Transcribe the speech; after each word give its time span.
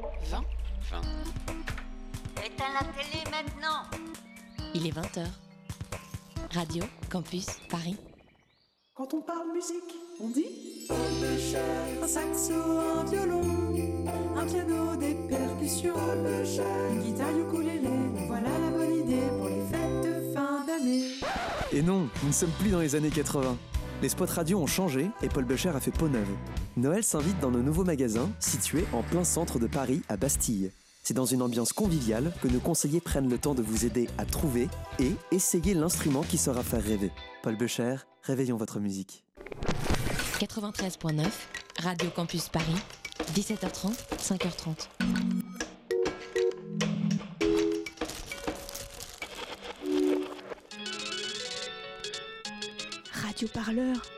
20 0.00 0.44
20. 0.90 1.00
Éteins 2.44 2.72
la 2.72 2.86
télé 2.92 3.24
maintenant 3.30 3.82
Il 4.74 4.86
est 4.86 4.90
20h. 4.90 5.26
Radio 6.54 6.84
Campus 7.10 7.46
Paris. 7.68 7.96
Quand 8.94 9.12
on 9.14 9.20
parle 9.20 9.52
musique, 9.52 9.94
on 10.20 10.28
dit 10.28 10.46
un 10.90 12.06
saxo, 12.06 12.52
un 12.52 13.04
violon, 13.04 13.42
un 14.36 14.46
piano, 14.46 14.96
des 14.96 15.14
percussions, 15.28 15.94
une 15.94 17.00
guitare 17.02 17.36
ukulélé. 17.36 17.88
Voilà 18.26 18.48
la 18.48 18.70
bonne 18.70 18.94
idée 18.94 19.28
pour 19.36 19.48
les 19.48 19.64
fêtes 19.66 20.04
de 20.04 20.34
fin 20.34 20.64
d'année. 20.66 21.04
Et 21.72 21.82
non, 21.82 22.08
nous 22.22 22.28
ne 22.28 22.32
sommes 22.32 22.52
plus 22.58 22.70
dans 22.70 22.80
les 22.80 22.94
années 22.94 23.10
80. 23.10 23.56
Les 24.00 24.08
spots 24.08 24.26
radio 24.26 24.60
ont 24.60 24.66
changé 24.66 25.10
et 25.22 25.28
Paul 25.28 25.44
Becher 25.44 25.70
a 25.70 25.80
fait 25.80 25.90
peau 25.90 26.08
neuve. 26.08 26.28
Noël 26.78 27.02
s'invite 27.02 27.40
dans 27.40 27.50
nos 27.50 27.62
nouveaux 27.62 27.84
magasins 27.84 28.30
situés 28.38 28.84
en 28.92 29.02
plein 29.02 29.24
centre 29.24 29.58
de 29.58 29.66
Paris 29.66 30.02
à 30.08 30.16
Bastille. 30.16 30.70
C'est 31.02 31.14
dans 31.14 31.24
une 31.24 31.42
ambiance 31.42 31.72
conviviale 31.72 32.32
que 32.40 32.48
nos 32.48 32.60
conseillers 32.60 33.00
prennent 33.00 33.28
le 33.28 33.38
temps 33.38 33.54
de 33.54 33.62
vous 33.62 33.84
aider 33.84 34.08
à 34.16 34.24
trouver 34.24 34.68
et 34.98 35.12
essayer 35.32 35.74
l'instrument 35.74 36.22
qui 36.22 36.38
saura 36.38 36.62
faire 36.62 36.82
rêver. 36.82 37.10
Paul 37.42 37.56
Becher, 37.56 37.96
réveillons 38.22 38.56
votre 38.56 38.78
musique. 38.78 39.24
93.9, 40.38 41.24
Radio 41.82 42.10
Campus 42.10 42.48
Paris, 42.48 42.64
17h30, 43.34 43.94
5h30. 44.20 44.88
Radio 53.12 53.48
Parleur. 53.52 54.17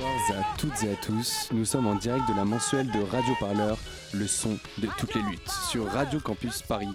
Bonsoir 0.00 0.38
à 0.38 0.56
toutes 0.56 0.82
et 0.84 0.92
à 0.92 0.96
tous. 0.96 1.48
Nous 1.52 1.64
sommes 1.64 1.88
en 1.88 1.96
direct 1.96 2.28
de 2.28 2.34
la 2.34 2.44
mensuelle 2.44 2.88
de 2.90 3.00
Radio 3.00 3.34
Parleur, 3.40 3.76
le 4.12 4.28
son 4.28 4.56
de 4.78 4.88
toutes 4.96 5.14
les 5.14 5.22
luttes, 5.22 5.50
sur 5.70 5.86
Radio 5.86 6.20
Campus 6.20 6.62
Paris. 6.62 6.88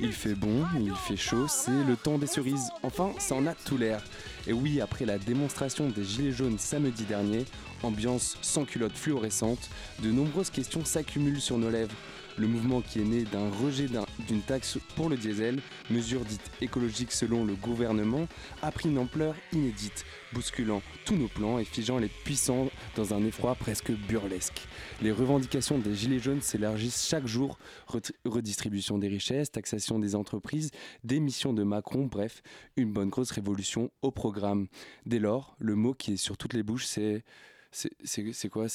Il 0.00 0.12
fait 0.12 0.34
bon, 0.34 0.64
il 0.80 0.94
fait 0.94 1.16
chaud, 1.16 1.46
c'est 1.46 1.84
le 1.84 1.96
temps 1.96 2.18
des 2.18 2.26
cerises. 2.26 2.70
Enfin, 2.82 3.12
ça 3.18 3.36
en 3.36 3.46
a 3.46 3.54
tout 3.54 3.76
l'air. 3.76 4.02
Et 4.48 4.52
oui, 4.52 4.80
après 4.80 5.04
la 5.04 5.18
démonstration 5.18 5.88
des 5.90 6.02
Gilets 6.02 6.32
jaunes 6.32 6.58
samedi 6.58 7.04
dernier, 7.04 7.44
ambiance 7.84 8.36
sans 8.42 8.64
culotte 8.64 8.96
fluorescente, 8.96 9.70
de 10.02 10.10
nombreuses 10.10 10.50
questions 10.50 10.84
s'accumulent 10.84 11.40
sur 11.40 11.58
nos 11.58 11.70
lèvres. 11.70 11.94
Le 12.40 12.46
mouvement 12.46 12.80
qui 12.80 13.00
est 13.00 13.04
né 13.04 13.24
d'un 13.24 13.50
rejet 13.50 13.86
d'un- 13.86 14.06
d'une 14.26 14.40
taxe 14.40 14.78
pour 14.96 15.10
le 15.10 15.18
diesel, 15.18 15.60
mesure 15.90 16.24
dite 16.24 16.50
écologique 16.62 17.12
selon 17.12 17.44
le 17.44 17.54
gouvernement, 17.54 18.26
a 18.62 18.72
pris 18.72 18.88
une 18.88 18.96
ampleur 18.96 19.34
inédite, 19.52 20.06
bousculant 20.32 20.80
tous 21.04 21.16
nos 21.16 21.28
plans 21.28 21.58
et 21.58 21.66
figeant 21.66 21.98
les 21.98 22.08
puissants 22.08 22.70
dans 22.96 23.12
un 23.12 23.26
effroi 23.26 23.56
presque 23.56 23.92
burlesque. 23.92 24.66
Les 25.02 25.12
revendications 25.12 25.76
des 25.78 25.94
Gilets 25.94 26.18
jaunes 26.18 26.40
s'élargissent 26.40 27.06
chaque 27.06 27.26
jour, 27.26 27.58
redistribution 28.24 28.96
des 28.96 29.08
richesses, 29.08 29.50
taxation 29.50 29.98
des 29.98 30.14
entreprises, 30.14 30.70
démission 31.04 31.52
de 31.52 31.62
Macron, 31.62 32.06
bref, 32.06 32.40
une 32.78 32.90
bonne 32.90 33.10
grosse 33.10 33.32
révolution 33.32 33.90
au 34.00 34.12
programme. 34.12 34.66
Dès 35.04 35.18
lors, 35.18 35.56
le 35.58 35.74
mot 35.74 35.92
qui 35.92 36.14
est 36.14 36.16
sur 36.16 36.38
toutes 36.38 36.54
les 36.54 36.62
bouches, 36.62 36.86
c'est... 36.86 37.22
C'est 37.70 38.48
quoi? 38.48 38.66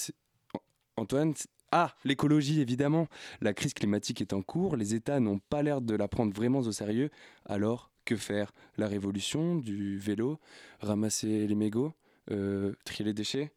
Antoine 0.98 1.34
ah, 1.78 1.94
l'écologie 2.06 2.62
évidemment. 2.62 3.10
La 3.42 3.54
crise 3.54 3.74
climatique 3.74 4.22
est 4.22 4.32
en 4.32 4.42
cours, 4.42 4.78
les 4.78 4.96
États 4.96 5.20
n'ont 5.20 5.40
pas 5.40 5.62
l'air 5.62 5.82
de 5.82 5.94
la 5.94 6.08
prendre 6.08 6.34
vraiment 6.34 6.60
au 6.60 6.72
sérieux. 6.72 7.10
Alors, 7.46 7.92
que 8.06 8.16
faire? 8.16 8.54
La 8.78 8.88
révolution 8.88 9.56
du 9.58 9.98
vélo 9.98 10.40
Ramasser 10.80 11.46
les 11.46 11.56
mégots 11.56 11.92
Euh, 12.32 12.74
Trier 12.86 13.04
les 13.04 13.14
déchets? 13.14 13.52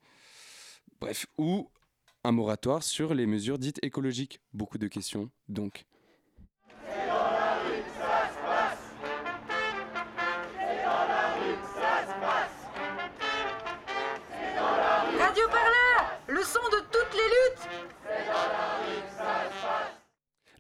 Bref, 1.00 1.26
ou 1.38 1.70
un 2.24 2.32
moratoire 2.32 2.82
sur 2.82 3.14
les 3.14 3.24
mesures 3.24 3.56
dites 3.56 3.78
écologiques 3.84 4.40
Beaucoup 4.52 4.78
de 4.78 4.88
questions, 4.88 5.30
donc. 5.48 5.84
Radio 15.18 15.44
Parleur 15.48 16.20
Le 16.26 16.42
son 16.42 16.58
de 16.72 16.80
toutes 16.90 17.14
les 17.14 17.28
luttes 17.28 17.88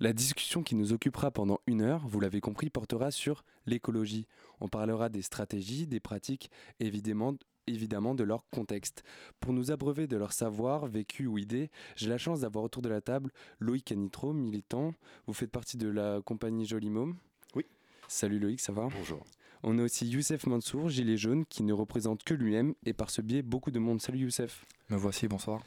La 0.00 0.12
discussion 0.12 0.62
qui 0.62 0.76
nous 0.76 0.92
occupera 0.92 1.32
pendant 1.32 1.58
une 1.66 1.82
heure, 1.82 2.06
vous 2.06 2.20
l'avez 2.20 2.40
compris, 2.40 2.70
portera 2.70 3.10
sur 3.10 3.44
l'écologie. 3.66 4.28
On 4.60 4.68
parlera 4.68 5.08
des 5.08 5.22
stratégies, 5.22 5.88
des 5.88 5.98
pratiques, 5.98 6.52
évidemment, 6.78 7.34
évidemment 7.66 8.14
de 8.14 8.22
leur 8.22 8.44
contexte. 8.50 9.02
Pour 9.40 9.52
nous 9.52 9.72
abreuver 9.72 10.06
de 10.06 10.16
leur 10.16 10.32
savoir, 10.32 10.86
vécu 10.86 11.26
ou 11.26 11.36
idées, 11.36 11.68
j'ai 11.96 12.08
la 12.08 12.16
chance 12.16 12.40
d'avoir 12.40 12.64
autour 12.64 12.80
de 12.80 12.88
la 12.88 13.00
table 13.00 13.32
Loïc 13.58 13.86
Canitro, 13.86 14.32
militant. 14.32 14.94
Vous 15.26 15.34
faites 15.34 15.50
partie 15.50 15.76
de 15.76 15.88
la 15.88 16.20
compagnie 16.24 16.64
Joli 16.64 16.90
Môme 16.90 17.16
Oui. 17.56 17.66
Salut 18.06 18.38
Loïc, 18.38 18.60
ça 18.60 18.72
va? 18.72 18.86
Bonjour. 18.96 19.24
On 19.62 19.78
a 19.78 19.82
aussi 19.82 20.06
Youssef 20.06 20.46
Mansour, 20.46 20.88
gilet 20.88 21.16
jaune, 21.16 21.44
qui 21.46 21.62
ne 21.62 21.72
représente 21.72 22.22
que 22.22 22.34
lui-même 22.34 22.74
et 22.84 22.92
par 22.92 23.10
ce 23.10 23.20
biais 23.22 23.42
beaucoup 23.42 23.70
de 23.70 23.78
monde. 23.78 24.00
Salut 24.00 24.18
Youssef. 24.20 24.64
Me 24.90 24.96
voici, 24.96 25.26
bonsoir. 25.28 25.62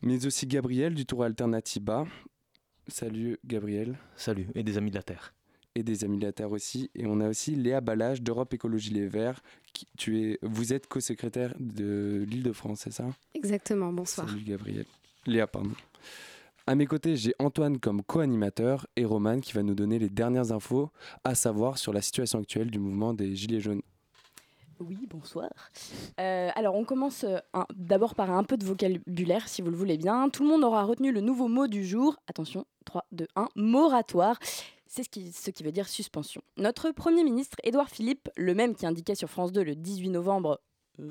Mais 0.00 0.24
aussi 0.26 0.46
Gabriel 0.46 0.94
du 0.94 1.06
Tour 1.06 1.24
Alternativa. 1.24 2.06
Salut 2.88 3.38
Gabriel. 3.44 3.98
Salut, 4.16 4.48
et 4.54 4.62
des 4.62 4.78
amis 4.78 4.90
de 4.90 4.96
la 4.96 5.02
Terre. 5.02 5.34
et 5.74 5.82
des 5.82 6.04
amis 6.04 6.18
de 6.18 6.26
la 6.26 6.32
Terre 6.32 6.52
aussi. 6.52 6.90
Et 6.94 7.06
on 7.06 7.20
a 7.20 7.28
aussi 7.28 7.54
Léa 7.54 7.80
Balage 7.80 8.22
d'Europe 8.22 8.52
Écologie 8.54 8.90
Les 8.90 9.06
Verts. 9.06 9.40
Qui, 9.72 9.86
tu 9.96 10.20
es, 10.20 10.38
vous 10.42 10.72
êtes 10.72 10.86
co-secrétaire 10.86 11.54
de 11.58 12.24
l'Île-de-France, 12.28 12.80
c'est 12.84 12.92
ça? 12.92 13.06
Exactement, 13.34 13.92
bonsoir. 13.92 14.28
Salut 14.28 14.42
Gabriel. 14.42 14.84
Léa, 15.26 15.46
pardon. 15.46 15.72
À 16.72 16.74
mes 16.74 16.86
côtés, 16.86 17.16
j'ai 17.16 17.34
Antoine 17.38 17.78
comme 17.78 18.02
co-animateur 18.02 18.86
et 18.96 19.04
Roman 19.04 19.40
qui 19.40 19.52
va 19.52 19.62
nous 19.62 19.74
donner 19.74 19.98
les 19.98 20.08
dernières 20.08 20.52
infos 20.52 20.88
à 21.22 21.34
savoir 21.34 21.76
sur 21.76 21.92
la 21.92 22.00
situation 22.00 22.38
actuelle 22.38 22.70
du 22.70 22.78
mouvement 22.78 23.12
des 23.12 23.36
Gilets 23.36 23.60
jaunes. 23.60 23.82
Oui, 24.80 24.96
bonsoir. 25.06 25.50
Euh, 26.18 26.48
alors, 26.54 26.74
on 26.74 26.84
commence 26.86 27.24
euh, 27.24 27.36
d'abord 27.76 28.14
par 28.14 28.30
un 28.30 28.42
peu 28.42 28.56
de 28.56 28.64
vocabulaire, 28.64 29.48
si 29.48 29.60
vous 29.60 29.68
le 29.68 29.76
voulez 29.76 29.98
bien. 29.98 30.30
Tout 30.30 30.44
le 30.44 30.48
monde 30.48 30.64
aura 30.64 30.84
retenu 30.84 31.12
le 31.12 31.20
nouveau 31.20 31.46
mot 31.46 31.66
du 31.66 31.84
jour. 31.84 32.16
Attention, 32.26 32.64
3, 32.86 33.04
2, 33.12 33.26
1, 33.36 33.48
moratoire. 33.54 34.38
C'est 34.86 35.02
ce 35.02 35.10
qui, 35.10 35.30
ce 35.30 35.50
qui 35.50 35.62
veut 35.64 35.72
dire 35.72 35.88
suspension. 35.88 36.40
Notre 36.56 36.90
Premier 36.90 37.22
ministre, 37.22 37.58
Édouard 37.64 37.90
Philippe, 37.90 38.30
le 38.38 38.54
même 38.54 38.74
qui 38.74 38.86
indiquait 38.86 39.14
sur 39.14 39.28
France 39.28 39.52
2 39.52 39.62
le 39.62 39.74
18 39.74 40.08
novembre 40.08 40.58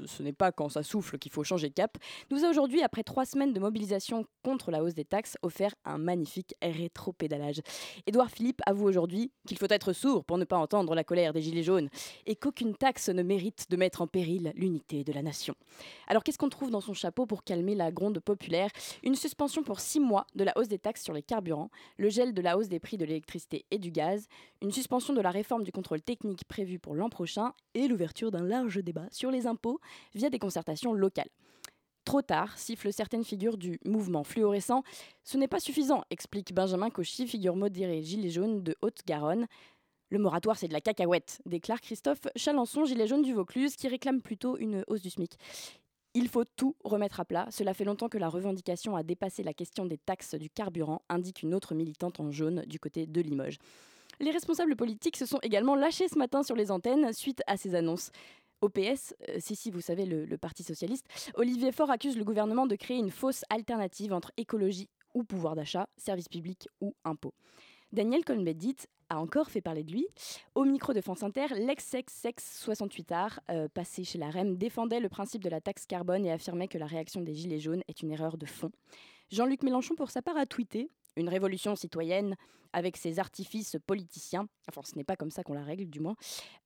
ce 0.05 0.23
n'est 0.23 0.33
pas 0.33 0.51
quand 0.51 0.69
ça 0.69 0.83
souffle 0.83 1.17
qu'il 1.17 1.31
faut 1.31 1.43
changer 1.43 1.69
de 1.69 1.73
cap, 1.73 1.97
nous 2.29 2.43
a 2.43 2.49
aujourd'hui, 2.49 2.81
après 2.81 3.03
trois 3.03 3.25
semaines 3.25 3.53
de 3.53 3.59
mobilisation 3.59 4.25
contre 4.43 4.71
la 4.71 4.83
hausse 4.83 4.93
des 4.93 5.05
taxes, 5.05 5.37
offert 5.41 5.73
un 5.85 5.97
magnifique 5.97 6.55
rétro-pédalage. 6.61 7.61
Édouard 8.05 8.29
Philippe 8.29 8.61
avoue 8.65 8.85
aujourd'hui 8.87 9.31
qu'il 9.47 9.57
faut 9.57 9.67
être 9.69 9.93
sourd 9.93 10.23
pour 10.25 10.37
ne 10.37 10.45
pas 10.45 10.57
entendre 10.57 10.95
la 10.95 11.03
colère 11.03 11.33
des 11.33 11.41
Gilets 11.41 11.63
jaunes 11.63 11.89
et 12.25 12.35
qu'aucune 12.35 12.75
taxe 12.75 13.09
ne 13.09 13.23
mérite 13.23 13.65
de 13.69 13.77
mettre 13.77 14.01
en 14.01 14.07
péril 14.07 14.51
l'unité 14.55 15.03
de 15.03 15.13
la 15.13 15.21
nation. 15.21 15.55
Alors 16.07 16.23
qu'est-ce 16.23 16.37
qu'on 16.37 16.49
trouve 16.49 16.71
dans 16.71 16.81
son 16.81 16.93
chapeau 16.93 17.25
pour 17.25 17.43
calmer 17.43 17.75
la 17.75 17.91
gronde 17.91 18.19
populaire? 18.19 18.69
Une 19.03 19.15
suspension 19.15 19.63
pour 19.63 19.79
six 19.79 19.99
mois 19.99 20.25
de 20.35 20.43
la 20.43 20.57
hausse 20.57 20.67
des 20.67 20.79
taxes 20.79 21.03
sur 21.03 21.13
les 21.13 21.23
carburants, 21.23 21.69
le 21.97 22.09
gel 22.09 22.33
de 22.33 22.41
la 22.41 22.57
hausse 22.57 22.69
des 22.69 22.79
prix 22.79 22.97
de 22.97 23.05
l'électricité 23.05 23.65
et 23.71 23.79
du 23.79 23.91
gaz, 23.91 24.27
une 24.61 24.71
suspension 24.71 25.13
de 25.13 25.21
la 25.21 25.31
réforme 25.31 25.63
du 25.63 25.71
contrôle 25.71 26.01
technique 26.01 26.45
prévue 26.45 26.79
pour 26.79 26.95
l'an 26.95 27.09
prochain 27.09 27.53
et 27.73 27.87
l'ouverture 27.87 28.31
d'un 28.31 28.43
large 28.43 28.83
débat 28.83 29.07
sur 29.11 29.31
les 29.31 29.47
impôts 29.47 29.70
via 30.15 30.29
des 30.29 30.39
concertations 30.39 30.93
locales. 30.93 31.29
Trop 32.03 32.21
tard, 32.21 32.57
sifflent 32.57 32.91
certaines 32.91 33.23
figures 33.23 33.57
du 33.57 33.79
mouvement 33.85 34.23
fluorescent. 34.23 34.83
Ce 35.23 35.37
n'est 35.37 35.47
pas 35.47 35.59
suffisant, 35.59 36.03
explique 36.09 36.53
Benjamin 36.53 36.89
Cauchy, 36.89 37.27
figure 37.27 37.55
modérée 37.55 38.01
gilet 38.01 38.29
jaune 38.29 38.63
de 38.63 38.75
Haute-Garonne. 38.81 39.45
Le 40.09 40.19
moratoire, 40.19 40.57
c'est 40.57 40.67
de 40.67 40.73
la 40.73 40.81
cacahuète, 40.81 41.41
déclare 41.45 41.79
Christophe 41.79 42.27
Chalençon, 42.35 42.85
gilet 42.85 43.07
jaune 43.07 43.21
du 43.21 43.33
Vaucluse, 43.33 43.75
qui 43.75 43.87
réclame 43.87 44.21
plutôt 44.21 44.57
une 44.57 44.83
hausse 44.87 45.01
du 45.01 45.09
SMIC. 45.09 45.37
Il 46.13 46.27
faut 46.27 46.43
tout 46.43 46.75
remettre 46.83 47.21
à 47.21 47.25
plat. 47.25 47.47
Cela 47.51 47.73
fait 47.73 47.85
longtemps 47.85 48.09
que 48.09 48.17
la 48.17 48.27
revendication 48.27 48.97
a 48.97 49.03
dépassé 49.03 49.43
la 49.43 49.53
question 49.53 49.85
des 49.85 49.97
taxes 49.97 50.35
du 50.35 50.49
carburant, 50.49 51.03
indique 51.07 51.43
une 51.43 51.53
autre 51.53 51.75
militante 51.75 52.19
en 52.19 52.31
jaune 52.31 52.63
du 52.65 52.79
côté 52.79 53.05
de 53.05 53.21
Limoges. 53.21 53.59
Les 54.19 54.31
responsables 54.31 54.75
politiques 54.75 55.17
se 55.17 55.25
sont 55.25 55.39
également 55.41 55.75
lâchés 55.75 56.09
ce 56.09 56.17
matin 56.17 56.43
sur 56.43 56.55
les 56.55 56.69
antennes 56.69 57.13
suite 57.13 57.41
à 57.47 57.55
ces 57.55 57.75
annonces. 57.75 58.11
Au 58.61 58.69
PS, 58.69 59.15
euh, 59.27 59.37
si 59.39 59.55
si 59.55 59.71
vous 59.71 59.81
savez 59.81 60.05
le, 60.05 60.37
Parti 60.37 60.63
socialiste, 60.63 61.07
Olivier 61.33 61.71
Faure 61.71 61.89
accuse 61.89 62.15
le 62.15 62.23
gouvernement 62.23 62.67
de 62.67 62.75
créer 62.75 62.97
une 62.97 63.09
fausse 63.09 63.43
alternative 63.49 64.13
entre 64.13 64.31
écologie 64.37 64.87
ou 65.15 65.23
pouvoir 65.23 65.55
d'achat, 65.55 65.89
services 65.97 66.29
publics 66.29 66.69
ou 66.79 66.95
impôts. 67.03 67.33
Daniel 67.91 68.23
Cohn-Bendit 68.23 68.77
a 69.09 69.19
encore 69.19 69.49
fait 69.49 69.61
parler 69.61 69.83
de 69.83 69.91
lui. 69.91 70.07
Au 70.55 70.63
micro 70.63 70.93
de 70.93 71.01
France 71.01 71.23
Inter, 71.23 71.47
l'ex-ex-ex 71.55 72.59
68 72.61 73.11
art, 73.11 73.39
euh, 73.49 73.67
passé 73.67 74.03
chez 74.03 74.17
la 74.17 74.29
REM, 74.29 74.55
défendait 74.55 74.99
le 74.99 75.09
principe 75.09 75.43
de 75.43 75.49
la 75.49 75.59
taxe 75.59 75.85
carbone 75.85 76.25
et 76.25 76.31
affirmait 76.31 76.67
que 76.67 76.77
la 76.77 76.85
réaction 76.85 77.21
des 77.21 77.33
Gilets 77.33 77.59
jaunes 77.59 77.83
est 77.87 78.01
une 78.01 78.11
erreur 78.11 78.37
de 78.37 78.45
fond. 78.45 78.71
Jean-Luc 79.31 79.63
Mélenchon, 79.63 79.95
pour 79.95 80.11
sa 80.11 80.21
part, 80.21 80.37
a 80.37 80.45
tweeté 80.45 80.89
une 81.17 81.29
révolution 81.29 81.75
citoyenne 81.75 82.35
avec 82.73 82.95
ses 82.95 83.19
artifices 83.19 83.75
politiciens. 83.85 84.47
Enfin, 84.69 84.81
ce 84.83 84.95
n'est 84.95 85.03
pas 85.03 85.15
comme 85.17 85.31
ça 85.31 85.43
qu'on 85.43 85.53
la 85.53 85.63
règle, 85.63 85.89
du 85.89 85.99
moins. 85.99 86.15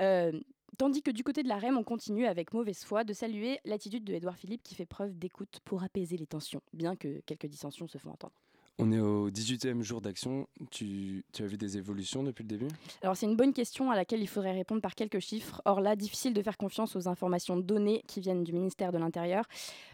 Euh, 0.02 0.40
tandis 0.78 1.02
que 1.02 1.12
du 1.12 1.24
côté 1.24 1.44
de 1.44 1.50
la 1.50 1.58
REM, 1.58 1.78
on 1.78 1.84
continue 1.84 2.26
avec 2.26 2.54
mauvaise 2.54 2.84
foi 2.84 3.04
de 3.04 3.14
saluer 3.14 3.60
l'attitude 3.66 4.04
de 4.04 4.14
Édouard 4.14 4.38
Philippe 4.38 4.64
qui 4.64 4.76
fait 4.76 4.86
preuve 4.86 5.18
d'écoute 5.18 5.60
pour 5.66 5.84
apaiser 5.84 6.18
les 6.18 6.28
tensions, 6.28 6.62
bien 6.74 6.96
que 6.96 7.22
quelques 7.26 7.48
dissensions 7.48 7.88
se 7.88 7.98
font 7.98 8.12
entendre. 8.12 8.34
On 8.78 8.92
est 8.92 9.00
au 9.00 9.30
18e 9.30 9.82
jour 9.84 10.02
d'action. 10.02 10.48
Tu, 10.70 11.24
tu, 11.32 11.44
as 11.44 11.46
vu 11.46 11.56
des 11.56 11.78
évolutions 11.78 12.24
depuis 12.24 12.44
le 12.44 12.50
début? 12.50 12.68
Alors 13.02 13.16
c'est 13.16 13.26
une 13.26 13.38
bonne 13.38 13.54
question 13.54 13.90
à 13.90 13.96
laquelle 13.96 14.20
il 14.20 14.28
faudrait 14.28 14.52
répondre 14.52 14.82
par 14.82 14.96
quelques 14.96 15.20
chiffres. 15.20 15.62
Or 15.64 15.80
là, 15.80 15.96
difficile 15.96 16.34
de 16.34 16.42
faire 16.42 16.58
confiance 16.58 16.94
aux 16.98 17.08
informations 17.08 17.56
données 17.56 18.04
qui 18.06 18.20
viennent 18.20 18.44
du 18.44 18.52
ministère 18.52 18.92
de 18.92 18.98
l'Intérieur. 18.98 19.46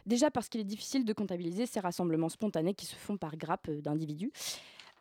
Déjà 0.07 0.31
parce 0.31 0.49
qu'il 0.49 0.61
est 0.61 0.65
difficile 0.65 1.05
de 1.05 1.13
comptabiliser 1.13 1.67
ces 1.67 1.79
rassemblements 1.79 2.29
spontanés 2.29 2.73
qui 2.73 2.87
se 2.87 2.95
font 2.95 3.17
par 3.17 3.37
grappe 3.37 3.69
d'individus. 3.69 4.31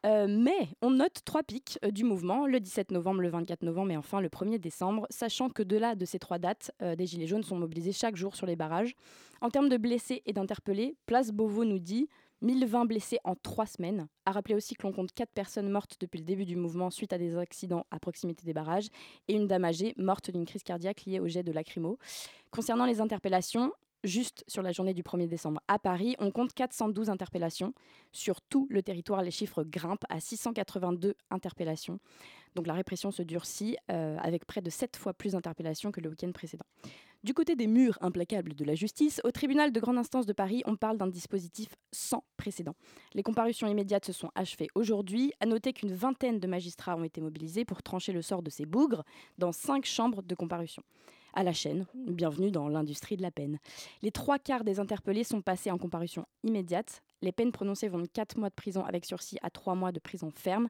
Euh, 0.07 0.27
mais 0.29 0.69
on 0.81 0.91
note 0.91 1.21
trois 1.25 1.43
pics 1.43 1.79
euh, 1.85 1.91
du 1.91 2.05
mouvement, 2.05 2.47
le 2.47 2.59
17 2.59 2.91
novembre, 2.91 3.21
le 3.21 3.29
24 3.29 3.63
novembre 3.63 3.91
et 3.91 3.97
enfin 3.99 4.21
le 4.21 4.29
1er 4.29 4.59
décembre, 4.59 5.07
sachant 5.11 5.51
que 5.51 5.63
de 5.63 5.77
là 5.77 5.95
de 5.95 6.05
ces 6.07 6.19
trois 6.19 6.39
dates, 6.39 6.73
euh, 6.81 6.97
des 6.97 7.07
Gilets 7.07 7.27
jaunes 7.27 7.43
sont 7.43 7.57
mobilisés 7.57 7.93
chaque 7.93 8.17
jour 8.17 8.35
sur 8.35 8.47
les 8.47 8.57
barrages. 8.57 8.95
En 9.43 9.51
termes 9.51 9.69
de 9.69 9.77
blessés 9.77 10.23
et 10.25 10.33
d'interpellés, 10.33 10.97
Place 11.05 11.33
Beauvau 11.33 11.67
nous 11.67 11.79
dit 11.79 12.09
1020 12.41 12.87
blessés 12.87 13.19
en 13.25 13.35
trois 13.35 13.67
semaines. 13.67 14.09
À 14.25 14.33
rappeler 14.33 14.55
aussi 14.55 14.75
que 14.75 14.87
l'on 14.87 14.93
compte 14.93 15.13
quatre 15.13 15.33
personnes 15.33 15.69
mortes 15.69 15.97
depuis 16.01 16.19
le 16.19 16.25
début 16.25 16.47
du 16.47 16.57
mouvement 16.57 16.91
suite 16.91 17.13
à 17.13 17.19
des 17.19 17.37
accidents 17.37 17.85
à 17.91 17.99
proximité 17.99 18.45
des 18.47 18.55
barrages 18.55 18.89
et 19.29 19.35
une 19.35 19.47
dame 19.47 19.67
âgée 19.67 19.95
morte 19.99 20.31
d'une 20.31 20.47
crise 20.47 20.63
cardiaque 20.63 21.05
liée 21.05 21.21
au 21.21 21.29
jet 21.29 21.43
de 21.43 21.53
lacrymo. 21.53 21.99
Concernant 22.51 22.87
les 22.87 23.03
interpellations, 23.03 23.73
juste 24.05 24.45
sur 24.49 24.63
la 24.63 24.73
journée 24.73 24.95
du 24.95 25.03
1er 25.03 25.29
décembre 25.29 25.61
à 25.69 25.79
Paris, 25.79 26.17
on 26.19 26.31
compte 26.31 26.53
412 26.53 27.11
interpellations. 27.11 27.75
Sur 28.13 28.41
tout 28.41 28.67
le 28.71 28.83
territoire, 28.83 29.23
les 29.23 29.31
chiffres 29.31 29.65
grimpent 29.65 30.05
à 30.09 30.21
682 30.21 31.15
interpellations. 31.31 31.99
Donc 32.55 32.67
la 32.67 32.75
répression 32.75 33.11
se 33.11 33.23
durcit 33.23 33.77
euh, 33.91 34.17
avec 34.21 34.45
près 34.45 34.61
de 34.61 34.71
7 34.71 34.97
fois 34.97 35.15
plus 35.15 35.33
d'interpellations 35.33 35.93
que 35.93 36.01
le 36.01 36.11
week-end 36.11 36.33
précédent. 36.33 36.65
Du 37.23 37.35
côté 37.35 37.55
des 37.55 37.67
murs 37.67 37.99
implacables 38.01 38.55
de 38.55 38.65
la 38.65 38.75
justice, 38.75 39.21
au 39.25 39.31
tribunal 39.31 39.73
de 39.73 39.81
grande 39.81 39.99
instance 39.99 40.25
de 40.25 40.33
Paris, 40.33 40.63
on 40.65 40.77
parle 40.77 40.97
d'un 40.97 41.07
dispositif 41.07 41.69
sans 41.93 42.25
précédent. 42.39 42.75
Les 43.13 43.23
comparutions 43.23 43.67
immédiates 43.67 44.07
se 44.07 44.13
sont 44.13 44.31
achevées 44.35 44.69
aujourd'hui. 44.75 45.33
À 45.41 45.47
noter 45.47 45.75
qu'une 45.75 45.93
vingtaine 45.93 46.41
de 46.41 46.47
magistrats 46.47 46.97
ont 46.97 47.05
été 47.05 47.21
mobilisés 47.21 47.67
pour 47.67 47.83
trancher 47.83 48.13
le 48.13 48.23
sort 48.23 48.43
de 48.43 48.49
ces 48.49 48.65
bougres 48.65 49.05
dans 49.37 49.53
cinq 49.53 49.85
chambres 49.85 50.23
de 50.23 50.35
comparution. 50.35 50.83
À 51.33 51.45
la 51.45 51.53
chaîne, 51.53 51.87
bienvenue 51.95 52.51
dans 52.51 52.69
l'industrie 52.69 53.17
de 53.17 53.23
la 53.23 53.31
peine. 53.31 53.59
Les 54.03 54.11
trois 54.11 54.39
quarts 54.39 54.65
des 54.65 54.81
interpellés 54.81 55.23
sont 55.23 55.43
passés 55.43 55.71
en 55.71 55.79
comparution 55.79 56.27
immédiate. 56.43 57.03
Les 57.23 57.31
peines 57.31 57.53
prononcées 57.53 57.89
vont 57.89 58.01
de 58.01 58.07
4 58.07 58.37
mois 58.37 58.49
de 58.49 58.55
prison 58.55 58.85
avec 58.85 59.05
sursis 59.05 59.39
à 59.43 59.51
3 59.51 59.77
mois 59.77 59.93
de 59.93 60.01
prison 60.01 60.33
ferme. 60.35 60.69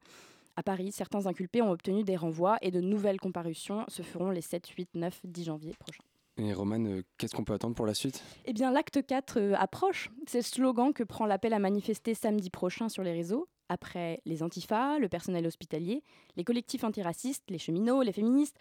À 0.56 0.62
Paris, 0.62 0.92
certains 0.92 1.26
inculpés 1.26 1.62
ont 1.62 1.70
obtenu 1.70 2.04
des 2.04 2.16
renvois 2.16 2.58
et 2.60 2.70
de 2.70 2.80
nouvelles 2.80 3.20
comparutions 3.20 3.84
se 3.88 4.02
feront 4.02 4.30
les 4.30 4.42
7, 4.42 4.66
8, 4.68 4.90
9, 4.94 5.20
10 5.24 5.44
janvier 5.44 5.74
prochains. 5.78 6.04
Et 6.36 6.52
Romane, 6.52 6.98
euh, 6.98 7.02
qu'est-ce 7.16 7.34
qu'on 7.34 7.44
peut 7.44 7.54
attendre 7.54 7.74
pour 7.74 7.86
la 7.86 7.94
suite? 7.94 8.22
Eh 8.44 8.52
bien, 8.52 8.70
l'acte 8.70 9.04
4 9.04 9.38
euh, 9.38 9.54
approche. 9.56 10.10
C'est 10.26 10.38
le 10.38 10.44
slogan 10.44 10.92
que 10.92 11.02
prend 11.02 11.24
l'appel 11.24 11.54
à 11.54 11.58
manifester 11.58 12.14
samedi 12.14 12.50
prochain 12.50 12.88
sur 12.88 13.02
les 13.02 13.12
réseaux. 13.12 13.48
Après 13.70 14.20
les 14.26 14.42
antifas, 14.42 14.98
le 14.98 15.08
personnel 15.08 15.46
hospitalier, 15.46 16.02
les 16.36 16.42
collectifs 16.42 16.82
antiracistes, 16.82 17.44
les 17.48 17.58
cheminots, 17.58 18.02
les 18.02 18.10
féministes, 18.10 18.56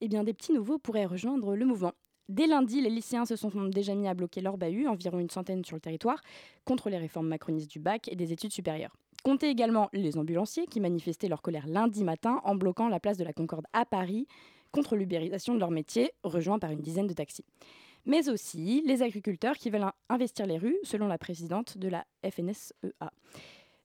eh 0.00 0.08
bien, 0.08 0.24
des 0.24 0.32
petits 0.32 0.54
nouveaux 0.54 0.78
pourraient 0.78 1.04
rejoindre 1.04 1.54
le 1.54 1.66
mouvement. 1.66 1.92
Dès 2.30 2.46
lundi, 2.46 2.80
les 2.80 2.88
lycéens 2.88 3.26
se 3.26 3.36
sont 3.36 3.50
déjà 3.66 3.94
mis 3.94 4.08
à 4.08 4.14
bloquer 4.14 4.40
leur 4.40 4.56
bahut, 4.56 4.88
environ 4.88 5.18
une 5.18 5.28
centaine 5.28 5.62
sur 5.66 5.76
le 5.76 5.82
territoire, 5.82 6.22
contre 6.64 6.88
les 6.88 6.96
réformes 6.96 7.28
macronistes 7.28 7.70
du 7.70 7.78
bac 7.78 8.08
et 8.08 8.16
des 8.16 8.32
études 8.32 8.52
supérieures. 8.52 8.96
Comptez 9.22 9.50
également 9.50 9.90
les 9.92 10.16
ambulanciers 10.16 10.64
qui 10.64 10.80
manifestaient 10.80 11.28
leur 11.28 11.42
colère 11.42 11.66
lundi 11.66 12.02
matin 12.02 12.40
en 12.44 12.54
bloquant 12.54 12.88
la 12.88 13.00
place 13.00 13.18
de 13.18 13.24
la 13.24 13.34
Concorde 13.34 13.66
à 13.74 13.84
Paris 13.84 14.26
contre 14.72 14.96
l'ubérisation 14.96 15.54
de 15.54 15.60
leur 15.60 15.70
métier, 15.70 16.10
rejoint 16.22 16.58
par 16.58 16.70
une 16.70 16.80
dizaine 16.80 17.06
de 17.06 17.12
taxis. 17.12 17.44
Mais 18.06 18.30
aussi 18.30 18.82
les 18.86 19.02
agriculteurs 19.02 19.58
qui 19.58 19.68
veulent 19.68 19.92
investir 20.08 20.46
les 20.46 20.56
rues, 20.56 20.78
selon 20.84 21.06
la 21.06 21.18
présidente 21.18 21.76
de 21.76 21.88
la 21.88 22.06
FNSEA. 22.26 23.12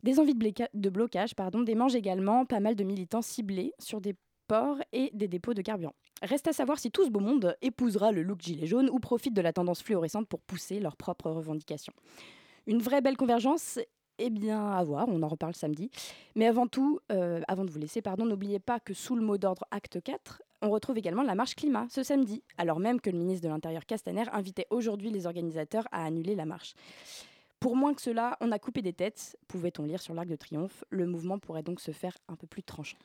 Des 0.03 0.19
envies 0.19 0.33
de, 0.33 0.89
blocage 0.89 1.35
pardon, 1.35 1.61
démangent 1.61 1.95
également 1.95 2.45
pas 2.45 2.59
mal 2.59 2.75
de 2.75 2.83
militants 2.83 3.21
ciblés 3.21 3.73
sur 3.79 3.99
des 3.99 4.15
ports 4.47 4.77
et 4.93 5.11
des 5.13 5.27
dépôts 5.27 5.53
de 5.53 5.61
carburant. 5.61 5.93
Reste 6.21 6.47
à 6.47 6.53
savoir 6.53 6.79
si 6.79 6.89
tout 6.89 7.05
ce 7.05 7.09
beau 7.09 7.19
monde 7.19 7.55
épousera 7.61 8.11
le 8.11 8.23
look 8.23 8.41
gilet 8.41 8.65
jaune 8.65 8.89
ou 8.89 8.99
profite 8.99 9.33
de 9.33 9.41
la 9.41 9.53
tendance 9.53 9.83
fluorescente 9.83 10.27
pour 10.27 10.41
pousser 10.41 10.79
leurs 10.79 10.97
propres 10.97 11.29
revendications. 11.29 11.93
Une 12.65 12.81
vraie 12.81 13.01
belle 13.01 13.17
convergence 13.17 13.79
eh 14.21 14.29
bien, 14.29 14.71
à 14.71 14.83
voir, 14.83 15.07
on 15.07 15.23
en 15.23 15.27
reparle 15.29 15.55
samedi. 15.55 15.89
Mais 16.35 16.45
avant 16.45 16.67
tout, 16.67 16.99
euh, 17.11 17.41
avant 17.47 17.63
de 17.63 17.71
vous 17.71 17.79
laisser, 17.79 18.01
pardon, 18.01 18.25
n'oubliez 18.25 18.59
pas 18.59 18.79
que 18.81 18.93
sous 18.93 19.15
le 19.15 19.21
mot 19.21 19.37
d'ordre 19.37 19.63
acte 19.71 20.01
4, 20.03 20.43
on 20.61 20.69
retrouve 20.69 20.97
également 20.97 21.23
la 21.23 21.35
marche 21.35 21.55
climat 21.55 21.87
ce 21.89 22.03
samedi, 22.03 22.43
alors 22.57 22.81
même 22.81 22.99
que 22.99 23.09
le 23.09 23.17
ministre 23.17 23.43
de 23.43 23.49
l'Intérieur 23.49 23.85
Castaner 23.85 24.25
invitait 24.33 24.67
aujourd'hui 24.71 25.09
les 25.09 25.25
organisateurs 25.25 25.87
à 25.93 26.03
annuler 26.03 26.35
la 26.35 26.45
marche. 26.45 26.73
Pour 27.59 27.75
moins 27.75 27.93
que 27.93 28.01
cela, 28.01 28.37
on 28.39 28.51
a 28.53 28.59
coupé 28.59 28.81
des 28.81 28.93
têtes, 28.93 29.37
pouvait-on 29.49 29.83
lire 29.83 30.01
sur 30.01 30.13
l'Arc 30.13 30.27
de 30.27 30.37
Triomphe? 30.37 30.85
Le 30.89 31.05
mouvement 31.05 31.39
pourrait 31.39 31.63
donc 31.63 31.81
se 31.81 31.91
faire 31.91 32.17
un 32.29 32.35
peu 32.35 32.47
plus 32.47 32.63
tranchant. 32.63 32.97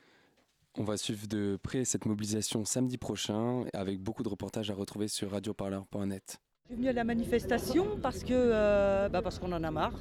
On 0.77 0.83
va 0.83 0.95
suivre 0.95 1.27
de 1.27 1.57
près 1.61 1.83
cette 1.83 2.05
mobilisation 2.05 2.63
samedi 2.63 2.97
prochain 2.97 3.65
avec 3.73 3.99
beaucoup 3.99 4.23
de 4.23 4.29
reportages 4.29 4.71
à 4.71 4.73
retrouver 4.73 5.09
sur 5.09 5.31
radioparleur.net. 5.31 6.39
Je 6.67 6.73
suis 6.73 6.77
venu 6.77 6.89
à 6.89 6.93
la 6.93 7.03
manifestation 7.03 7.99
parce 8.01 8.23
que 8.23 8.33
euh, 8.33 9.07
bah 9.07 9.21
parce 9.21 9.39
qu'on 9.39 9.51
en 9.51 9.63
a 9.63 9.71
marre. 9.71 9.93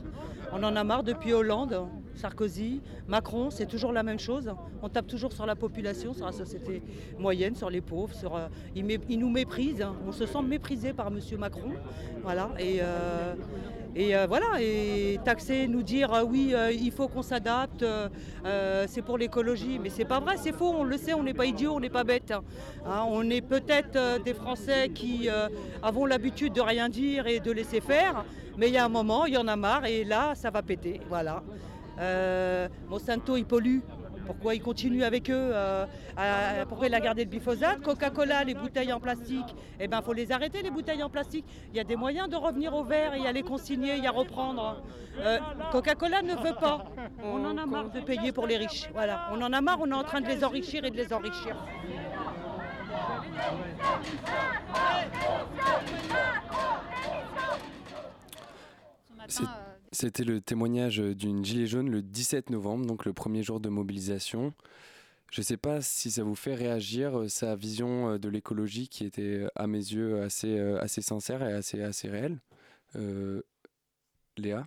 On 0.51 0.63
en 0.63 0.75
a 0.75 0.83
marre 0.83 1.03
depuis 1.03 1.33
Hollande, 1.33 1.89
Sarkozy, 2.15 2.81
Macron, 3.07 3.51
c'est 3.51 3.67
toujours 3.67 3.93
la 3.93 4.03
même 4.03 4.19
chose. 4.19 4.51
On 4.83 4.89
tape 4.89 5.07
toujours 5.07 5.33
sur 5.33 5.47
la 5.47 5.57
population, 5.57 6.15
sur 6.15 6.25
la 6.25 6.33
société 6.33 6.83
moyenne, 7.19 7.55
sur 7.55 7.69
les 7.69 7.83
pauvres. 7.83 8.15
Sur, 8.15 8.35
euh, 8.35 8.49
ils, 8.75 9.19
nous 9.19 9.31
méprisent. 9.31 9.87
On 10.07 10.13
se 10.13 10.25
sent 10.27 10.43
méprisé 10.43 10.95
par 10.95 11.09
M. 11.09 11.21
Macron. 11.39 11.73
Voilà. 12.23 12.51
Et, 12.59 12.79
euh, 12.81 13.35
et 13.97 14.17
euh, 14.17 14.27
voilà, 14.27 14.61
et 14.61 15.21
taxer, 15.25 15.69
nous 15.69 15.85
dire 15.85 16.13
euh, 16.13 16.25
oui, 16.25 16.53
euh, 16.53 16.73
il 16.73 16.91
faut 16.91 17.07
qu'on 17.07 17.23
s'adapte, 17.23 17.85
c'est 18.89 19.03
pour 19.03 19.19
l'écologie. 19.19 19.79
Mais 19.81 19.89
c'est 19.89 20.05
pas 20.05 20.19
vrai, 20.19 20.37
c'est 20.37 20.53
faux, 20.53 20.75
on 20.77 20.85
le 20.85 20.97
sait, 20.97 21.15
on 21.15 21.23
n'est 21.23 21.35
pas 21.35 21.47
idiots, 21.47 21.75
on 21.75 21.81
n'est 21.81 21.91
pas 21.91 22.05
bêtes. 22.05 22.33
Hein. 22.33 23.05
on 23.09 23.29
est 23.31 23.41
peut-être 23.41 24.23
des 24.23 24.35
Français 24.35 24.89
qui 24.89 25.29
avons 25.83 26.07
l'habitude 26.07 26.53
de 26.53 26.61
rien 26.61 26.89
dire 26.89 27.27
et 27.27 27.41
de 27.41 27.53
laisser 27.53 27.81
faire, 27.81 28.25
mais 28.57 28.69
il 28.69 28.75
y 28.75 28.79
a 28.79 28.85
un 28.85 28.89
moment, 28.89 29.27
il 29.27 29.35
y 29.35 29.39
en 29.39 29.49
a 29.49 29.57
marre 29.57 29.87
et 29.87 30.05
là, 30.05 30.35
ça 30.35 30.51
va 30.51 30.63
péter. 30.63 31.01
Voilà. 31.09 31.43
Monsanto, 32.89 33.37
il 33.37 33.45
pollue. 33.45 33.81
Pourquoi 34.27 34.55
ils 34.55 34.63
continuent 34.63 35.05
avec 35.05 35.31
eux 35.31 35.51
euh, 35.53 35.87
Pourquoi 36.69 36.87
il 36.87 36.95
a 36.95 37.01
gardé 37.01 37.25
le 37.25 37.31
glyphosate 37.31 37.81
Coca-Cola, 37.81 38.45
les 38.45 38.55
bouteilles 38.55 38.93
en 38.93 39.01
plastique, 39.01 39.55
eh 39.81 39.89
bien, 39.89 40.01
il 40.01 40.05
faut 40.05 40.13
les 40.13 40.33
arrêter, 40.33 40.63
les 40.63 40.71
bouteilles 40.71 41.03
en 41.03 41.11
plastique. 41.11 41.45
Il 41.71 41.77
y 41.77 41.81
a 41.81 41.85
des 41.85 41.97
moyens 41.97 42.29
de 42.29 42.37
revenir 42.37 42.75
au 42.75 42.85
verre 42.85 43.15
et 43.15 43.27
à 43.27 43.33
les 43.33 43.43
consigner 43.43 43.99
et 43.99 44.07
à 44.07 44.11
reprendre. 44.11 44.83
Euh, 45.19 45.39
Coca-Cola 45.73 46.23
ne 46.23 46.35
veut 46.35 46.55
pas. 46.59 46.85
On 47.23 47.45
en 47.45 47.57
a 47.59 47.67
marre 47.67 47.91
de 47.91 48.01
payer 48.01 48.33
pour 48.33 48.47
les 48.47 48.57
riches. 48.57 48.89
Voilà, 48.93 49.29
on 49.33 49.41
en 49.43 49.53
a 49.53 49.61
marre, 49.61 49.79
on 49.81 49.91
est 49.91 49.95
en 49.95 50.05
train 50.05 50.21
de 50.21 50.27
les 50.27 50.45
enrichir 50.45 50.85
et 50.85 50.91
de 50.91 50.97
les 50.97 51.13
enrichir. 51.13 51.57
C'était 59.95 60.25
le 60.25 60.41
témoignage 60.41 60.99
d'une 60.99 61.45
gilet 61.45 61.69
jaune 61.69 61.89
le 61.89 62.03
17 62.03 62.51
novembre, 62.51 62.85
donc 62.85 63.05
le 63.05 63.13
premier 63.13 63.45
jour 63.45 63.61
de 63.61 63.69
mobilisation. 63.69 64.53
Je 65.31 65.41
ne 65.41 65.45
sais 65.45 65.57
pas 65.57 65.81
si 65.83 66.11
ça 66.11 66.25
vous 66.25 66.35
fait 66.35 66.55
réagir 66.55 67.19
euh, 67.19 67.29
sa 67.29 67.55
vision 67.55 68.11
euh, 68.11 68.19
de 68.19 68.29
l'écologie 68.29 68.89
qui 68.89 69.05
était 69.05 69.23
euh, 69.23 69.49
à 69.55 69.69
mes 69.69 69.79
yeux 69.79 70.21
assez, 70.21 70.59
assez 70.81 71.01
sincère 71.01 71.43
et 71.43 71.53
assez, 71.53 71.81
assez 71.81 72.09
réelle. 72.09 72.39
Léa? 74.37 74.67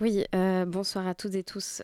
Oui, 0.00 0.24
bonsoir 0.66 1.06
à 1.06 1.14
toutes 1.14 1.34
et 1.34 1.44
tous. 1.44 1.82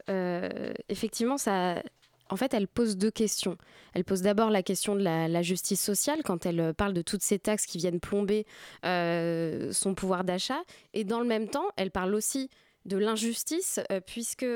effectivement, 0.89 1.37
ça, 1.37 1.83
en 2.31 2.37
fait, 2.37 2.55
elle 2.55 2.69
pose 2.69 2.97
deux 2.97 3.11
questions. 3.11 3.57
Elle 3.95 4.05
pose 4.05 4.23
d'abord 4.23 4.51
la 4.51 4.63
question 4.63 4.95
de 4.95 5.03
la, 5.03 5.43
justice 5.43 5.81
sociale 5.81 6.23
quand 6.25 6.47
elle 6.47 6.61
euh, 6.61 6.73
parle 6.73 6.93
de 6.93 7.03
toutes 7.03 7.23
ces 7.23 7.39
taxes 7.39 7.67
qui 7.67 7.79
viennent 7.79 8.01
plomber 8.01 8.47
euh, 8.85 9.73
son 9.73 9.95
pouvoir 9.95 10.25
d'achat. 10.25 10.63
Et 10.95 11.05
dans 11.05 11.21
le 11.21 11.27
même 11.27 11.49
temps, 11.49 11.67
elle 11.77 11.91
parle 11.91 12.15
aussi 12.15 12.51
de 12.85 12.97
l'injustice, 12.97 13.81
euh, 13.91 14.01
puisque 14.01 14.47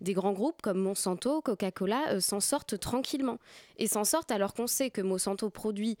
des 0.00 0.12
grands 0.12 0.32
groupes 0.32 0.62
comme 0.62 0.78
Monsanto, 0.78 1.42
Coca-Cola 1.42 2.20
s'en 2.20 2.40
sortent 2.40 2.78
tranquillement. 2.78 3.38
Et 3.76 3.86
s'en 3.86 4.04
sortent 4.04 4.30
alors 4.30 4.54
qu'on 4.54 4.66
sait 4.66 4.90
que 4.90 5.00
Monsanto 5.00 5.50
produit 5.50 5.96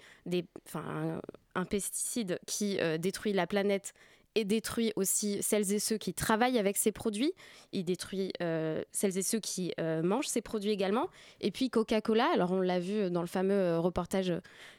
un, 0.74 1.64
pesticide 1.64 2.38
qui 2.46 2.78
détruit 2.98 3.32
la 3.32 3.46
planète 3.46 3.92
et 4.34 4.44
détruit 4.44 4.92
aussi 4.96 5.42
celles 5.42 5.72
et 5.72 5.78
ceux 5.78 5.98
qui 5.98 6.14
travaillent 6.14 6.58
avec 6.58 6.76
ces 6.76 6.92
produits. 6.92 7.32
Il 7.72 7.84
détruit 7.84 8.32
euh, 8.42 8.82
celles 8.92 9.18
et 9.18 9.22
ceux 9.22 9.40
qui 9.40 9.72
euh, 9.80 10.02
mangent 10.02 10.28
ces 10.28 10.40
produits 10.40 10.70
également. 10.70 11.08
Et 11.40 11.50
puis 11.50 11.70
Coca-Cola, 11.70 12.28
alors 12.32 12.52
on 12.52 12.60
l'a 12.60 12.78
vu 12.78 13.10
dans 13.10 13.22
le 13.22 13.26
fameux 13.26 13.54
euh, 13.54 13.80
reportage 13.80 14.32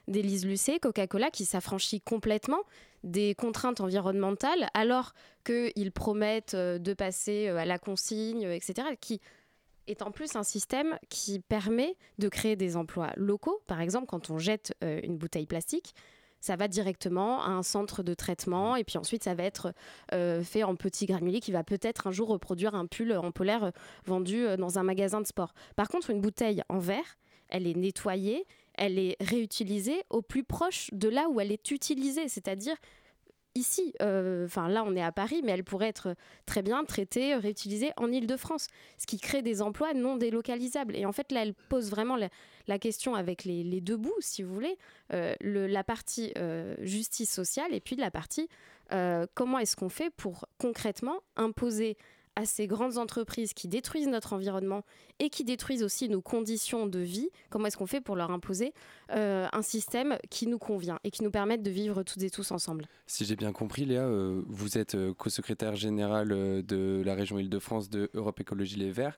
d'Élise 0.08 0.46
Lucet, 0.46 0.79
Coca-Cola 0.79 1.31
qui 1.31 1.46
s'affranchit 1.46 2.01
complètement 2.01 2.62
des 3.03 3.36
contraintes 3.36 3.81
environnementales 3.81 4.70
alors 4.74 5.13
qu'ils 5.43 5.91
promettent 5.91 6.55
de 6.55 6.93
passer 6.93 7.48
à 7.48 7.65
la 7.65 7.79
consigne, 7.79 8.43
etc., 8.43 8.89
qui 9.00 9.20
est 9.88 10.03
en 10.03 10.12
plus 10.12 10.36
un 10.36 10.43
système 10.43 11.00
qui 11.10 11.39
permet 11.39 11.98
de 12.20 12.29
créer 12.29 12.55
des 12.55 12.77
emplois 12.77 13.12
locaux. 13.17 13.60
Par 13.65 13.81
exemple, 13.81 14.05
quand 14.05 14.29
on 14.29 14.38
jette 14.38 14.75
une 14.81 15.17
bouteille 15.17 15.48
plastique, 15.48 15.96
ça 16.42 16.56
va 16.56 16.68
directement 16.68 17.42
à 17.42 17.50
un 17.50 17.64
centre 17.64 18.04
de 18.04 18.14
traitement 18.14 18.76
et 18.76 18.84
puis 18.84 18.98
ensuite 18.98 19.24
ça 19.24 19.36
va 19.36 19.44
être 19.44 19.74
euh, 20.14 20.44
fait 20.44 20.64
en 20.64 20.76
petits 20.76 21.06
granulés 21.06 21.40
qui 21.40 21.52
va 21.52 21.64
peut-être 21.64 22.08
un 22.08 22.12
jour 22.12 22.30
reproduire 22.30 22.76
un 22.76 22.88
pull 22.88 23.14
en 23.14 23.32
polaire 23.32 23.66
euh, 23.66 23.72
vendu 24.06 24.46
euh, 24.46 24.58
dans 24.58 24.80
un 24.80 24.84
magasin 24.84 25.22
de 25.22 25.28
sport. 25.28 25.54
Par 25.76 25.88
contre, 25.88 26.10
une 26.10 26.20
bouteille 26.20 26.64
en 26.68 26.80
verre, 26.80 27.18
elle 27.50 27.68
est 27.68 27.76
nettoyée, 27.76 28.46
elle 28.74 28.98
est 28.98 29.16
réutilisée 29.22 30.04
au 30.10 30.22
plus 30.22 30.44
proche 30.44 30.90
de 30.92 31.10
là 31.10 31.30
où 31.30 31.40
elle 31.40 31.52
est 31.52 31.72
utilisée, 31.72 32.28
c'est-à-dire 32.28 32.76
ici, 33.55 33.93
euh, 34.01 34.46
enfin 34.46 34.67
là 34.67 34.84
on 34.86 34.96
est 34.96 35.03
à 35.03 35.12
Paris, 35.12 35.41
mais 35.43 35.51
elle 35.51 35.63
pourrait 35.63 35.88
être 35.88 36.15
très 36.46 36.62
bien 36.62 36.84
traitée, 36.84 37.36
réutilisée 37.36 37.91
en 37.98 38.12
Ile-de-France, 38.12 38.67
ce 38.98 39.05
qui 39.05 39.20
crée 39.20 39.41
des 39.41 39.62
emplois 39.62 39.93
non 39.93 40.15
délocalisables. 40.15 40.96
Et 40.96 41.05
en 41.05 41.12
fait 41.12 41.31
là, 41.31 41.43
elle 41.43 41.53
pose 41.53 41.89
vraiment 41.89 42.17
la, 42.67 42.79
question 42.79 43.15
avec 43.15 43.43
les, 43.43 43.81
deux 43.81 43.98
bouts, 43.98 44.13
si 44.20 44.43
vous 44.43 44.53
voulez, 44.53 44.77
euh, 45.13 45.36
la 45.41 45.84
partie 45.84 46.31
euh, 46.38 46.75
justice 46.79 47.31
sociale 47.31 47.74
et 47.74 47.79
puis 47.79 47.96
la 47.96 48.12
partie 48.12 48.48
comment 49.36 49.58
est-ce 49.58 49.77
qu'on 49.77 49.88
fait 49.88 50.10
pour 50.10 50.48
concrètement 50.58 51.22
imposer 51.38 51.96
à 52.36 52.46
ces 52.46 52.68
grandes 52.68 52.98
entreprises 52.98 53.54
qui 53.54 53.68
détruisent 53.68 54.08
notre 54.08 54.34
environnement 54.34 54.84
et 55.20 55.30
qui 55.30 55.44
détruisent 55.44 55.84
aussi 55.84 56.08
nos 56.10 56.22
conditions 56.22 56.88
de 56.88 57.00
vie, 57.00 57.30
comment 57.50 57.68
est-ce 57.68 57.78
qu'on 57.78 57.88
fait 57.88 58.02
pour 58.02 58.16
leur 58.16 58.32
imposer 58.32 58.74
euh, 59.12 59.48
un 59.52 59.62
système 59.62 60.18
qui 60.30 60.48
nous 60.48 60.58
convient 60.58 61.00
et 61.04 61.12
qui 61.12 61.24
nous 61.24 61.32
permette 61.32 61.62
de 61.62 61.72
vivre 61.72 62.04
toutes 62.04 62.24
et 62.24 62.30
tous 62.30 62.52
ensemble 62.52 62.86
Si 63.06 63.26
j'ai 63.26 63.36
bien 63.36 63.52
compris, 63.52 63.86
Léa, 63.86 64.04
euh, 64.04 64.44
vous 64.48 64.78
êtes 64.78 64.96
euh, 64.96 65.14
co-secrétaire 65.14 65.76
générale 65.76 66.30
de 66.30 67.02
la 67.06 67.16
région 67.16 67.38
Île-de-France 67.38 67.90
de 67.90 68.10
Europe 68.14 68.40
Écologie 68.40 68.78
Les 68.78 68.92
Verts. 68.92 69.18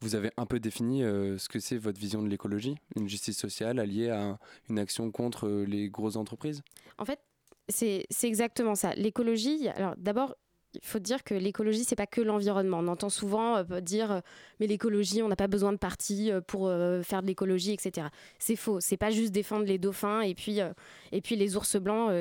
Vous 0.00 0.14
avez 0.14 0.30
un 0.36 0.46
peu 0.46 0.58
défini 0.58 1.02
ce 1.02 1.48
que 1.48 1.60
c'est 1.60 1.76
votre 1.76 2.00
vision 2.00 2.22
de 2.22 2.28
l'écologie, 2.28 2.74
une 2.96 3.08
justice 3.08 3.38
sociale 3.38 3.78
alliée 3.78 4.10
à 4.10 4.36
une 4.68 4.80
action 4.80 5.12
contre 5.12 5.48
les 5.48 5.88
grosses 5.90 6.16
entreprises? 6.16 6.62
En 6.98 7.04
fait, 7.04 7.20
c'est 7.68 8.06
exactement 8.24 8.74
ça. 8.74 8.94
L'écologie, 8.94 9.68
alors 9.68 9.94
d'abord, 9.96 10.34
il 10.74 10.80
faut 10.82 10.98
dire 10.98 11.22
que 11.24 11.34
l'écologie, 11.34 11.84
c'est 11.84 11.96
pas 11.96 12.06
que 12.06 12.20
l'environnement. 12.20 12.78
On 12.78 12.88
entend 12.88 13.08
souvent 13.08 13.56
euh, 13.56 13.80
dire, 13.80 14.12
euh, 14.12 14.20
mais 14.60 14.66
l'écologie, 14.66 15.22
on 15.22 15.28
n'a 15.28 15.36
pas 15.36 15.46
besoin 15.46 15.72
de 15.72 15.76
partis 15.76 16.30
euh, 16.30 16.40
pour 16.40 16.70
faire 17.02 17.22
de 17.22 17.26
l'écologie, 17.26 17.72
etc. 17.72 18.08
C'est 18.38 18.56
faux. 18.56 18.80
C'est 18.80 18.96
pas 18.96 19.10
juste 19.10 19.32
défendre 19.32 19.64
les 19.64 19.78
dauphins 19.78 20.20
et 20.20 20.34
puis, 20.34 20.60
et 21.12 21.20
puis 21.20 21.36
les 21.36 21.56
ours 21.56 21.76
blancs. 21.76 22.12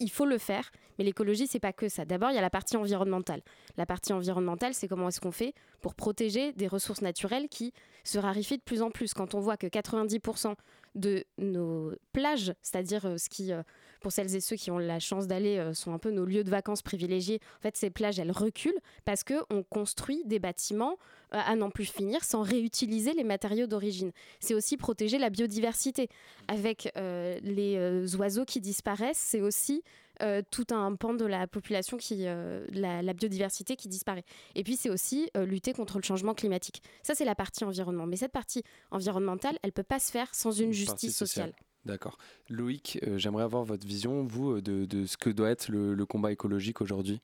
il 0.00 0.10
faut 0.10 0.26
le 0.26 0.38
faire, 0.38 0.70
mais 0.98 1.04
l'écologie, 1.04 1.46
c'est 1.46 1.60
pas 1.60 1.72
que 1.72 1.88
ça. 1.88 2.04
D'abord, 2.04 2.30
il 2.30 2.34
y 2.34 2.38
a 2.38 2.42
la 2.42 2.50
partie 2.50 2.76
environnementale. 2.76 3.42
La 3.76 3.86
partie 3.86 4.12
environnementale, 4.12 4.74
c'est 4.74 4.88
comment 4.88 5.08
est-ce 5.08 5.20
qu'on 5.20 5.32
fait 5.32 5.54
pour 5.80 5.94
protéger 5.94 6.52
des 6.52 6.66
ressources 6.66 7.02
naturelles 7.02 7.48
qui 7.48 7.72
se 8.04 8.18
raréfient 8.18 8.58
de 8.58 8.62
plus 8.62 8.82
en 8.82 8.90
plus. 8.90 9.14
Quand 9.14 9.34
on 9.34 9.40
voit 9.40 9.56
que 9.56 9.66
90% 9.66 10.54
de 10.94 11.24
nos 11.38 11.92
plages, 12.12 12.54
c'est-à-dire 12.62 13.18
ce 13.18 13.28
qui 13.28 13.52
pour 14.00 14.12
celles 14.12 14.34
et 14.34 14.40
ceux 14.40 14.56
qui 14.56 14.70
ont 14.70 14.78
la 14.78 14.98
chance 14.98 15.26
d'aller, 15.26 15.58
euh, 15.58 15.74
sont 15.74 15.92
un 15.92 15.98
peu 15.98 16.10
nos 16.10 16.24
lieux 16.24 16.44
de 16.44 16.50
vacances 16.50 16.82
privilégiés. 16.82 17.40
En 17.58 17.62
fait, 17.62 17.76
ces 17.76 17.90
plages, 17.90 18.18
elles 18.18 18.32
reculent 18.32 18.80
parce 19.04 19.24
qu'on 19.24 19.62
construit 19.62 20.22
des 20.24 20.38
bâtiments 20.38 20.96
euh, 21.34 21.38
à 21.44 21.56
n'en 21.56 21.70
plus 21.70 21.86
finir 21.86 22.24
sans 22.24 22.42
réutiliser 22.42 23.12
les 23.14 23.24
matériaux 23.24 23.66
d'origine. 23.66 24.12
C'est 24.40 24.54
aussi 24.54 24.76
protéger 24.76 25.18
la 25.18 25.30
biodiversité. 25.30 26.08
Avec 26.48 26.92
euh, 26.96 27.38
les 27.42 28.16
oiseaux 28.16 28.44
qui 28.44 28.60
disparaissent, 28.60 29.18
c'est 29.18 29.40
aussi 29.40 29.82
tout 30.50 30.64
un 30.70 30.94
pan 30.94 31.12
de 31.12 31.26
la 31.26 31.46
population 31.46 31.98
qui 31.98 32.24
la, 32.24 33.02
la, 33.02 33.12
biodiversité 33.12 33.76
qui 33.76 33.86
disparaît. 33.86 34.24
Et 34.54 34.64
puis 34.64 34.74
c'est 34.76 34.88
aussi 34.88 35.28
lutter 35.34 35.74
contre 35.74 35.98
le 35.98 36.02
changement 36.04 36.32
climatique. 36.32 36.82
Ça 37.02 37.14
c'est 37.14 37.26
la 37.26 37.34
partie 37.34 37.64
environnement. 37.64 38.06
Mais 38.06 38.16
cette 38.16 38.32
partie 38.32 38.62
environnementale, 38.90 39.58
elle 39.62 39.72
peut 39.72 39.82
pas 39.82 39.98
se 39.98 40.10
faire 40.10 40.34
sans 40.34 40.52
une, 40.52 40.72
justice 40.72 41.14
sociale. 41.14 41.52
D'accord. 41.86 42.18
Loïc, 42.50 42.98
euh, 43.06 43.16
j'aimerais 43.16 43.44
avoir 43.44 43.62
votre 43.62 43.86
vision, 43.86 44.24
vous, 44.24 44.56
euh, 44.56 44.60
de, 44.60 45.06
ce 45.06 45.16
que 45.16 45.30
doit 45.30 45.50
être 45.50 45.70
le 45.70 46.04
combat 46.04 46.32
écologique 46.32 46.80
aujourd'hui. 46.80 47.20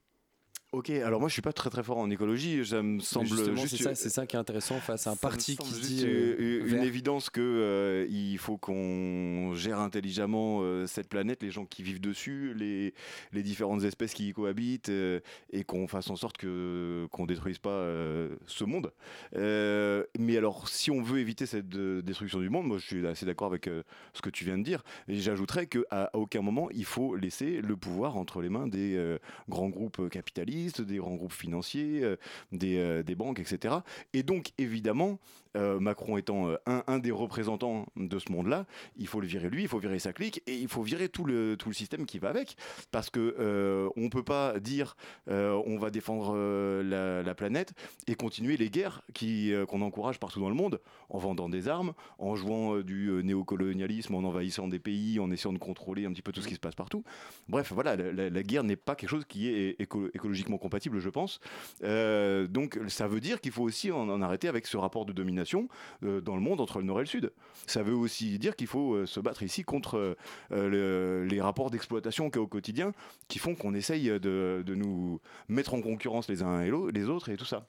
Ok, 0.73 0.89
alors 0.89 1.19
moi 1.19 1.29
je 1.29 1.33
suis 1.33 1.43
pas 1.43 1.53
très 1.53 1.69
très 1.69 1.83
fort 1.83 1.99
en 1.99 2.09
écologie, 2.09 2.65
ça 2.65 2.81
me 2.81 2.99
semble 2.99 3.27
juste 3.27 3.67
c'est 3.67 3.77
ça, 3.77 3.93
c'est 3.93 4.09
ça 4.09 4.25
qui 4.25 4.35
est 4.35 4.39
intéressant 4.39 4.79
face 4.79 5.05
à 5.05 5.11
un 5.11 5.15
parti 5.15 5.55
qui 5.55 5.71
dit 5.81 6.03
euh, 6.03 6.65
une 6.65 6.81
évidence 6.81 7.29
que 7.29 7.41
euh, 7.41 8.07
il 8.09 8.39
faut 8.39 8.57
qu'on 8.57 9.53
gère 9.53 9.79
intelligemment 9.79 10.61
euh, 10.63 10.87
cette 10.87 11.09
planète, 11.09 11.43
les 11.43 11.51
gens 11.51 11.65
qui 11.65 11.83
vivent 11.83 12.01
dessus, 12.01 12.55
les, 12.55 12.95
les 13.33 13.43
différentes 13.43 13.83
espèces 13.83 14.15
qui 14.15 14.29
y 14.29 14.33
cohabitent 14.33 14.89
et 14.89 15.63
qu'on 15.63 15.87
fasse 15.87 16.09
en 16.09 16.15
sorte 16.15 16.37
que 16.37 17.05
qu'on 17.11 17.27
détruise 17.27 17.59
pas 17.59 17.87
ce 18.47 18.63
monde. 18.63 18.91
mais 19.35 20.37
alors 20.37 20.67
si 20.69 20.89
on 20.89 21.03
veut 21.03 21.19
éviter 21.19 21.45
cette 21.45 21.69
destruction 21.69 22.39
du 22.39 22.49
monde, 22.49 22.65
moi 22.65 22.79
je 22.79 22.87
suis 22.87 23.05
assez 23.05 23.27
d'accord 23.27 23.45
avec 23.45 23.69
ce 24.13 24.21
que 24.23 24.31
tu 24.31 24.43
viens 24.43 24.57
de 24.57 24.63
dire 24.63 24.81
et 25.07 25.17
j'ajouterais 25.17 25.67
que 25.67 25.85
à 25.91 26.09
aucun 26.15 26.41
moment 26.41 26.67
il 26.71 26.85
faut 26.85 27.15
laisser 27.15 27.61
le 27.61 27.77
pouvoir 27.77 28.17
entre 28.17 28.41
les 28.41 28.49
mains 28.49 28.65
des 28.65 28.99
grands 29.47 29.69
groupes 29.69 30.09
capitalistes 30.09 30.62
des 30.71 30.97
grands 30.97 31.15
groupes 31.15 31.33
financiers, 31.33 32.03
euh, 32.03 32.15
euh, 32.63 33.03
des, 33.03 33.15
banques, 33.15 33.39
etc. 33.39 33.75
Et 34.13 34.23
donc, 34.23 34.51
évidemment, 34.57 35.19
euh, 35.55 35.79
Macron 35.79 36.17
étant 36.17 36.49
un, 36.65 36.99
des 36.99 37.11
représentants 37.11 37.85
de 37.95 38.19
ce 38.19 38.31
monde-là, 38.31 38.65
il 38.97 39.07
faut 39.07 39.19
le 39.19 39.27
virer 39.27 39.49
lui, 39.49 39.63
il 39.63 39.67
faut 39.67 39.79
virer 39.79 39.99
sa 39.99 40.13
clique 40.13 40.41
et 40.47 40.55
il 40.55 40.67
faut 40.67 40.81
virer 40.81 41.09
tout 41.09 41.25
le, 41.25 41.55
tout 41.57 41.69
le 41.69 41.75
système 41.75 42.05
qui 42.05 42.19
va 42.19 42.29
avec. 42.29 42.55
Parce 42.91 43.09
que 43.09 43.91
on 43.95 44.01
ne 44.01 44.09
peut 44.09 44.23
pas 44.23 44.59
dire 44.59 44.95
on 45.27 45.77
va 45.77 45.89
défendre 45.89 46.35
la, 46.83 47.33
planète 47.33 47.73
et 48.07 48.15
continuer 48.15 48.57
les 48.57 48.69
guerres 48.69 49.01
qu'on 49.67 49.81
encourage 49.81 50.19
partout 50.19 50.39
dans 50.39 50.49
le 50.49 50.55
monde 50.55 50.79
en 51.09 51.17
vendant 51.17 51.49
des 51.49 51.67
armes, 51.67 51.93
en 52.19 52.35
jouant 52.35 52.79
du 52.81 53.09
néocolonialisme, 53.23 54.15
en 54.15 54.23
envahissant 54.23 54.67
des 54.67 54.79
pays, 54.79 55.19
en 55.19 55.31
essayant 55.31 55.53
de 55.53 55.57
contrôler 55.57 56.05
un 56.05 56.11
petit 56.11 56.21
peu 56.21 56.31
tout 56.31 56.41
ce 56.41 56.47
qui 56.47 56.55
se 56.55 56.59
passe 56.59 56.75
partout. 56.75 57.03
Bref, 57.47 57.71
voilà, 57.73 57.95
la, 57.95 58.43
guerre 58.43 58.63
n'est 58.63 58.75
pas 58.75 58.95
quelque 58.95 59.09
chose 59.09 59.25
qui 59.25 59.49
est 59.49 59.79
écologiquement 59.79 60.57
compatible, 60.57 60.99
je 60.99 61.09
pense. 61.09 61.39
Euh, 61.83 62.47
donc 62.47 62.79
ça 62.87 63.07
veut 63.07 63.19
dire 63.19 63.41
qu'il 63.41 63.51
faut 63.51 63.63
aussi 63.63 63.91
en, 63.91 64.21
arrêter 64.21 64.47
avec 64.47 64.67
ce 64.67 64.77
rapport 64.77 65.05
de 65.05 65.13
domination 65.13 65.42
euh, 66.03 66.21
dans 66.21 66.35
le 66.35 66.41
monde 66.41 66.61
entre 66.61 66.79
le 66.79 66.85
Nord 66.85 66.99
et 66.99 67.03
le 67.03 67.07
Sud. 67.07 67.31
Ça 67.67 67.83
veut 67.83 67.95
aussi 67.95 68.39
dire 68.39 68.55
qu'il 68.55 68.67
faut 68.67 68.95
euh, 68.95 69.05
se 69.05 69.19
battre 69.19 69.43
ici 69.43 69.63
contre 69.63 70.15
les 70.51 71.41
rapports 71.41 71.69
d'exploitation 71.69 72.29
qu'il 72.29 72.37
y 72.37 72.39
a 72.39 72.43
au 72.43 72.47
quotidien 72.47 72.91
qui 73.27 73.39
font 73.39 73.55
qu'on 73.55 73.73
essaye 73.73 74.19
de, 74.19 74.63
nous 74.67 75.19
mettre 75.47 75.73
en 75.73 75.81
concurrence 75.81 76.27
les 76.27 76.43
uns 76.43 76.61
et 76.61 76.71
les 76.93 77.09
autres 77.09 77.29
et 77.29 77.37
tout 77.37 77.45
ça. 77.45 77.67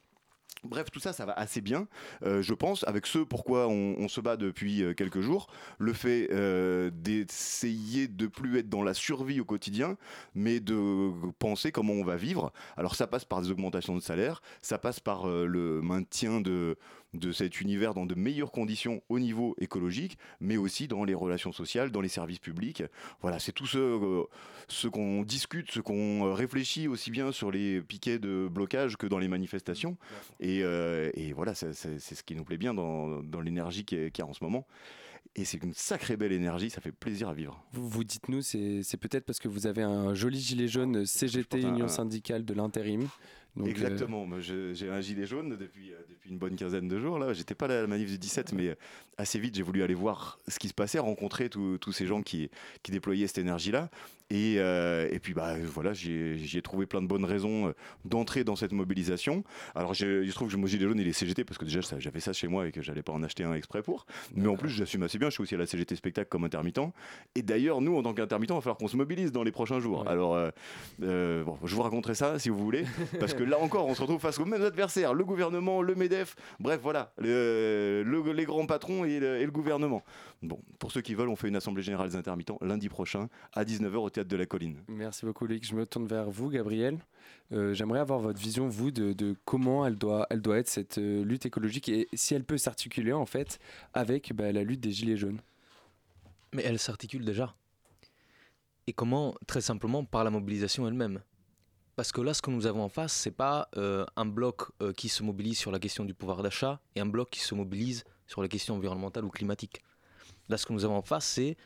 Bref, 0.64 0.90
tout 0.90 0.99
ça, 0.99 1.12
ça 1.12 1.26
va 1.26 1.33
assez 1.33 1.61
bien, 1.61 1.87
euh, 2.25 2.40
je 2.40 2.54
pense, 2.54 2.85
avec 2.85 3.07
ce 3.07 3.19
pourquoi 3.19 3.69
on, 3.69 4.09
se 4.09 4.21
bat 4.21 4.37
depuis 4.37 4.83
euh, 4.83 4.95
quelques 4.95 5.21
jours. 5.21 5.49
Le 5.78 5.93
fait 5.93 6.28
euh, 6.33 6.90
d'essayer 6.90 8.09
de 8.09 8.26
plus 8.26 8.59
être 8.59 8.71
dans 8.71 8.83
la 8.83 8.95
survie 8.95 9.40
au 9.40 9.45
quotidien, 9.45 9.99
mais 10.35 10.61
de 10.61 11.11
penser 11.38 11.71
comment 11.71 11.93
on 11.93 12.04
va 12.04 12.16
vivre. 12.16 12.52
Alors 12.78 12.95
ça 12.95 13.07
passe 13.07 13.26
par 13.26 13.43
des 13.43 13.50
augmentations 13.50 13.95
de 13.95 14.00
salaire, 14.00 14.40
ça 14.62 14.78
passe 14.78 15.00
par 15.00 15.26
le 15.26 15.83
maintien 15.83 16.40
de 16.40 16.78
de 17.14 17.33
cet 17.33 17.61
univers 17.61 17.94
dans 17.94 18.06
de 18.06 18.14
meilleures 18.14 18.50
conditions 18.50 19.02
au 19.09 19.18
niveau 19.18 19.54
écologique, 19.59 20.18
mais 20.40 20.56
aussi 20.56 20.88
dans 20.88 21.04
les 21.04 21.14
relations 21.14 21.52
sociales, 21.52 21.90
dans 21.90 22.00
les 22.00 22.09
services 22.09 22.38
publics. 22.38 22.83
Voilà, 23.23 23.38
c'est 23.38 23.52
tout 23.52 23.66
ce, 23.66 23.78
euh, 23.78 24.25
ce 24.68 24.88
qu'on 24.88 25.23
discute, 25.23 25.71
ce 25.71 25.80
qu'on 25.80 26.33
réfléchit 26.35 26.88
aussi 26.88 27.11
bien 27.11 27.33
sur 27.33 27.50
les 27.50 27.80
piquets 27.80 28.18
de 28.18 28.49
blocage 28.50 28.97
que 28.97 29.06
dans 29.06 29.18
les 29.18 29.28
manifestations. 29.28 29.97
Et, 30.40 30.62
euh, 30.62 31.11
et 31.14 31.33
voilà, 31.33 31.54
c'est 31.54 31.73
ce 31.73 32.23
qui 32.23 32.35
nous 32.35 32.44
plaît 32.44 32.59
bien 32.59 32.75
dans, 32.75 33.23
dans 33.23 33.40
l'énergie 33.40 33.85
qu'il 33.85 34.11
y, 34.16 34.21
a 34.21 34.26
en 34.26 34.33
ce 34.33 34.42
moment 34.42 34.66
et 35.37 35.44
c'est 35.44 35.62
une 35.62 35.75
sacrée 35.75 36.16
belle 36.16 36.33
énergie, 36.33 36.71
ça 36.71 36.80
fait 36.80 36.92
plaisir 36.92 37.28
à 37.28 37.35
vivre. 37.35 37.61
Vous, 37.73 37.88
vous 37.88 38.04
dites-nous, 38.04 38.42
c'est 38.42 38.97
peut-être 38.99 39.25
parce 39.25 39.40
que 39.40 39.49
vous 39.49 39.66
avez 39.66 39.83
un 39.83 40.14
joli 40.14 40.38
gilet 40.38 40.68
jaune 40.68 41.04
CGT, 41.04 41.61
Union 41.61 41.88
syndicale 41.88 42.44
de 42.44 42.54
l'intérim. 42.54 43.09
Euh, 43.58 43.66
Exactement, 43.66 44.26
j'ai 44.40 44.90
un 44.90 45.00
gilet 45.00 45.26
jaune 45.26 45.56
depuis, 45.56 45.92
euh, 45.92 45.96
depuis 46.08 46.30
une 46.30 46.38
bonne 46.38 46.56
quinzaine 46.56 46.88
de 46.88 46.99
jours. 46.99 47.18
là. 47.18 47.32
J'étais 47.32 47.54
pas 47.54 47.66
à 47.66 47.82
la 47.82 47.87
manif 47.87 48.08
du 48.11 48.18
17, 48.18 48.52
mais 48.52 48.68
euh, 48.68 48.75
assez 49.16 49.38
vite 49.38 49.54
j'ai 49.54 49.62
voulu 49.62 49.82
aller 49.82 49.94
voir 49.94 50.38
ce 50.49 50.58
qui 50.58 50.68
se 50.68 50.75
passait, 50.75 50.99
rencontrer 50.99 51.49
tous 51.49 51.92
ces 51.92 52.06
gens 52.06 52.23
qui, 52.23 52.50
qui 52.82 52.90
déployaient 52.90 53.26
cette 53.28 53.38
énergie-là. 53.38 53.90
Et, 54.31 54.57
euh, 54.59 55.09
et, 55.12 55.19
puis 55.19 55.35
bah 55.35 55.54
voilà, 55.62 55.93
j'ai 55.93 56.62
trouvé 56.62 56.87
plein 56.87 57.02
de 57.02 57.07
bonnes 57.07 57.26
raisons 57.26 57.69
euh, 57.69 57.73
d'entrer 58.04 58.43
dans 58.43 58.57
cette 58.57 58.73
mobilisation. 58.73 59.45
Alors 59.75 59.93
il 59.93 60.28
se 60.28 60.35
trouve 60.35 60.49
que 60.49 60.52
je 60.52 60.59
me 60.59 60.66
gilet 60.66 60.85
jaune 60.85 60.99
et 60.99 61.04
les 61.04 61.12
CGT 61.12 61.45
parce 61.45 61.59
que 61.59 61.64
déjà 61.66 61.81
j'avais 61.99 62.21
ça 62.21 62.33
chez 62.33 62.49
moi 62.49 62.66
et 62.66 62.73
que 62.73 62.81
j'allais 62.81 63.02
pas 63.02 63.12
en 63.12 63.23
acheter 63.23 63.45
un 63.45 63.54
exprès 63.54 63.83
pour. 63.83 64.07
Mais 64.35 64.49
en 64.49 64.57
plus 64.57 64.71
j'assume 64.71 65.02
assez 65.02 65.19
bien. 65.19 65.28
Je 65.28 65.35
suis 65.35 65.43
aussi 65.43 65.54
à 65.54 65.59
la 65.59 65.66
CGT 65.66 65.95
spectacle 65.97 66.28
comme 66.28 66.45
intermittent. 66.45 66.81
Et 67.35 67.43
d'ailleurs 67.43 67.83
nous 67.83 67.97
en 67.97 68.02
tant 68.02 68.14
qu'intermittent, 68.14 68.50
il 68.50 68.54
va 68.54 68.61
falloir 68.62 68.78
qu'on 68.78 68.88
se 68.88 68.97
mobilise 68.97 69.31
dans 69.31 69.43
les 69.43 69.52
prochains 69.52 69.78
jours. 69.78 70.09
Alors 70.09 70.35
euh, 71.02 71.45
bon, 71.45 71.59
je 71.62 71.75
vous 71.75 71.83
raconterai 71.83 72.14
ça 72.14 72.38
si 72.38 72.49
vous 72.49 72.59
voulez, 72.59 72.85
parce 73.21 73.35
que 73.35 73.43
là 73.43 73.59
encore 73.59 73.87
on 73.87 73.95
se 73.95 74.00
retrouve 74.00 74.21
face 74.21 74.38
aux 74.38 74.47
mêmes 74.47 74.62
adversaires, 74.62 75.12
le 75.12 75.25
gouvernement, 75.25 75.83
le 75.83 75.95
Medef, 75.95 76.35
bref 76.61 76.81
voilà, 76.83 77.12
le, 77.19 78.02
les 78.33 78.45
grands 78.45 78.66
patrons 78.66 79.04
et 79.04 79.21
le, 79.21 79.37
et 79.37 79.45
le 79.45 79.50
gouvernement. 79.50 80.02
Bon, 80.43 80.61
pour 80.78 80.93
ceux 80.93 81.00
qui 81.00 81.14
veulent, 81.14 81.31
on 81.31 81.37
fait 81.37 81.49
une 81.49 81.57
assemblée 81.57 81.83
générale 81.83 82.09
des 82.09 82.16
intermittents 82.16 82.59
lundi 82.61 82.88
prochain 82.88 83.28
à 83.52 83.64
19h 83.64 83.97
au 83.97 84.11
théâtre 84.11 84.24
de 84.28 84.37
la 84.37 84.47
Colline. 84.47 84.83
Merci 84.88 85.26
beaucoup, 85.26 85.47
Luc. 85.47 85.64
Je 85.64 85.75
me 85.75 85.87
tourne 85.87 86.07
vers 86.07 86.31
vous, 86.31 86.49
Gabriel. 86.49 86.99
Euh, 87.52 87.75
j'aimerais 87.75 88.00
avoir 88.00 88.19
votre 88.19 88.40
vision, 88.40 88.69
vous, 88.69 88.90
de, 88.90 89.37
comment 89.45 89.87
elle 89.87 89.97
doit, 89.97 90.26
elle 90.31 90.40
doit 90.40 90.59
être 90.59 90.69
cette 90.69 90.99
euh, 90.99 91.25
lutte 91.25 91.47
écologique 91.47 91.88
et 91.88 92.09
si 92.14 92.35
elle 92.35 92.45
peut 92.45 92.59
s'articuler 92.59 93.12
en 93.12 93.26
fait 93.26 93.59
avec 93.93 94.33
bah, 94.35 94.50
la 94.52 94.64
lutte 94.64 94.81
des 94.81 94.93
Gilets 94.93 95.16
jaunes. 95.16 95.40
Mais 96.52 96.62
elle 96.62 96.78
s'articule 96.78 97.25
déjà. 97.25 97.54
Et 98.87 98.93
comment 98.93 99.35
Très 99.47 99.61
simplement 99.61 100.04
par 100.04 100.25
la 100.25 100.31
mobilisation 100.31 100.87
elle-même. 100.87 101.21
Parce 101.97 102.11
que 102.11 102.21
là, 102.21 102.35
ce 102.35 102.43
que 102.43 102.50
nous 102.50 102.66
avons 102.66 102.83
en 102.83 102.88
face, 102.88 103.12
c'est 103.12 103.31
pas 103.31 103.69
euh, 103.76 104.04
un 104.16 104.26
bloc 104.26 104.71
qui 104.97 105.09
se 105.09 105.23
mobilise 105.23 105.59
sur 105.59 105.71
la 105.71 105.78
question 105.78 106.04
du 106.04 106.12
pouvoir 106.12 106.43
d'achat 106.43 106.81
et 106.97 107.00
un 107.00 107.07
bloc 107.07 107.31
qui 107.31 107.40
se 107.40 107.54
mobilise 107.54 108.04
sur 108.26 108.43
la 108.43 108.49
question 108.49 108.75
environnementale 108.75 109.25
ou 109.25 109.31
climatique. 109.31 109.83
Là, 110.49 110.57
ce 110.59 110.66
que 110.66 110.73
nous 110.73 110.85
avons 110.85 110.97
en 110.97 111.02
face, 111.02 111.25
c'est 111.25 111.57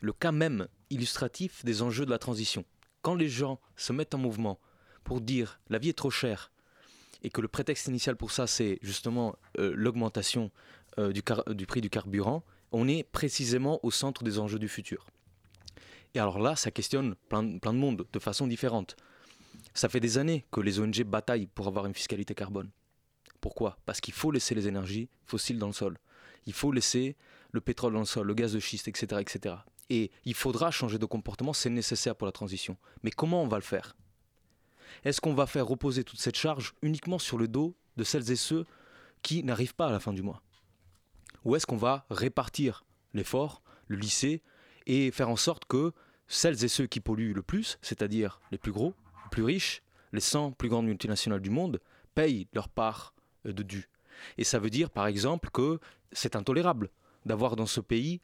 le 0.00 0.12
cas 0.12 0.32
même 0.32 0.68
illustratif 0.90 1.64
des 1.64 1.82
enjeux 1.82 2.04
de 2.04 2.10
la 2.10 2.18
transition. 2.18 2.64
Quand 3.02 3.14
les 3.14 3.28
gens 3.28 3.60
se 3.76 3.92
mettent 3.92 4.14
en 4.14 4.18
mouvement 4.18 4.58
pour 5.02 5.20
dire 5.20 5.60
la 5.68 5.78
vie 5.78 5.90
est 5.90 5.98
trop 5.98 6.10
chère 6.10 6.50
et 7.22 7.30
que 7.30 7.40
le 7.40 7.48
prétexte 7.48 7.88
initial 7.88 8.16
pour 8.16 8.32
ça, 8.32 8.46
c'est 8.46 8.78
justement 8.82 9.36
euh, 9.58 9.72
l'augmentation 9.74 10.50
euh, 10.98 11.12
du, 11.12 11.66
prix 11.66 11.80
du 11.80 11.90
carburant, 11.90 12.44
on 12.70 12.86
est 12.86 13.02
précisément 13.02 13.80
au 13.82 13.90
centre 13.90 14.22
des 14.24 14.38
enjeux 14.38 14.58
du 14.58 14.68
futur. 14.68 15.06
Et 16.14 16.18
alors 16.18 16.38
là, 16.38 16.54
ça 16.54 16.70
questionne 16.70 17.14
plein, 17.28 17.58
plein 17.58 17.72
de 17.72 17.78
monde 17.78 18.06
de 18.12 18.18
façon 18.18 18.46
différente. 18.46 18.96
Ça 19.72 19.88
fait 19.88 20.00
des 20.00 20.18
années 20.18 20.44
que 20.52 20.60
les 20.60 20.78
ONG 20.78 21.02
bataillent 21.02 21.48
pour 21.48 21.66
avoir 21.66 21.86
une 21.86 21.94
fiscalité 21.94 22.34
carbone. 22.34 22.70
Pourquoi? 23.40 23.78
Parce 23.86 24.00
qu'il 24.00 24.14
faut 24.14 24.30
laisser 24.30 24.54
les 24.54 24.68
énergies 24.68 25.08
fossiles 25.24 25.58
dans 25.58 25.66
le 25.66 25.72
sol. 25.72 25.98
Il 26.46 26.52
faut 26.52 26.72
laisser 26.72 27.16
le 27.52 27.60
pétrole 27.60 27.92
dans 27.92 28.00
le 28.00 28.04
sol, 28.04 28.26
le 28.26 28.34
gaz 28.34 28.52
de 28.52 28.60
schiste, 28.60 28.86
etc. 28.86 29.20
etc. 29.20 29.56
Et 29.90 30.10
il 30.24 30.34
faudra 30.34 30.70
changer 30.70 30.98
de 30.98 31.06
comportement, 31.06 31.52
c'est 31.52 31.70
nécessaire 31.70 32.16
pour 32.16 32.26
la 32.26 32.32
transition. 32.32 32.76
Mais 33.02 33.10
comment 33.10 33.42
on 33.42 33.48
va 33.48 33.58
le 33.58 33.62
faire? 33.62 33.96
Est-ce 35.04 35.20
qu'on 35.20 35.34
va 35.34 35.46
faire 35.46 35.66
reposer 35.66 36.04
toute 36.04 36.20
cette 36.20 36.36
charge 36.36 36.74
uniquement 36.82 37.18
sur 37.18 37.36
le 37.36 37.48
dos 37.48 37.76
de 37.96 38.04
celles 38.04 38.30
et 38.30 38.36
ceux 38.36 38.64
qui 39.22 39.42
n'arrivent 39.42 39.74
pas 39.74 39.88
à 39.88 39.92
la 39.92 40.00
fin 40.00 40.12
du 40.12 40.22
mois? 40.22 40.42
Ou 41.44 41.56
est-ce 41.56 41.66
qu'on 41.66 41.76
va 41.76 42.06
répartir 42.10 42.84
l'effort, 43.12 43.62
le 43.88 43.96
lycée, 43.96 44.42
et 44.86 45.10
faire 45.10 45.28
en 45.28 45.36
sorte 45.36 45.66
que 45.66 45.92
celles 46.26 46.64
et 46.64 46.68
ceux 46.68 46.86
qui 46.86 47.00
polluent 47.00 47.34
le 47.34 47.42
plus, 47.42 47.78
c'est-à-dire 47.82 48.40
les 48.50 48.58
plus 48.58 48.72
gros, 48.72 48.94
les 49.24 49.30
plus 49.30 49.42
riches, 49.42 49.82
les 50.12 50.20
100 50.20 50.52
plus 50.52 50.68
grandes 50.68 50.86
multinationales 50.86 51.40
du 51.40 51.50
monde, 51.50 51.80
payent 52.14 52.48
leur 52.52 52.68
part 52.68 53.14
euh, 53.46 53.52
de 53.52 53.62
dû? 53.62 53.88
Et 54.38 54.44
ça 54.44 54.58
veut 54.58 54.70
dire 54.70 54.90
par 54.90 55.06
exemple 55.06 55.50
que 55.50 55.80
c'est 56.12 56.36
intolérable 56.36 56.90
d'avoir 57.26 57.56
dans 57.56 57.66
ce 57.66 57.80
pays 57.80 58.20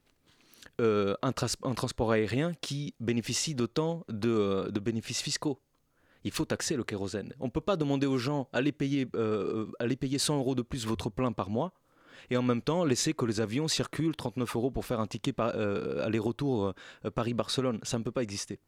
euh, 0.81 1.15
un, 1.23 1.33
transport 1.33 2.11
aérien 2.11 2.53
qui 2.61 2.95
bénéficie 3.01 3.55
d'autant 3.55 4.05
de, 4.09 4.71
bénéfices 4.81 5.21
fiscaux. 5.21 5.61
Il 6.25 6.33
faut 6.33 6.47
taxer 6.47 6.75
le 6.75 6.85
kérosène. 6.85 7.35
On 7.39 7.47
ne 7.47 7.51
peut 7.51 7.61
pas 7.61 7.77
demander 7.77 8.07
aux 8.07 8.19
gens 8.19 8.49
allez 8.53 8.73
payer, 8.73 9.07
euh, 9.15 9.67
payer 10.01 10.19
100 10.19 10.39
euros 10.39 10.55
de 10.55 10.63
plus 10.63 10.87
votre 10.87 11.11
plein 11.11 11.33
par 11.33 11.51
mois 11.51 11.73
et 12.31 12.37
en 12.37 12.43
même 12.43 12.63
temps 12.63 12.85
laisser 12.85 13.13
que 13.13 13.25
les 13.27 13.41
avions 13.41 13.69
circulent 13.69 14.17
39 14.17 14.57
euros 14.57 14.71
pour 14.71 14.85
faire 14.85 15.01
un 15.01 15.07
ticket 15.07 15.35
euh, 15.39 16.05
aller-retour 16.05 16.75
Paris-Barcelone. 17.15 17.81
Ça 17.83 17.99
ne 17.99 18.05
peut 18.05 18.13
pas 18.13 18.23
exister. 18.23 18.59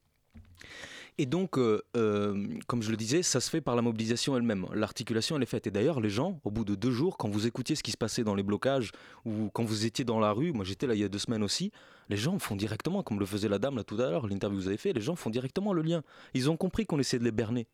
Et 1.19 1.27
donc, 1.27 1.59
euh, 1.59 1.83
euh, 1.97 2.47
comme 2.67 2.83
je 2.83 2.91
le 2.91 2.97
disais, 2.97 3.23
ça 3.23 3.41
se 3.41 3.51
fait 3.51 3.61
par 3.61 3.77
la 3.77 3.83
mobilisation 3.83 4.37
elle-même. 4.37 4.67
L'articulation, 4.73 5.37
elle 5.37 5.43
est 5.43 5.47
faite. 5.47 5.67
Et 5.67 5.71
d'ailleurs, 5.71 6.01
les 6.01 6.09
gens, 6.09 6.41
au 6.45 6.51
bout 6.51 6.65
de 6.65 6.75
deux 6.75 6.91
jours, 6.91 7.19
quand 7.19 7.29
vous 7.29 7.47
écoutiez 7.47 7.77
ce 7.77 7.83
qui 7.83 7.91
se 7.91 7.99
passait 7.99 8.25
dans 8.25 8.35
les 8.35 8.43
blocages 8.43 8.93
ou 9.27 9.51
quand 9.53 9.65
vous 9.65 9.85
étiez 9.85 10.05
dans 10.05 10.21
la 10.21 10.33
rue, 10.33 10.53
moi 10.53 10.65
j'étais 10.65 10.87
là 10.87 10.95
il 10.95 11.01
y 11.01 11.05
a 11.05 11.09
deux 11.09 11.19
semaines 11.19 11.43
aussi, 11.43 11.71
les 12.09 12.17
gens 12.17 12.39
font 12.39 12.57
directement, 12.57 13.03
comme 13.03 13.21
le 13.21 13.27
faisait 13.27 13.49
la 13.49 13.59
dame 13.59 13.77
là 13.77 13.85
tout 13.85 13.97
à 13.97 14.11
l'heure, 14.11 14.27
l'interview 14.27 14.59
que 14.59 14.63
vous 14.63 14.69
avez 14.69 14.79
fait, 14.79 14.93
les 14.93 15.03
gens 15.03 15.17
font 15.17 15.31
directement 15.31 15.73
le 15.73 15.83
lien. 15.83 16.03
Ils 16.35 16.51
ont 16.51 16.57
compris 16.57 16.87
qu'on 16.87 16.99
essaie 16.99 17.19
de 17.19 17.25
les 17.25 17.31
berner. 17.31 17.67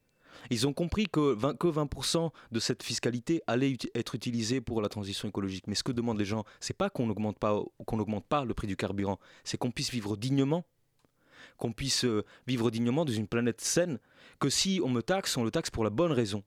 Ils 0.50 0.66
ont 0.66 0.72
compris 0.72 1.06
que 1.06 1.34
20%, 1.34 1.56
que 1.56 1.68
20 1.68 2.32
de 2.52 2.60
cette 2.60 2.82
fiscalité 2.82 3.42
allait 3.46 3.76
être 3.94 4.14
utilisée 4.14 4.60
pour 4.60 4.82
la 4.82 4.88
transition 4.88 5.28
écologique. 5.28 5.66
Mais 5.66 5.74
ce 5.74 5.82
que 5.82 5.92
demandent 5.92 6.18
les 6.18 6.24
gens, 6.24 6.44
c'est 6.60 6.76
pas 6.76 6.90
qu'on 6.90 7.06
n'augmente 7.06 7.38
pas, 7.38 7.60
qu'on 7.86 7.96
n'augmente 7.96 8.26
pas 8.26 8.44
le 8.44 8.54
prix 8.54 8.66
du 8.66 8.76
carburant, 8.76 9.18
c'est 9.44 9.56
qu'on 9.56 9.70
puisse 9.70 9.90
vivre 9.90 10.16
dignement 10.16 10.64
qu'on 11.58 11.72
puisse 11.72 12.04
euh, 12.04 12.24
vivre 12.46 12.70
dignement 12.70 13.04
dans 13.04 13.12
une 13.12 13.28
planète 13.28 13.60
saine, 13.60 13.98
que 14.38 14.48
si 14.48 14.80
on 14.82 14.88
me 14.88 15.02
taxe, 15.02 15.36
on 15.36 15.44
le 15.44 15.50
taxe 15.50 15.70
pour 15.70 15.84
la 15.84 15.90
bonne 15.90 16.12
raison. 16.12 16.42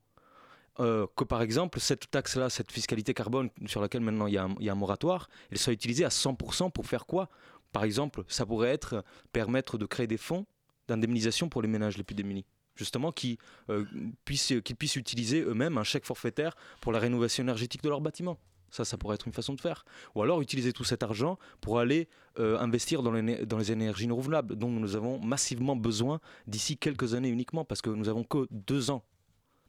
Euh, 0.79 1.05
que 1.15 1.23
par 1.23 1.41
exemple, 1.41 1.79
cette 1.79 2.09
taxe-là, 2.09 2.49
cette 2.49 2.71
fiscalité 2.71 3.13
carbone 3.13 3.49
sur 3.65 3.81
laquelle 3.81 4.01
maintenant 4.01 4.27
il 4.27 4.33
y, 4.33 4.37
a 4.37 4.45
un, 4.45 4.75
moratoire, 4.75 5.29
elle 5.51 5.57
soit 5.57 5.73
utilisée 5.73 6.05
à 6.05 6.09
100% 6.09 6.71
pour 6.71 6.87
faire 6.87 7.05
quoi? 7.05 7.29
Par 7.73 7.83
exemple, 7.83 8.23
ça 8.27 8.45
pourrait 8.45 8.69
être 8.69 9.03
permettre 9.33 9.77
de 9.77 9.85
créer 9.85 10.07
des 10.07 10.17
fonds 10.17 10.45
d'indemnisation 10.87 11.49
pour 11.49 11.61
les 11.61 11.67
ménages 11.67 11.97
les 11.97 12.03
plus 12.03 12.15
démunis 12.15 12.45
justement, 12.75 13.11
qui, 13.11 13.37
euh, 13.69 13.85
puissent, 14.25 14.53
puissent 14.77 14.95
utiliser 14.95 15.41
eux-mêmes 15.41 15.77
un 15.77 15.83
chèque 15.83 16.05
forfaitaire 16.05 16.55
pour 16.79 16.91
la 16.91 16.99
rénovation 16.99 17.43
énergétique 17.43 17.83
de 17.83 17.89
leurs 17.89 18.01
bâtiments. 18.01 18.39
Ça, 18.71 18.85
ça 18.85 18.97
pourrait 18.97 19.15
être 19.15 19.27
une 19.27 19.33
façon 19.33 19.53
de 19.53 19.61
faire. 19.61 19.85
Ou 20.15 20.21
alors 20.23 20.41
utiliser 20.41 20.73
tout 20.73 20.85
cet 20.85 21.03
argent 21.03 21.37
pour 21.59 21.79
aller 21.79 22.07
euh, 22.39 22.57
investir 22.57 23.03
dans 23.03 23.11
les, 23.11 23.45
dans 23.45 23.57
les 23.57 23.71
énergies 23.71 24.05
renouvelables, 24.05 24.55
dont 24.55 24.69
nous 24.69 24.95
avons 24.95 25.19
massivement 25.19 25.75
besoin 25.75 26.21
d'ici 26.47 26.77
quelques 26.77 27.13
années 27.13 27.29
uniquement, 27.29 27.65
parce 27.65 27.81
que 27.81 27.89
nous 27.89 28.05
n'avons 28.05 28.23
que 28.23 28.47
deux 28.49 28.89
ans 28.89 29.03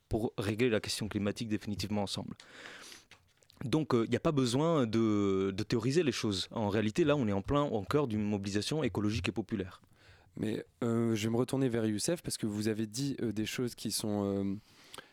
pour 0.08 0.32
régler 0.38 0.70
la 0.70 0.80
question 0.80 1.08
climatique 1.08 1.48
définitivement 1.48 2.02
ensemble. 2.02 2.36
Donc 3.64 3.88
il 3.92 3.98
euh, 3.98 4.06
n'y 4.06 4.16
a 4.16 4.20
pas 4.20 4.32
besoin 4.32 4.86
de, 4.86 5.54
théoriser 5.68 6.02
les 6.02 6.12
choses. 6.12 6.48
En 6.52 6.68
réalité, 6.68 7.04
là, 7.04 7.16
on 7.16 7.26
est 7.26 7.32
en 7.32 7.42
plein 7.42 7.62
en 7.62 7.84
cœur 7.84 8.06
d'une 8.06 8.22
mobilisation 8.22 8.84
écologique 8.84 9.28
et 9.28 9.32
populaire. 9.32 9.82
Mais 10.36 10.64
euh, 10.82 11.14
je 11.14 11.24
vais 11.24 11.30
me 11.30 11.36
retourner 11.36 11.68
vers 11.68 11.84
Youssef 11.84 12.22
parce 12.22 12.38
que 12.38 12.46
vous 12.46 12.68
avez 12.68 12.86
dit 12.86 13.16
des 13.20 13.46
choses 13.46 13.74
qui 13.74 13.90
sont 13.90 14.58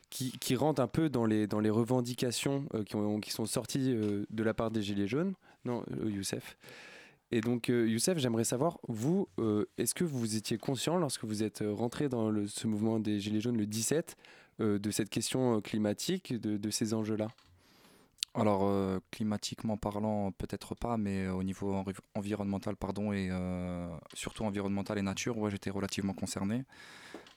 qui, 0.10 0.32
qui 0.39 0.56
rentrent 0.56 0.82
un 0.82 0.88
peu 0.88 1.10
dans 1.10 1.26
les, 1.26 1.48
dans 1.48 1.60
les 1.60 1.69
revendications 1.69 2.65
euh, 2.74 2.84
qui, 2.84 2.95
ont, 2.95 3.19
qui 3.19 3.32
sont 3.32 3.45
sorties 3.45 3.93
euh, 3.93 4.26
de 4.30 4.43
la 4.43 4.54
part 4.54 4.72
des 4.72 4.82
Gilets 4.82 5.08
jaunes. 5.08 5.34
Non, 5.65 5.84
euh, 5.91 6.10
Youssef. 6.10 6.58
Et 7.32 7.41
donc, 7.41 7.67
Youssef, 7.67 8.17
j'aimerais 8.17 8.43
savoir, 8.43 8.80
vous, 8.88 9.28
est-ce 9.78 9.93
que 9.93 10.04
vous 10.04 10.36
étiez 10.36 10.58
conscient 10.58 10.98
lorsque 10.98 11.26
vous 11.26 11.43
êtes 11.43 11.63
rentré 11.63 12.10
dans 12.10 12.32
le, 12.32 12.48
ce 12.48 12.65
mouvement 12.65 13.00
des 13.00 13.19
Gilets 13.19 13.39
jaunes 13.39 13.58
le 13.58 13.67
17 13.67 14.15
de 14.58 14.89
cette 14.89 15.12
question 15.12 15.62
climatique, 15.62 16.34
de, 16.34 16.58
de 16.58 16.69
ces 16.72 16.95
enjeux-là? 16.95 17.28
Alors, 18.34 19.00
climatiquement 19.12 19.78
parlant, 19.78 20.32
peut-être 20.32 20.74
pas, 20.74 20.98
mais 20.98 21.28
au 21.28 21.43
niveau 21.43 21.86
environnemental, 22.15 22.76
pardon, 22.76 23.13
et 23.13 23.30
surtout 24.15 24.43
environnemental 24.43 24.98
et 24.98 25.04
nature, 25.04 25.38
ouais, 25.38 25.52
j'étais 25.52 25.69
relativement 25.69 26.13
concerné. 26.13 26.63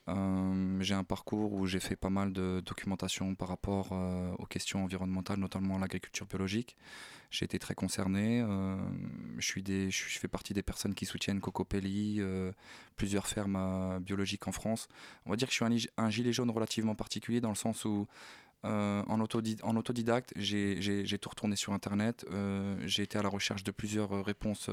Euh, 0.08 0.80
j'ai 0.80 0.94
un 0.94 1.04
parcours 1.04 1.52
où 1.52 1.66
j'ai 1.66 1.78
fait 1.78 1.94
pas 1.94 2.10
mal 2.10 2.32
de 2.32 2.60
documentation 2.64 3.36
par 3.36 3.48
rapport 3.48 3.90
euh, 3.92 4.32
aux 4.38 4.46
questions 4.46 4.82
environnementales, 4.82 5.38
notamment 5.38 5.78
l'agriculture 5.78 6.26
biologique. 6.26 6.76
J'ai 7.30 7.44
été 7.44 7.58
très 7.58 7.74
concerné. 7.74 8.42
Euh, 8.42 8.76
je, 9.38 10.18
fais 10.18 10.28
partie 10.28 10.54
des 10.54 10.62
personnes 10.62 10.94
qui 10.94 11.06
soutiennent 11.06 11.40
Cocopelli, 11.40 12.20
plusieurs 12.96 13.26
fermes 13.26 14.00
biologiques 14.00 14.46
en 14.48 14.52
France. 14.52 14.88
On 15.24 15.30
va 15.30 15.36
dire 15.36 15.48
que 15.48 15.54
je 15.54 15.64
suis 15.64 15.88
un, 15.96 16.10
gilet 16.10 16.32
jaune 16.32 16.50
relativement 16.50 16.94
particulier 16.94 17.40
dans 17.40 17.48
le 17.48 17.54
sens 17.54 17.84
où 17.84 18.06
en, 18.64 19.04
en, 19.08 19.76
autodidacte, 19.76 20.32
j'ai 20.36 21.18
tout 21.20 21.30
retourné 21.30 21.56
sur 21.56 21.72
Internet. 21.72 22.26
j'ai 22.84 23.02
été 23.04 23.16
à 23.18 23.22
la 23.22 23.30
recherche 23.30 23.64
de 23.64 23.70
plusieurs 23.70 24.24
réponses 24.24 24.68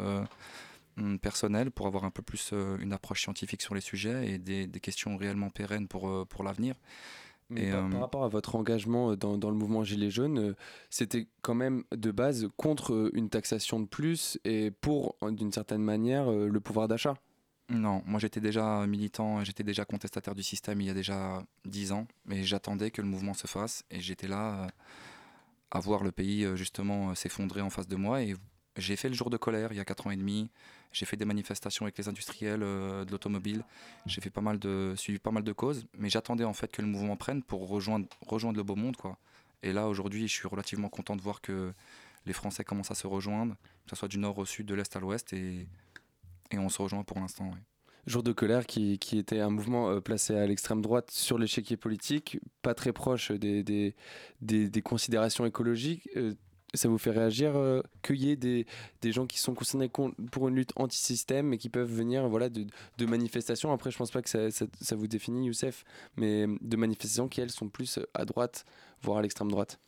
personnel 1.22 1.72
pour 1.72 1.88
avoir 1.88 2.04
un 2.04 2.12
peu 2.12 2.22
plus 2.22 2.52
euh, 2.54 2.78
une 2.80 2.94
approche 2.94 3.22
scientifique 3.22 3.62
sur 3.62 3.76
les 3.76 3.82
sujets 3.82 4.30
et 4.30 4.38
des, 4.38 4.68
questions 4.80 5.18
réellement 5.18 5.50
pérennes 5.50 5.88
pour, 5.88 6.10
euh, 6.10 6.26
pour 6.26 6.44
l'avenir. 6.44 6.76
Mais 7.50 7.72
par, 7.72 7.90
par, 7.90 8.00
rapport 8.00 8.24
à 8.24 8.28
votre 8.28 8.56
engagement 8.56 9.12
euh, 9.12 9.16
dans, 9.16 9.38
dans 9.38 9.50
le 9.50 9.56
mouvement 9.56 9.84
Gilets 9.84 10.12
jaunes, 10.12 10.56
c'était 10.90 11.28
quand 11.42 11.56
même 11.56 11.84
de 11.92 12.12
base 12.12 12.48
contre 12.58 13.10
une 13.14 13.30
taxation 13.30 13.80
de 13.80 13.88
plus 13.88 14.40
et 14.46 14.72
pour, 14.72 15.16
d'une 15.32 15.52
certaine 15.52 15.82
manière, 15.82 16.30
le 16.32 16.60
pouvoir 16.60 16.88
d'achat? 16.88 17.16
Non, 17.70 18.02
moi 18.08 18.20
j'étais 18.20 18.40
déjà 18.40 18.86
militant, 18.88 19.44
j'étais 19.44 19.64
déjà 19.64 19.86
contestataire 19.86 20.34
du 20.34 20.42
système 20.42 20.82
il 20.82 20.88
y 20.88 20.90
a 20.90 20.96
déjà 20.96 21.44
dix 21.66 21.92
ans, 21.92 22.08
mais 22.26 22.44
j'attendais 22.44 22.90
que 22.90 23.00
le 23.00 23.08
mouvement 23.08 23.36
se 23.36 23.46
fasse 23.46 23.84
et 23.92 24.00
j'étais 24.00 24.28
là 24.28 24.68
à 25.70 25.80
voir 25.80 26.04
le 26.04 26.12
pays 26.12 26.48
justement 26.56 27.14
s'effondrer 27.14 27.62
en 27.62 27.70
face 27.70 27.88
de 27.88 27.96
moi 27.96 28.24
et 28.24 28.34
j'ai 28.80 28.96
fait 28.96 29.10
le 29.10 29.16
jour 29.16 29.30
de 29.30 29.38
colère 29.38 29.72
il 29.72 29.78
y 29.78 29.80
a 29.80 29.86
4 29.86 30.08
ans 30.08 30.12
et 30.12 30.18
demi. 30.18 30.50
J'ai 30.92 31.06
fait 31.06 31.18
des 31.18 31.26
manifestations 31.26 31.86
avec 31.86 31.98
les 31.98 32.08
industriels 32.08 32.62
de 32.62 33.12
l'automobile. 33.12 33.64
J'ai 34.06 34.22
fait 34.22 34.30
pas 34.30 34.42
mal 34.42 34.58
de, 34.58 34.94
suivi 34.98 35.20
pas 35.20 35.32
mal 35.32 35.44
de 35.44 35.52
causes, 35.52 35.86
mais 35.98 36.10
j'attendais 36.10 36.46
en 36.46 36.54
fait 36.54 36.72
que 36.72 36.82
le 36.82 36.88
mouvement 36.88 37.16
prenne 37.16 37.44
pour 37.44 37.68
rejoindre, 37.68 38.08
rejoindre 38.26 38.58
le 38.58 38.64
beau 38.64 38.76
monde, 38.76 38.98
quoi. 38.98 39.18
Et 39.62 39.74
là, 39.74 39.88
aujourd'hui, 39.88 40.28
je 40.28 40.34
suis 40.34 40.48
relativement 40.48 40.90
content 40.90 41.16
de 41.16 41.22
voir 41.22 41.42
que 41.42 41.74
les 42.26 42.34
Français 42.34 42.64
commencent 42.64 42.92
à 42.92 42.96
se 42.96 43.08
rejoindre, 43.08 43.56
que 43.86 43.92
ce 43.92 43.96
soit 43.96 44.08
du 44.08 44.18
nord 44.18 44.38
au 44.38 44.46
sud, 44.46 44.66
de 44.66 44.74
l'est 44.74 44.96
à 44.96 45.00
l'ouest, 45.00 45.34
et, 45.34 45.68
et 46.52 46.58
on 46.58 46.70
se 46.70 46.82
rejoint 46.82 47.04
pour 47.04 47.20
l'instant. 47.20 47.52
Jour 48.08 48.24
de 48.24 48.32
colère 48.32 48.66
qui, 48.66 48.98
qui 48.98 49.18
était 49.18 49.40
un 49.40 49.50
mouvement 49.50 49.90
euh, 49.90 50.00
placé 50.00 50.36
à 50.36 50.48
l'extrême 50.48 50.82
droite 50.82 51.12
sur 51.12 51.38
l'échiquier 51.38 51.78
politique, 51.78 52.40
pas 52.62 52.74
très 52.74 52.94
proche 52.94 53.32
des, 53.32 53.64
des, 53.64 53.96
des, 54.42 54.82
considérations 54.82 55.46
écologiques. 55.46 56.10
Euh, 56.74 56.78
ça 56.78 56.90
vous 56.90 56.98
fait 56.98 57.12
réagir 57.12 57.56
euh, 57.56 57.82
qu'il 58.02 58.18
y 58.18 58.32
ait 58.32 58.36
des, 58.36 58.66
des, 59.02 59.12
gens 59.12 59.26
qui 59.26 59.40
sont 59.40 59.54
concernés 59.54 59.90
pour 60.32 60.48
une 60.48 60.56
lutte 60.56 60.72
anti-système 60.76 61.54
et 61.54 61.58
qui 61.58 61.70
peuvent 61.70 61.92
venir 61.92 62.28
voilà, 62.28 62.50
de, 62.50 62.66
de, 62.98 63.06
manifestations? 63.06 63.72
Après, 63.72 63.92
je 63.92 63.98
pense 63.98 64.12
pas 64.12 64.22
que 64.22 64.30
ça, 64.30 64.50
ça, 64.52 64.96
vous 64.96 65.08
définit, 65.08 65.48
Youssef, 65.48 65.84
mais 66.18 66.46
de 66.62 66.78
manifestations 66.78 67.28
qui, 67.28 67.42
elles, 67.42 67.52
sont 67.52 67.70
plus 67.70 68.00
à 68.14 68.26
droite, 68.26 68.66
voire 69.02 69.18
à 69.20 69.22
l'extrême 69.22 69.50
droite. 69.50 69.80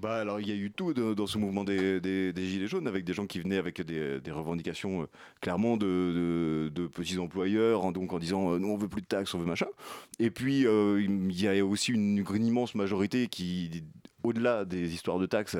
Bah 0.00 0.14
alors 0.16 0.40
il 0.40 0.48
y 0.48 0.52
a 0.52 0.54
eu 0.54 0.70
tout 0.70 0.94
dans 0.94 1.26
ce 1.26 1.36
mouvement 1.36 1.64
des, 1.64 2.00
des, 2.00 2.32
Gilets 2.34 2.66
jaunes 2.66 2.86
avec 2.86 3.04
des 3.04 3.12
gens 3.12 3.26
qui 3.26 3.40
venaient 3.40 3.58
avec 3.58 3.82
des, 3.82 4.20
des 4.20 4.30
revendications 4.30 5.02
euh, 5.02 5.06
clairement 5.42 5.76
de, 5.76 6.70
de, 6.74 6.86
petits 6.86 7.18
employeurs 7.18 7.84
en, 7.84 7.92
donc 7.92 8.12
en 8.14 8.18
disant 8.18 8.54
euh, 8.54 8.58
nous 8.58 8.68
on 8.68 8.78
veut 8.78 8.88
plus 8.88 9.02
de 9.02 9.06
taxes 9.06 9.34
on 9.34 9.38
veut 9.38 9.44
machin 9.44 9.66
et 10.18 10.30
puis 10.30 10.66
euh, 10.66 11.02
il 11.02 11.38
y 11.38 11.46
a 11.46 11.64
aussi 11.66 11.92
une 11.92 12.24
immense 12.42 12.74
majorité 12.74 13.28
qui 13.28 13.84
au-delà 14.22 14.64
des 14.64 14.94
histoires 14.94 15.18
de 15.18 15.26
taxes 15.26 15.56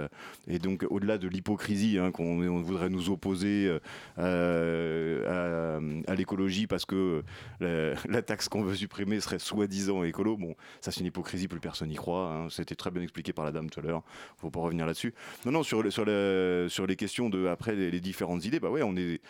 et 0.48 0.58
donc 0.58 0.84
au-delà 0.90 1.18
de 1.18 1.28
l'hypocrisie 1.28 1.98
hein, 1.98 2.10
qu'on 2.10 2.62
voudrait 2.62 2.90
nous 2.90 3.10
opposer 3.10 3.78
euh, 4.18 5.80
à, 6.06 6.14
l'écologie 6.14 6.66
parce 6.66 6.84
que 6.84 7.22
la, 7.60 8.22
taxe 8.22 8.48
qu'on 8.48 8.62
veut 8.62 8.74
supprimer 8.74 9.20
serait 9.20 9.38
soi-disant 9.38 10.04
écolo. 10.04 10.36
Bon, 10.36 10.54
ça 10.80 10.90
c'est 10.90 11.00
une 11.00 11.06
hypocrisie, 11.06 11.48
plus 11.48 11.60
personne 11.60 11.88
n'y 11.88 11.96
croit. 11.96 12.32
Hein. 12.32 12.48
C'était 12.50 12.74
très 12.74 12.90
bien 12.90 13.02
expliqué 13.02 13.32
par 13.32 13.44
la 13.44 13.52
dame 13.52 13.70
tout 13.70 13.80
à 13.80 13.82
l'heure. 13.82 14.02
Faut 14.36 14.50
pas 14.50 14.60
revenir 14.60 14.86
là-dessus. 14.86 15.14
Non, 15.44 15.52
non, 15.52 15.62
sur 15.62 15.82
les 15.82 16.96
questions 16.96 17.30
de 17.30 17.46
après 17.46 17.74
les, 17.74 17.90
les 17.90 18.00
différentes 18.00 18.44
idées, 18.44 18.60
bah 18.60 18.70
ouais, 18.70 18.82
on 18.82 18.96
est 18.96 19.20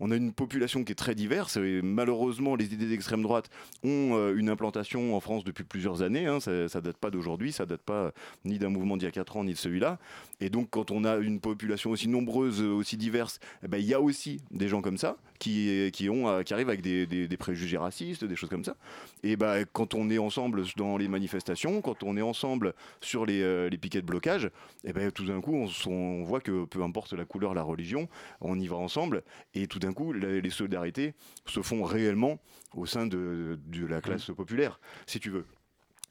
on 0.00 0.10
a 0.10 0.16
une 0.16 0.32
population 0.32 0.84
qui 0.84 0.92
est 0.92 0.96
très 0.96 1.14
diverse 1.14 1.56
et 1.56 1.80
malheureusement 1.82 2.56
les 2.56 2.72
idées 2.72 2.88
d'extrême 2.88 3.22
droite 3.22 3.50
ont 3.84 4.14
euh, 4.14 4.36
une 4.36 4.48
implantation 4.48 5.16
en 5.16 5.20
France 5.20 5.44
depuis 5.44 5.64
plusieurs 5.64 6.02
années. 6.02 6.26
Hein. 6.26 6.40
ça, 6.40 6.50
ne 6.52 6.80
date 6.80 6.96
pas 6.96 7.10
d'aujourd'hui, 7.10 7.52
ça 7.52 7.66
date 7.66 7.82
pas 7.82 8.12
ni 8.44 8.58
d'un 8.58 8.68
mouvement 8.68 8.96
d'il 8.96 9.04
y 9.04 9.08
a 9.08 9.12
4 9.12 9.36
ans 9.36 9.44
ni 9.44 9.52
de 9.52 9.58
celui-là. 9.58 9.98
Et 10.40 10.50
donc 10.50 10.68
quand 10.70 10.90
on 10.90 11.04
a 11.04 11.16
une 11.16 11.40
population 11.40 11.90
aussi 11.90 12.08
nombreuse, 12.08 12.62
aussi 12.62 12.96
diverse, 12.96 13.40
eh 13.64 13.68
ben, 13.68 13.78
il 13.78 13.86
y 13.86 13.94
a 13.94 14.00
aussi 14.00 14.40
des 14.50 14.68
gens 14.68 14.82
comme 14.82 14.98
ça 14.98 15.16
qui, 15.38 15.90
qui, 15.92 16.08
ont, 16.10 16.28
euh, 16.28 16.42
qui 16.42 16.54
arrivent 16.54 16.68
avec 16.68 16.82
des, 16.82 17.28
préjugés 17.38 17.78
racistes, 17.78 18.24
des 18.24 18.36
choses 18.36 18.50
comme 18.50 18.64
ça. 18.64 18.76
Et 19.22 19.36
ben, 19.36 19.64
quand 19.72 19.94
on 19.94 20.10
est 20.10 20.18
ensemble 20.18 20.64
dans 20.76 20.96
les 20.96 21.08
manifestations, 21.08 21.80
quand 21.80 22.02
on 22.02 22.16
est 22.16 22.22
ensemble 22.22 22.74
sur 23.00 23.26
les, 23.26 23.42
euh, 23.42 23.70
piquets 23.80 24.00
de 24.00 24.06
blocage, 24.06 24.46
et 24.46 24.88
eh 24.88 24.92
ben, 24.92 25.12
tout 25.12 25.24
d'un 25.24 25.40
coup 25.40 25.54
on, 25.54 25.68
on, 25.90 26.24
voit 26.24 26.40
que 26.40 26.64
peu 26.64 26.82
importe 26.82 27.12
la 27.12 27.24
couleur, 27.24 27.54
la 27.54 27.62
religion, 27.62 28.08
on 28.40 28.58
y 28.58 28.66
va 28.66 28.76
ensemble 28.76 29.22
et 29.54 29.68
tout 29.68 29.78
d'un 29.78 29.87
coup 29.92 30.12
les 30.12 30.50
solidarités 30.50 31.14
se 31.46 31.62
font 31.62 31.82
réellement 31.82 32.40
au 32.74 32.86
sein 32.86 33.06
de, 33.06 33.58
de 33.66 33.86
la 33.86 34.00
classe 34.00 34.30
populaire, 34.30 34.80
si 35.06 35.20
tu 35.20 35.30
veux. 35.30 35.46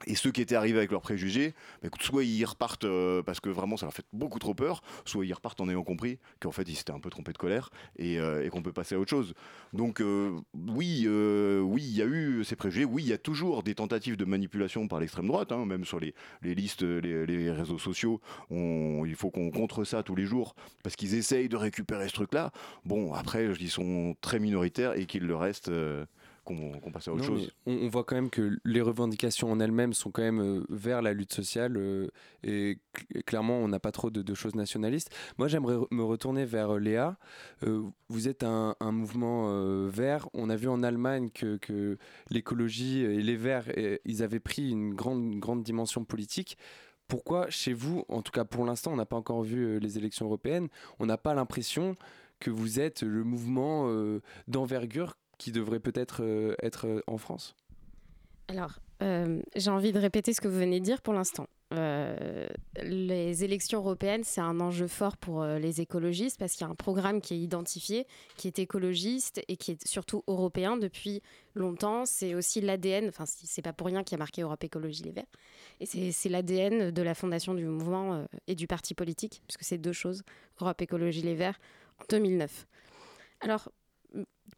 Et 0.06 0.16
ceux 0.16 0.32
qui 0.32 0.42
étaient 0.42 0.56
arrivés 0.56 0.78
avec 0.78 0.92
leurs 0.92 1.02
préjugés, 1.02 1.56
bah, 1.82 1.90
soit 2.00 2.24
ils 2.24 2.46
repartent 2.46 2.84
euh, 2.84 3.24
parce 3.24 3.40
que 3.40 3.50
vraiment 3.50 3.78
ça 3.78 3.88
leur 3.88 3.94
fait 3.94 4.06
beaucoup 4.14 4.38
trop 4.38 4.54
peur, 4.54 4.82
soit 5.06 5.26
ils 5.26 5.34
repartent 5.34 5.60
en 5.60 5.70
ayant 5.70 5.84
compris 5.84 6.20
qu'en 6.40 6.52
fait 6.52 6.64
ils 6.70 6.76
s'étaient 6.76 6.92
un 6.92 7.00
peu 7.00 7.10
trompés 7.10 7.34
de 7.34 7.38
colère 7.38 7.72
et, 7.98 8.20
euh, 8.20 8.48
qu'on 8.50 8.62
peut 8.62 8.72
passer 8.72 8.94
à 8.96 9.00
autre 9.00 9.10
chose. 9.10 9.34
Donc 9.74 10.00
euh, 10.00 10.40
oui, 10.54 11.08
oui, 11.08 11.84
il 11.84 11.96
y 11.96 12.02
a 12.02 12.06
eu 12.06 12.44
ces 12.44 12.56
préjugés, 12.56 12.86
oui, 12.86 13.04
il 13.04 13.10
y 13.10 13.14
a 13.14 13.18
toujours 13.18 13.64
des 13.64 13.74
tentatives 13.74 14.18
de 14.18 14.26
manipulation 14.26 14.88
par 14.88 15.00
l'extrême 15.00 15.28
droite, 15.28 15.52
hein, 15.52 15.66
même 15.66 15.84
sur 15.84 16.00
les, 16.00 16.14
listes, 16.44 16.84
les, 16.84 17.52
réseaux 17.52 17.80
sociaux, 17.80 18.22
il 18.52 19.16
faut 19.16 19.32
qu'on 19.32 19.50
contre 19.50 19.84
ça 19.84 20.04
tous 20.04 20.16
les 20.16 20.26
jours 20.26 20.56
parce 20.84 20.96
qu'ils 20.96 21.16
essayent 21.16 21.50
de 21.50 21.56
récupérer 21.56 22.08
ce 22.08 22.14
truc-là. 22.14 22.52
Bon, 22.86 23.14
après, 23.14 23.46
ils 23.60 23.70
sont 23.70 24.16
très 24.22 24.40
minoritaires 24.40 24.98
et 24.98 25.06
qu'il 25.06 25.24
le 25.24 25.36
reste 25.36 25.72
qu'on 26.48 26.92
passe 26.92 27.08
à 27.08 27.14
autre 27.14 27.24
chose. 27.24 27.52
On, 27.66 27.88
voit 27.90 28.04
quand 28.04 28.16
même 28.16 28.30
que 28.30 28.58
les 28.64 28.82
revendications 28.82 29.52
en 29.52 29.60
elles-mêmes 29.60 29.94
sont 29.94 30.12
quand 30.12 30.22
même 30.22 30.42
euh, 30.42 30.66
vers 30.70 31.02
la 31.02 31.14
lutte 31.14 31.34
sociale 31.34 31.76
euh, 31.78 32.08
et 32.44 32.80
clairement 33.26 33.58
on 33.58 33.68
n'a 33.68 33.80
pas 33.80 33.92
trop 33.92 34.10
de, 34.10 34.34
choses 34.34 34.56
nationalistes. 34.56 35.14
Moi 35.38 35.48
j'aimerais 35.48 35.78
me 35.92 36.04
retourner 36.04 36.46
vers 36.46 36.76
euh, 36.76 36.80
Léa. 36.80 37.18
vous 38.10 38.28
êtes 38.28 38.44
un, 38.44 38.76
mouvement 38.80 39.88
vert. 39.88 40.30
On 40.34 40.50
a 40.50 40.56
vu 40.56 40.70
en 40.70 40.82
Allemagne 40.84 41.30
que, 41.30 41.58
que 41.58 41.98
l'écologie 42.30 43.02
et 43.02 43.22
les 43.22 43.36
verts, 43.36 43.66
ils 44.06 44.24
avaient 44.24 44.40
pris 44.40 44.70
une 44.70 44.94
grande, 44.94 45.40
grande 45.40 45.64
dimension 45.64 46.06
politique 46.06 46.58
pourquoi 47.08 47.50
chez 47.50 47.72
vous, 47.72 48.04
en 48.10 48.22
tout 48.22 48.34
cas 48.34 48.44
pour 48.44 48.66
l'instant, 48.66 48.92
on 48.92 48.98
n'a 48.98 49.06
pas 49.06 49.16
encore 49.16 49.42
vu 49.42 49.80
les 49.80 49.98
élections 49.98 50.26
européennes, 50.26 50.68
on 51.00 51.06
n'a 51.06 51.18
pas 51.18 51.34
l'impression 51.34 51.96
que 52.40 52.50
vous 52.50 52.82
êtes 52.82 53.02
le 53.02 53.24
mouvement 53.24 53.90
d'envergure 54.48 55.16
qui 55.38 55.52
devrait 55.52 55.80
peut-être 55.80 56.24
euh, 56.24 56.56
être 56.62 56.88
euh, 56.88 57.02
en 57.08 57.18
France 57.18 57.56
Alors, 58.48 58.80
euh, 59.04 59.42
j'ai 59.56 59.70
envie 59.70 59.92
de 59.92 60.00
répéter 60.00 60.34
ce 60.34 60.42
que 60.42 60.48
vous 60.48 60.60
venez 60.60 60.80
de 60.80 60.86
dire 60.86 61.02
pour 61.02 61.14
l'instant. 61.14 61.48
les 61.72 63.44
élections 63.44 63.80
européennes, 63.80 64.24
c'est 64.24 64.42
un 64.42 64.60
enjeu 64.60 64.88
fort 64.88 65.18
pour 65.18 65.44
les 65.44 65.82
écologistes 65.82 66.40
parce 66.40 66.54
qu'il 66.54 66.66
y 66.66 66.70
a 66.70 66.72
un 66.72 66.76
programme 66.76 67.20
qui 67.22 67.34
est 67.34 67.40
identifié, 67.40 68.08
qui 68.38 68.48
est 68.48 68.58
écologiste 68.58 69.42
et 69.48 69.58
qui 69.58 69.72
est 69.72 69.88
surtout 69.88 70.24
européen 70.28 70.78
depuis 70.78 71.22
longtemps. 71.56 72.06
C'est 72.06 72.34
aussi 72.36 72.62
l'ADN, 72.62 73.10
enfin, 73.10 73.26
c'est 73.28 73.62
pas 73.62 73.74
pour 73.74 73.88
rien 73.88 74.04
qu'il 74.04 74.14
y 74.14 74.20
a 74.20 74.20
marqué 74.20 74.42
Europe 74.42 74.64
Écologie 74.64 75.04
Les 75.04 75.12
Verts. 75.12 75.26
Et 75.82 76.12
c'est 76.12 76.30
l'ADN 76.30 76.90
de 76.92 77.02
la 77.02 77.14
fondation 77.14 77.54
du 77.54 77.66
mouvement 77.66 78.26
et 78.48 78.56
du 78.56 78.66
parti 78.66 78.94
politique, 78.94 79.44
puisque 79.46 79.64
c'est 79.64 79.78
deux 79.78 79.94
choses, 79.94 80.24
Europe 80.62 80.82
Écologie 80.82 81.22
Les 81.22 81.36
Verts, 81.36 81.60
en 82.00 82.06
2009. 82.10 82.66
Alors, 83.42 83.70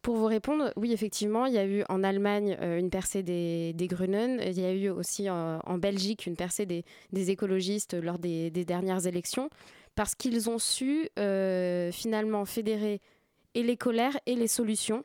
pour 0.02 0.16
vous 0.16 0.26
répondre, 0.26 0.72
oui, 0.76 0.92
effectivement, 0.92 1.46
il 1.46 1.52
y 1.52 1.58
a 1.58 1.66
eu 1.66 1.84
en 1.88 2.02
Allemagne 2.02 2.56
euh, 2.60 2.78
une 2.78 2.90
percée 2.90 3.22
des, 3.22 3.72
des 3.74 3.86
Grünen. 3.86 4.40
Il 4.46 4.58
y 4.58 4.64
a 4.64 4.72
eu 4.72 4.88
aussi 4.88 5.28
euh, 5.28 5.58
en 5.64 5.78
Belgique 5.78 6.26
une 6.26 6.36
percée 6.36 6.64
des, 6.64 6.84
écologistes 7.30 7.94
lors 7.94 8.18
des, 8.18 8.50
dernières 8.50 9.06
élections, 9.06 9.50
parce 9.96 10.14
qu'ils 10.14 10.48
ont 10.48 10.58
su 10.58 11.08
euh, 11.18 11.92
finalement 11.92 12.44
fédérer 12.44 13.00
et 13.54 13.62
les 13.62 13.76
colères 13.76 14.18
et 14.26 14.34
les 14.36 14.48
solutions 14.48 15.04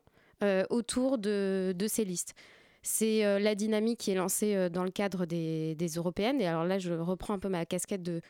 autour 0.69 1.17
de, 1.17 1.73
ces 1.87 2.05
listes. 2.05 2.35
C'est 2.83 3.39
la 3.39 3.55
dynamique 3.55 3.99
qui 3.99 4.11
est 4.11 4.15
lancée 4.15 4.69
dans 4.69 4.83
le 4.83 4.91
cadre 4.91 5.25
des, 5.25 5.75
européennes. 5.95 6.39
Et 6.39 6.45
alors 6.45 6.65
là, 6.65 6.77
je 6.77 6.93
reprends 6.93 7.33
un 7.33 7.39
peu 7.39 7.49
ma 7.49 7.65
casquette 7.65 8.03
de, 8.03 8.21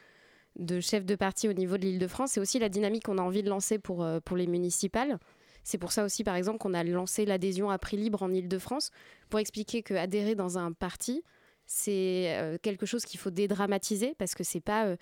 de 0.58 0.80
chef 0.80 1.04
de 1.04 1.15
parti 1.15 1.50
au 1.50 1.54
niveau 1.54 1.78
de 1.78 1.82
l'île 1.82 2.00
de 2.00 2.08
France. 2.08 2.32
C'est 2.32 2.39
aussi 2.39 2.58
la 2.58 2.70
dynamique 2.70 3.04
qu'on 3.04 3.18
a 3.18 3.22
envie 3.22 3.44
de 3.44 3.50
lancer 3.50 3.80
pour, 3.80 4.08
pour 4.24 4.38
les 4.38 4.48
municipales. 4.48 5.20
C'est 5.65 5.80
pour 5.80 5.91
ça 5.91 6.06
aussi, 6.06 6.23
par 6.23 6.36
exemple, 6.36 6.60
qu'on 6.60 6.75
a 6.75 6.84
lancé 6.84 7.25
l'adhésion 7.25 7.71
à 7.71 7.80
prix 7.80 7.97
libre 7.97 8.21
en 8.21 8.32
Ile-de-France 8.32 8.91
pour 9.30 9.39
expliquer 9.39 9.82
qu'adhérer 9.82 10.36
dans 10.36 10.60
un 10.60 10.71
parti, 10.71 11.23
c'est 11.65 12.38
euh, 12.38 12.58
quelque 12.62 12.86
chose 12.86 13.04
qu'il 13.04 13.19
faut 13.19 13.32
dédramatiser 13.32 14.13
parce 14.19 14.36
que 14.36 14.43
c'est 14.43 14.62
pas 14.62 14.95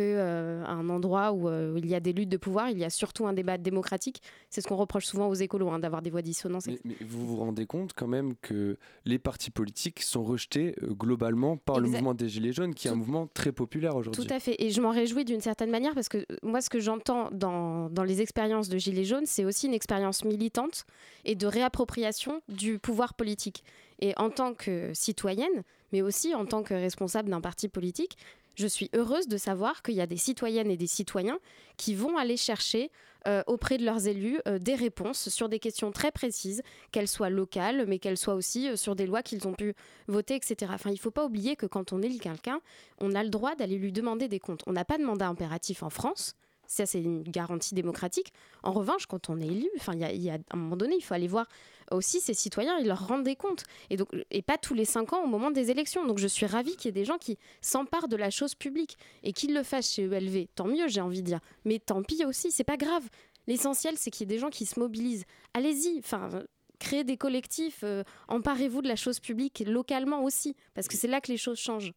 euh, 0.00 0.64
euh, 0.64 0.88
endroit 0.88 1.32
euh, 1.32 1.72
où, 1.72 1.78
il 1.78 1.86
y 1.86 1.94
a 1.94 2.00
des 2.00 2.12
luttes 2.12 2.28
de 2.28 2.36
pouvoir, 2.36 2.70
il 2.70 2.78
y 2.78 2.84
a 2.84 2.90
surtout 2.90 3.26
un 3.26 3.32
débat 3.32 3.58
démocratique. 3.58 4.22
C'est 4.50 4.60
ce 4.60 4.68
qu'on 4.68 4.76
reproche 4.76 5.06
souvent 5.06 5.28
aux 5.28 5.34
écolos, 5.34 5.70
hein, 5.70 5.78
d'avoir 5.78 6.02
des 6.02 6.10
voix 6.10 6.22
dissonantes. 6.22 6.66
Mais, 6.66 6.96
vous 7.00 7.26
vous 7.26 7.36
rendez 7.36 7.66
compte 7.66 7.92
quand 7.94 8.06
même 8.06 8.34
que 8.40 8.76
les 9.04 9.18
partis 9.18 9.50
politiques 9.50 10.02
sont 10.02 10.22
rejetés 10.22 10.74
euh, 10.82 10.88
globalement 10.88 11.56
par 11.56 11.80
le 11.80 11.88
mouvement 11.88 12.14
des 12.14 12.28
Gilets 12.28 12.52
jaunes, 12.52 12.74
qui 12.74 12.88
est 12.88 12.90
un 12.90 12.96
mouvement 12.96 13.26
très 13.26 13.52
populaire 13.52 13.96
aujourd'hui. 13.96 14.24
Tout 14.24 14.32
à 14.32 14.40
fait. 14.40 14.56
Et 14.58 14.70
je 14.70 14.80
m'en 14.80 14.90
réjouis 14.90 15.24
d'une 15.24 15.40
certaine 15.40 15.70
manière 15.70 15.94
parce 15.94 16.08
que 16.08 16.24
moi, 16.42 16.60
ce 16.60 16.70
que 16.70 16.80
j'entends 16.80 17.28
dans, 17.32 17.90
dans 17.90 18.04
les 18.04 18.20
expériences 18.20 18.68
de 18.68 18.78
Gilets 18.78 19.04
jaunes, 19.04 19.26
c'est 19.26 19.44
aussi 19.44 19.66
une 19.66 19.74
expérience 19.74 20.24
militante 20.24 20.84
et 21.24 21.34
de 21.34 21.46
réappropriation 21.46 22.40
du 22.48 22.78
pouvoir 22.78 23.14
politique. 23.14 23.64
Et 24.00 24.14
en 24.16 24.30
tant 24.30 24.52
que 24.52 24.90
citoyenne, 24.94 25.62
mais 25.92 26.02
aussi 26.02 26.34
en 26.34 26.44
tant 26.44 26.62
que 26.62 26.74
responsable 26.74 27.30
d'un 27.30 27.40
parti 27.40 27.68
politique, 27.68 28.16
je 28.54 28.66
suis 28.66 28.90
heureuse 28.94 29.28
de 29.28 29.36
savoir 29.36 29.82
qu'il 29.82 29.94
y 29.94 30.00
a 30.00 30.06
des 30.06 30.16
citoyennes 30.16 30.70
et 30.70 30.76
des 30.76 30.86
citoyens 30.86 31.38
qui 31.76 31.94
vont 31.94 32.16
aller 32.16 32.36
chercher 32.36 32.90
euh, 33.28 33.42
auprès 33.46 33.78
de 33.78 33.84
leurs 33.84 34.08
élus 34.08 34.40
euh, 34.48 34.58
des 34.58 34.74
réponses 34.74 35.28
sur 35.28 35.48
des 35.48 35.60
questions 35.60 35.92
très 35.92 36.10
précises, 36.10 36.62
qu'elles 36.90 37.06
soient 37.06 37.30
locales, 37.30 37.86
mais 37.86 38.00
qu'elles 38.00 38.16
soient 38.16 38.34
aussi 38.34 38.68
euh, 38.68 38.76
sur 38.76 38.96
des 38.96 39.06
lois 39.06 39.22
qu'ils 39.22 39.46
ont 39.46 39.52
pu 39.52 39.74
voter, 40.08 40.34
etc. 40.34 40.72
Enfin, 40.74 40.90
il 40.90 40.94
ne 40.94 40.98
faut 40.98 41.12
pas 41.12 41.24
oublier 41.24 41.54
que 41.54 41.66
quand 41.66 41.92
on 41.92 42.02
élit 42.02 42.18
quelqu'un, 42.18 42.60
on 43.00 43.14
a 43.14 43.22
le 43.22 43.30
droit 43.30 43.54
d'aller 43.54 43.76
lui 43.76 43.92
demander 43.92 44.26
des 44.26 44.40
comptes. 44.40 44.62
On 44.66 44.72
n'a 44.72 44.84
pas 44.84 44.98
de 44.98 45.04
mandat 45.04 45.28
impératif 45.28 45.84
en 45.84 45.90
France. 45.90 46.34
Ça, 46.72 46.86
c'est 46.86 47.02
une 47.02 47.22
garantie 47.22 47.74
démocratique. 47.74 48.32
En 48.62 48.72
revanche, 48.72 49.04
quand 49.04 49.28
on 49.28 49.38
est 49.38 49.46
élu, 49.46 49.68
enfin, 49.76 49.92
il 49.92 50.22
y, 50.22 50.30
a 50.30 50.38
un 50.50 50.56
moment 50.56 50.74
donné, 50.74 50.96
il 50.96 51.02
faut 51.02 51.12
aller 51.12 51.28
voir 51.28 51.46
aussi 51.90 52.18
ces 52.18 52.32
citoyens, 52.32 52.78
ils 52.78 52.86
leur 52.86 53.06
rendent 53.06 53.24
des 53.24 53.36
comptes. 53.36 53.64
Et, 53.90 53.98
donc, 53.98 54.08
et 54.30 54.40
pas 54.40 54.56
tous 54.56 54.72
les 54.72 54.86
cinq 54.86 55.12
ans 55.12 55.22
au 55.22 55.26
moment 55.26 55.50
des 55.50 55.70
élections. 55.70 56.06
Donc 56.06 56.16
je 56.16 56.26
suis 56.26 56.46
ravie 56.46 56.74
qu'il 56.76 56.86
y 56.86 56.88
ait 56.88 56.92
des 56.92 57.04
gens 57.04 57.18
qui 57.18 57.36
s'emparent 57.60 58.08
de 58.08 58.16
la 58.16 58.30
chose 58.30 58.54
publique 58.54 58.96
et 59.22 59.34
qu'ils 59.34 59.52
le 59.52 59.62
fassent 59.64 59.92
chez 59.92 60.04
ELV. 60.04 60.46
Tant 60.54 60.64
mieux, 60.64 60.88
j'ai 60.88 61.02
envie 61.02 61.20
de 61.20 61.26
dire. 61.26 61.40
Mais 61.66 61.78
tant 61.78 62.02
pis 62.02 62.24
aussi, 62.24 62.50
c'est 62.50 62.64
pas 62.64 62.78
grave. 62.78 63.06
L'essentiel, 63.46 63.98
c'est 63.98 64.10
qu'il 64.10 64.26
y 64.26 64.32
ait 64.32 64.34
des 64.34 64.40
gens 64.40 64.48
qui 64.48 64.64
se 64.64 64.80
mobilisent. 64.80 65.26
Allez-y, 65.52 65.98
enfin, 65.98 66.30
créez 66.78 67.04
des 67.04 67.18
collectifs, 67.18 67.84
emparez-vous 68.28 68.80
de 68.80 68.88
la 68.88 68.96
chose 68.96 69.20
publique 69.20 69.62
localement 69.66 70.24
aussi, 70.24 70.56
parce 70.72 70.88
que 70.88 70.96
c'est 70.96 71.06
là 71.06 71.20
que 71.20 71.30
les 71.30 71.36
choses 71.36 71.58
changent. 71.58 71.92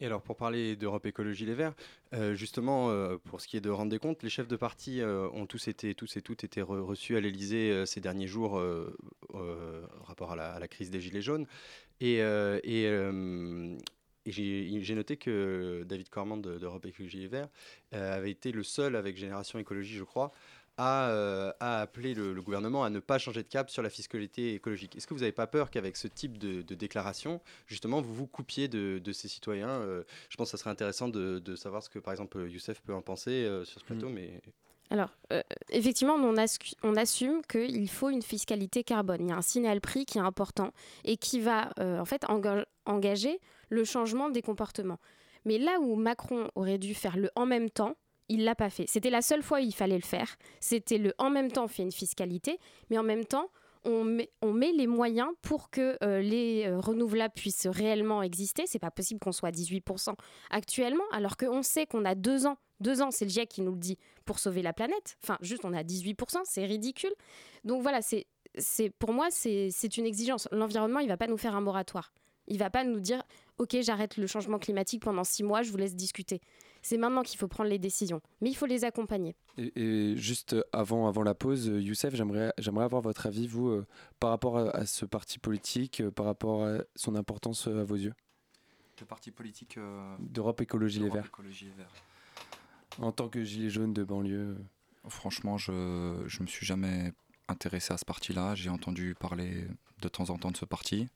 Et 0.00 0.06
alors 0.06 0.22
pour 0.22 0.36
parler 0.36 0.76
d'Europe 0.76 1.06
Écologie 1.06 1.44
Les 1.44 1.54
Verts, 1.54 1.74
euh, 2.14 2.34
justement 2.34 2.90
euh, 2.90 3.16
pour 3.16 3.40
ce 3.40 3.48
qui 3.48 3.56
est 3.56 3.60
de 3.60 3.70
rendre 3.70 3.90
des 3.90 3.98
comptes, 3.98 4.22
les 4.22 4.30
chefs 4.30 4.46
de 4.46 4.54
parti 4.54 5.00
euh, 5.00 5.28
ont 5.32 5.46
tous 5.46 5.66
été 5.66 5.94
tous 5.94 6.16
et 6.16 6.22
toutes 6.22 6.44
été 6.44 6.62
reçus 6.62 7.16
à 7.16 7.20
l'Élysée 7.20 7.84
ces 7.84 8.00
derniers 8.00 8.28
jours 8.28 8.62
rapport 10.04 10.32
à 10.32 10.36
la, 10.36 10.68
crise 10.68 10.90
des 10.90 11.00
gilets 11.00 11.22
jaunes. 11.22 11.46
Et, 12.00 12.22
j'ai 14.26 14.94
noté 14.94 15.16
que 15.16 15.84
David 15.84 16.10
Cormand 16.10 16.36
d'Europe 16.36 16.86
Écologie 16.86 17.18
Les 17.18 17.28
Verts 17.28 17.48
avait 17.90 18.30
été 18.30 18.52
le 18.52 18.62
seul 18.62 18.94
avec 18.94 19.16
Génération 19.16 19.58
Écologie, 19.58 19.96
je 19.96 20.04
crois, 20.04 20.30
a, 20.78 21.10
euh, 21.10 21.52
appelé 21.60 22.14
le, 22.14 22.40
gouvernement 22.40 22.84
à 22.84 22.90
ne 22.90 23.00
pas 23.00 23.18
changer 23.18 23.42
de 23.42 23.48
cap 23.48 23.68
sur 23.68 23.82
la 23.82 23.90
fiscalité 23.90 24.54
écologique. 24.54 24.96
Est-ce 24.96 25.06
que 25.06 25.12
vous 25.12 25.20
n'avez 25.20 25.32
pas 25.32 25.48
peur 25.48 25.70
qu'avec 25.70 25.96
ce 25.96 26.08
type 26.08 26.38
de, 26.38 26.62
déclaration, 26.74 27.40
justement, 27.66 28.00
vous 28.00 28.14
vous 28.14 28.26
coupiez 28.26 28.68
de, 28.68 29.12
ces 29.12 29.28
citoyens 29.28 29.68
euh, 29.68 30.04
Je 30.30 30.36
pense 30.36 30.48
que 30.48 30.50
ça 30.52 30.58
serait 30.58 30.70
intéressant 30.70 31.08
de, 31.08 31.56
savoir 31.56 31.82
ce 31.82 31.90
que, 31.90 31.98
par 31.98 32.12
exemple, 32.12 32.48
Youssef 32.48 32.80
peut 32.80 32.94
en 32.94 33.02
penser 33.02 33.30
euh, 33.30 33.64
sur 33.64 33.80
ce 33.80 33.84
plateau, 33.84 34.08
mm. 34.08 34.14
mais... 34.14 34.40
Alors, 34.90 35.10
effectivement, 35.68 36.14
on, 36.14 36.34
on 36.82 36.96
assume 36.96 37.42
qu'il 37.42 37.90
faut 37.90 38.08
une 38.08 38.22
fiscalité 38.22 38.84
carbone. 38.84 39.18
Il 39.20 39.28
y 39.28 39.32
a 39.32 39.36
un 39.36 39.42
signal 39.42 39.82
prix 39.82 40.06
qui 40.06 40.16
est 40.16 40.22
important 40.22 40.72
et 41.04 41.18
qui 41.18 41.40
va, 41.40 41.74
en 41.78 42.06
fait, 42.06 42.24
engager 42.86 43.38
le 43.68 43.84
changement 43.84 44.30
des 44.30 44.40
comportements. 44.40 44.98
Mais 45.44 45.58
là 45.58 45.78
où 45.80 45.94
Macron 45.94 46.50
aurait 46.54 46.78
dû 46.78 46.94
faire 46.94 47.18
le 47.18 47.30
en 47.34 47.44
même 47.44 47.68
temps, 47.68 47.96
il 48.28 48.44
l'a 48.44 48.54
pas 48.54 48.70
fait. 48.70 48.84
C'était 48.88 49.10
la 49.10 49.22
seule 49.22 49.42
fois 49.42 49.58
où 49.58 49.62
il 49.62 49.74
fallait 49.74 49.96
le 49.96 50.02
faire. 50.02 50.36
C'était 50.60 50.98
le 50.98 51.14
en 51.18 51.30
même 51.30 51.50
temps 51.50 51.64
on 51.64 51.68
fait 51.68 51.82
une 51.82 51.92
fiscalité, 51.92 52.58
mais 52.90 52.98
en 52.98 53.02
même 53.02 53.24
temps 53.24 53.50
on 53.84 54.04
met, 54.04 54.30
on 54.42 54.52
met 54.52 54.72
les 54.72 54.86
moyens 54.86 55.30
pour 55.42 55.70
que 55.70 55.96
euh, 56.02 56.20
les 56.20 56.66
euh, 56.66 56.78
renouvelables 56.78 57.34
puissent 57.34 57.66
réellement 57.66 58.22
exister. 58.22 58.64
C'est 58.66 58.78
pas 58.78 58.90
possible 58.90 59.20
qu'on 59.20 59.32
soit 59.32 59.48
à 59.48 59.52
18% 59.52 60.14
actuellement, 60.50 61.04
alors 61.12 61.36
qu'on 61.36 61.62
sait 61.62 61.86
qu'on 61.86 62.04
a 62.04 62.14
deux 62.14 62.46
ans. 62.46 62.58
Deux 62.80 63.02
ans, 63.02 63.10
c'est 63.10 63.24
le 63.24 63.30
GIEC 63.30 63.48
qui 63.48 63.62
nous 63.62 63.72
le 63.72 63.78
dit 63.78 63.98
pour 64.24 64.38
sauver 64.38 64.62
la 64.62 64.72
planète. 64.72 65.16
Enfin, 65.24 65.36
juste 65.40 65.64
on 65.64 65.72
a 65.72 65.82
18%, 65.82 66.40
c'est 66.44 66.64
ridicule. 66.64 67.12
Donc 67.64 67.82
voilà, 67.82 68.02
c'est, 68.02 68.26
c'est 68.56 68.90
pour 68.90 69.12
moi 69.12 69.28
c'est, 69.30 69.68
c'est 69.70 69.96
une 69.96 70.06
exigence. 70.06 70.48
L'environnement, 70.52 71.00
il 71.00 71.08
va 71.08 71.16
pas 71.16 71.26
nous 71.26 71.38
faire 71.38 71.56
un 71.56 71.60
moratoire. 71.60 72.12
Il 72.46 72.58
va 72.58 72.70
pas 72.70 72.84
nous 72.84 73.00
dire, 73.00 73.22
ok, 73.58 73.76
j'arrête 73.80 74.16
le 74.16 74.26
changement 74.26 74.58
climatique 74.58 75.02
pendant 75.02 75.24
six 75.24 75.42
mois, 75.42 75.62
je 75.62 75.70
vous 75.70 75.76
laisse 75.76 75.94
discuter. 75.94 76.40
C'est 76.82 76.98
maintenant 76.98 77.22
qu'il 77.22 77.38
faut 77.38 77.48
prendre 77.48 77.70
les 77.70 77.78
décisions, 77.78 78.20
mais 78.40 78.50
il 78.50 78.54
faut 78.54 78.66
les 78.66 78.84
accompagner. 78.84 79.36
Et, 79.56 80.14
juste 80.16 80.56
avant, 80.72 81.08
avant 81.08 81.22
la 81.22 81.34
pause, 81.34 81.68
euh, 81.68 81.80
Youssef, 81.80 82.14
j'aimerais, 82.14 82.52
j'aimerais 82.58 82.84
avoir 82.84 83.02
votre 83.02 83.26
avis, 83.26 83.46
vous, 83.46 83.68
euh, 83.68 83.86
par 84.20 84.30
rapport 84.30 84.58
à, 84.58 84.86
ce 84.86 85.04
parti 85.04 85.38
politique, 85.38 86.00
euh, 86.00 86.10
par 86.10 86.26
rapport 86.26 86.64
à 86.64 86.78
son 86.94 87.14
importance 87.14 87.66
à 87.66 87.84
vos 87.84 87.96
yeux. 87.96 88.14
Le 89.00 89.06
parti 89.06 89.30
politique 89.30 89.78
d'Europe 90.18 90.60
Écologie, 90.60 90.98
Les 90.98 91.08
Verts. 91.08 91.30
En 92.98 93.12
tant 93.12 93.28
que 93.28 93.44
gilet 93.44 93.70
jaune 93.70 93.92
de 93.92 94.02
banlieue. 94.02 94.56
Franchement, 95.08 95.56
je 95.56 95.70
ne 95.70 96.42
me 96.42 96.46
suis 96.46 96.66
jamais 96.66 97.12
intéressé 97.46 97.94
à 97.94 97.96
ce 97.96 98.04
parti-là. 98.04 98.56
J'ai 98.56 98.70
entendu 98.70 99.14
parler 99.14 99.66
de 100.00 100.08
temps 100.08 100.30
en 100.30 100.36
temps 100.36 100.50
de 100.50 100.56
ce 100.56 100.64
parti. 100.64 101.08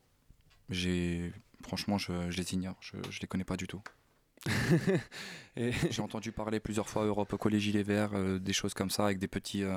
J'ai, 0.70 1.32
franchement, 1.62 1.98
je, 1.98 2.12
les 2.36 2.54
ignore. 2.54 2.76
Je 2.80 2.96
ne 2.96 3.20
les 3.20 3.26
connais 3.26 3.44
pas 3.44 3.56
du 3.56 3.66
tout. 3.66 3.82
J'ai 5.56 6.02
entendu 6.02 6.32
parler 6.32 6.60
plusieurs 6.60 6.88
fois 6.88 7.04
Europe 7.04 7.36
Collège 7.36 7.72
Les 7.72 7.82
Verts, 7.82 8.14
euh, 8.14 8.38
des 8.38 8.52
choses 8.52 8.74
comme 8.74 8.90
ça, 8.90 9.04
avec 9.04 9.18
des 9.18 9.28
petits, 9.28 9.62
euh, 9.62 9.76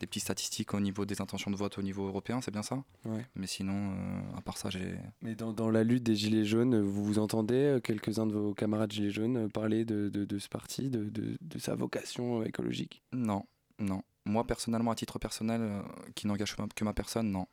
des 0.00 0.06
petites 0.06 0.24
statistiques 0.24 0.74
au 0.74 0.80
niveau 0.80 1.04
des 1.06 1.20
intentions 1.20 1.50
de 1.50 1.56
vote 1.56 1.78
au 1.78 1.82
niveau 1.82 2.06
européen, 2.06 2.40
c'est 2.40 2.50
bien 2.50 2.62
ça? 2.62 2.82
Ouais. 3.04 3.24
Mais 3.34 3.46
sinon, 3.46 3.92
euh, 3.92 4.36
à 4.36 4.40
part 4.40 4.58
ça, 4.58 4.68
j'ai. 4.68 4.96
Mais 5.22 5.34
dans, 5.34 5.52
dans, 5.52 5.70
la 5.70 5.84
lutte 5.84 6.02
des 6.02 6.16
Gilets 6.16 6.44
jaunes, 6.44 6.80
vous 6.80 7.04
vous 7.04 7.18
entendez, 7.18 7.78
quelques-uns 7.84 8.26
de 8.26 8.32
vos 8.32 8.54
camarades 8.54 8.92
Gilets 8.92 9.10
jaunes, 9.10 9.50
parler 9.50 9.84
de, 9.84 10.08
de, 10.08 10.24
de 10.24 10.38
ce 10.38 10.48
parti, 10.48 10.90
de, 10.90 11.08
de, 11.10 11.58
sa 11.58 11.74
vocation 11.74 12.42
écologique? 12.42 13.02
Non, 13.12 13.46
non. 13.78 14.02
Moi, 14.24 14.44
personnellement, 14.44 14.90
à 14.90 14.94
titre 14.94 15.18
personnel, 15.18 15.82
qui 16.14 16.26
n'engage 16.26 16.54
que 16.56 16.84
ma 16.84 16.92
personne, 16.92 17.30
non. 17.30 17.46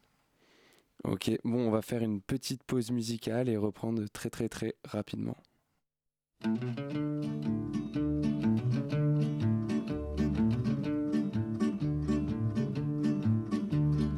Ok, 1.06 1.32
bon, 1.46 1.68
on 1.68 1.72
va 1.72 1.82
faire 1.82 2.04
une 2.04 2.22
petite 2.22 2.64
pause 2.64 2.92
musicale 2.92 3.48
et 3.48 3.56
reprendre 3.56 4.06
très 4.10 4.30
très 4.30 4.50
très 4.50 4.76
rapidement. 4.84 5.38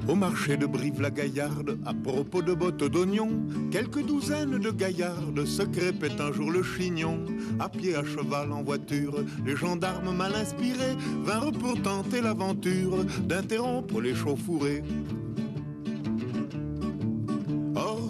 Au 0.07 0.15
marché 0.15 0.57
de 0.57 0.65
Brive-la-Gaillarde, 0.65 1.79
à 1.85 1.93
propos 1.93 2.41
de 2.41 2.53
bottes 2.53 2.83
d'oignons, 2.83 3.43
quelques 3.71 4.05
douzaines 4.05 4.59
de 4.59 4.71
gaillardes 4.71 5.45
se 5.45 5.61
crêpaient 5.61 6.19
un 6.19 6.33
jour 6.33 6.51
le 6.51 6.63
chignon. 6.63 7.23
À 7.59 7.69
pied, 7.69 7.95
à 7.95 8.03
cheval, 8.03 8.51
en 8.51 8.61
voiture, 8.61 9.23
les 9.45 9.55
gendarmes 9.55 10.15
mal 10.15 10.35
inspirés 10.35 10.97
vinrent 11.23 11.53
pour 11.53 11.81
tenter 11.81 12.21
l'aventure 12.21 13.05
d'interrompre 13.23 14.01
les 14.01 14.15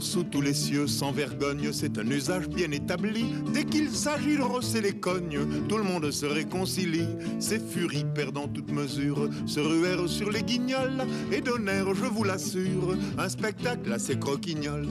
sous 0.02 0.24
tous 0.24 0.42
les 0.42 0.54
cieux, 0.54 0.88
sans 0.88 1.12
vergogne, 1.12 1.72
c'est 1.72 1.98
un 1.98 2.08
usage 2.10 2.50
bien 2.50 2.72
établi. 2.72 3.26
Dès 3.54 3.64
qu'il 3.64 3.90
s'agit 3.90 4.38
de 4.38 4.42
rosser 4.42 4.82
les 4.82 4.94
cognes, 4.94 5.40
tout 5.68 5.78
le 5.78 5.84
monde 5.84 6.10
se 6.12 6.26
réconcilie. 6.26 7.08
Ces 7.40 7.60
furies 7.60 8.06
perdant 8.14 8.48
toute 8.48 8.72
mesure 8.72 9.30
se 9.46 9.60
ruèrent 9.60 10.10
sur 10.10 10.32
les 10.32 10.42
guignols 10.42 11.06
et 11.32 11.42
donnèrent, 11.42 11.94
je 11.94 12.06
vous 12.06 12.24
l'assure, 12.24 12.98
un 13.18 13.30
spectacle 13.30 13.94
assez 13.94 14.18
croquignol. 14.18 14.88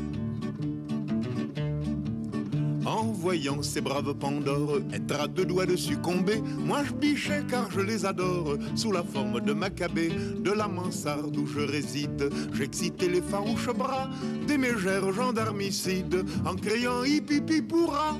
En 2.90 3.04
voyant 3.04 3.62
ces 3.62 3.80
braves 3.80 4.14
Pandores 4.14 4.80
être 4.92 5.20
à 5.20 5.28
deux 5.28 5.44
doigts 5.44 5.64
de 5.64 5.76
succomber, 5.76 6.42
moi 6.58 6.82
je 6.82 6.92
bichais 6.92 7.44
car 7.48 7.70
je 7.70 7.78
les 7.78 8.04
adore, 8.04 8.56
sous 8.74 8.90
la 8.90 9.04
forme 9.04 9.40
de 9.40 9.52
Maccabée, 9.52 10.10
de 10.40 10.50
la 10.50 10.66
mansarde 10.66 11.36
où 11.36 11.46
je 11.46 11.60
réside. 11.60 12.30
J'excitais 12.52 13.08
les 13.08 13.22
farouches 13.22 13.72
bras 13.72 14.10
des 14.48 14.58
mégères 14.58 15.12
gendarmicides 15.12 16.24
en 16.44 16.56
criant 16.56 17.04
hip 17.04 17.30
hip 17.30 17.62
pourra 17.68 18.16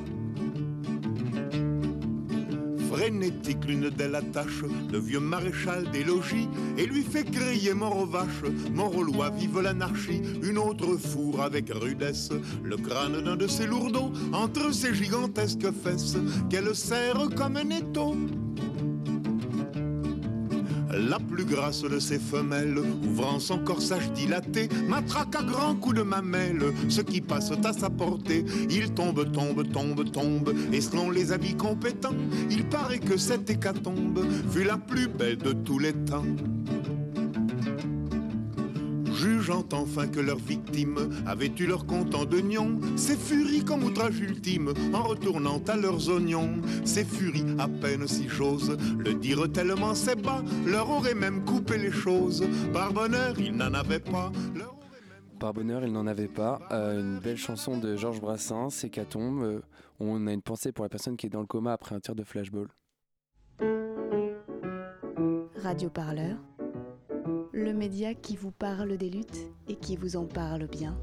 frénétique, 2.90 3.64
l'une 3.66 3.88
d'elles 3.90 4.16
attache 4.16 4.64
le 4.90 4.98
vieux 4.98 5.20
maréchal 5.20 5.90
des 5.92 6.02
logis 6.02 6.48
et 6.76 6.86
lui 6.86 7.02
fait 7.02 7.24
crier 7.24 7.72
mort 7.72 7.96
aux 7.96 8.06
vaches, 8.06 8.42
mort 8.74 8.96
aux 8.96 9.02
lois, 9.02 9.30
vive 9.30 9.60
l'anarchie. 9.60 10.22
Une 10.42 10.58
autre 10.58 10.96
fourre 10.96 11.42
avec 11.42 11.70
rudesse 11.72 12.30
le 12.64 12.76
crâne 12.76 13.22
d'un 13.22 13.36
de 13.36 13.46
ses 13.46 13.66
lourdeaux. 13.66 14.12
Entre 14.32 14.74
ses 14.74 14.94
gigantesques 14.94 15.70
fesses 15.82 16.16
qu'elle 16.48 16.74
serre 16.74 17.28
comme 17.36 17.56
un 17.56 17.70
étau 17.70 18.16
la 21.08 21.18
plus 21.18 21.44
grasse 21.44 21.82
de 21.82 21.98
ses 21.98 22.18
femelles, 22.18 22.78
ouvrant 22.78 23.38
son 23.38 23.58
corsage 23.58 24.10
dilaté, 24.12 24.68
matraque 24.88 25.34
à 25.36 25.42
grands 25.42 25.74
coups 25.74 25.96
de 25.96 26.02
mamelle, 26.02 26.62
ce 26.88 27.00
qui 27.00 27.20
passe 27.20 27.50
à 27.64 27.72
sa 27.72 27.90
portée. 27.90 28.44
Il 28.68 28.92
tombe, 28.92 29.30
tombe, 29.32 29.70
tombe, 29.72 30.10
tombe, 30.10 30.54
et 30.72 30.80
selon 30.80 31.10
les 31.10 31.32
habits 31.32 31.56
compétents, 31.56 32.14
il 32.50 32.64
paraît 32.64 32.98
que 32.98 33.16
cette 33.16 33.48
hécatombe 33.50 34.24
fut 34.50 34.64
la 34.64 34.76
plus 34.76 35.08
belle 35.08 35.38
de 35.38 35.52
tous 35.52 35.78
les 35.78 35.92
temps 35.92 36.24
enfin 39.52 40.06
que 40.08 40.20
leurs 40.20 40.38
victimes 40.38 41.10
avaient 41.26 41.52
eu 41.58 41.66
leur 41.66 41.86
compte 41.86 42.14
en 42.14 42.24
d'oignons, 42.24 42.78
ces 42.96 43.16
furies 43.16 43.64
comme 43.64 43.84
outrage 43.84 44.18
ultime, 44.20 44.72
en 44.92 45.02
retournant 45.02 45.62
à 45.68 45.76
leurs 45.76 46.08
oignons, 46.08 46.60
ces 46.84 47.04
furies 47.04 47.56
à 47.58 47.68
peine 47.68 48.06
si 48.06 48.28
j'ose 48.28 48.76
le 48.98 49.14
dire 49.14 49.50
tellement 49.52 49.94
c'est 49.94 50.20
bas, 50.20 50.42
leur 50.66 50.90
aurait 50.90 51.14
même 51.14 51.44
coupé 51.44 51.78
les 51.78 51.92
choses, 51.92 52.46
par 52.72 52.92
bonheur 52.92 53.38
ils 53.38 53.54
n'en 53.54 53.74
avaient 53.74 54.00
pas. 54.00 54.32
Par 55.40 55.54
bonheur, 55.54 55.86
il 55.86 55.92
n'en 55.92 56.06
avait 56.06 56.28
pas. 56.28 56.60
Euh, 56.70 57.00
une 57.00 57.18
belle 57.18 57.38
chanson 57.38 57.78
de 57.78 57.96
Georges 57.96 58.20
Brassens, 58.20 58.84
Hécatombe. 58.84 59.42
Euh, 59.42 59.60
on 59.98 60.26
a 60.26 60.34
une 60.34 60.42
pensée 60.42 60.70
pour 60.70 60.84
la 60.84 60.90
personne 60.90 61.16
qui 61.16 61.24
est 61.26 61.30
dans 61.30 61.40
le 61.40 61.46
coma 61.46 61.72
après 61.72 61.94
un 61.94 62.00
tir 62.00 62.14
de 62.14 62.24
flashball. 62.24 62.68
Radio 65.62 65.88
Parleur 65.88 66.36
le 67.52 67.72
média 67.72 68.14
qui 68.14 68.36
vous 68.36 68.50
parle 68.50 68.96
des 68.96 69.10
luttes 69.10 69.48
et 69.68 69.76
qui 69.76 69.96
vous 69.96 70.16
en 70.16 70.26
parle 70.26 70.66
bien. 70.66 70.96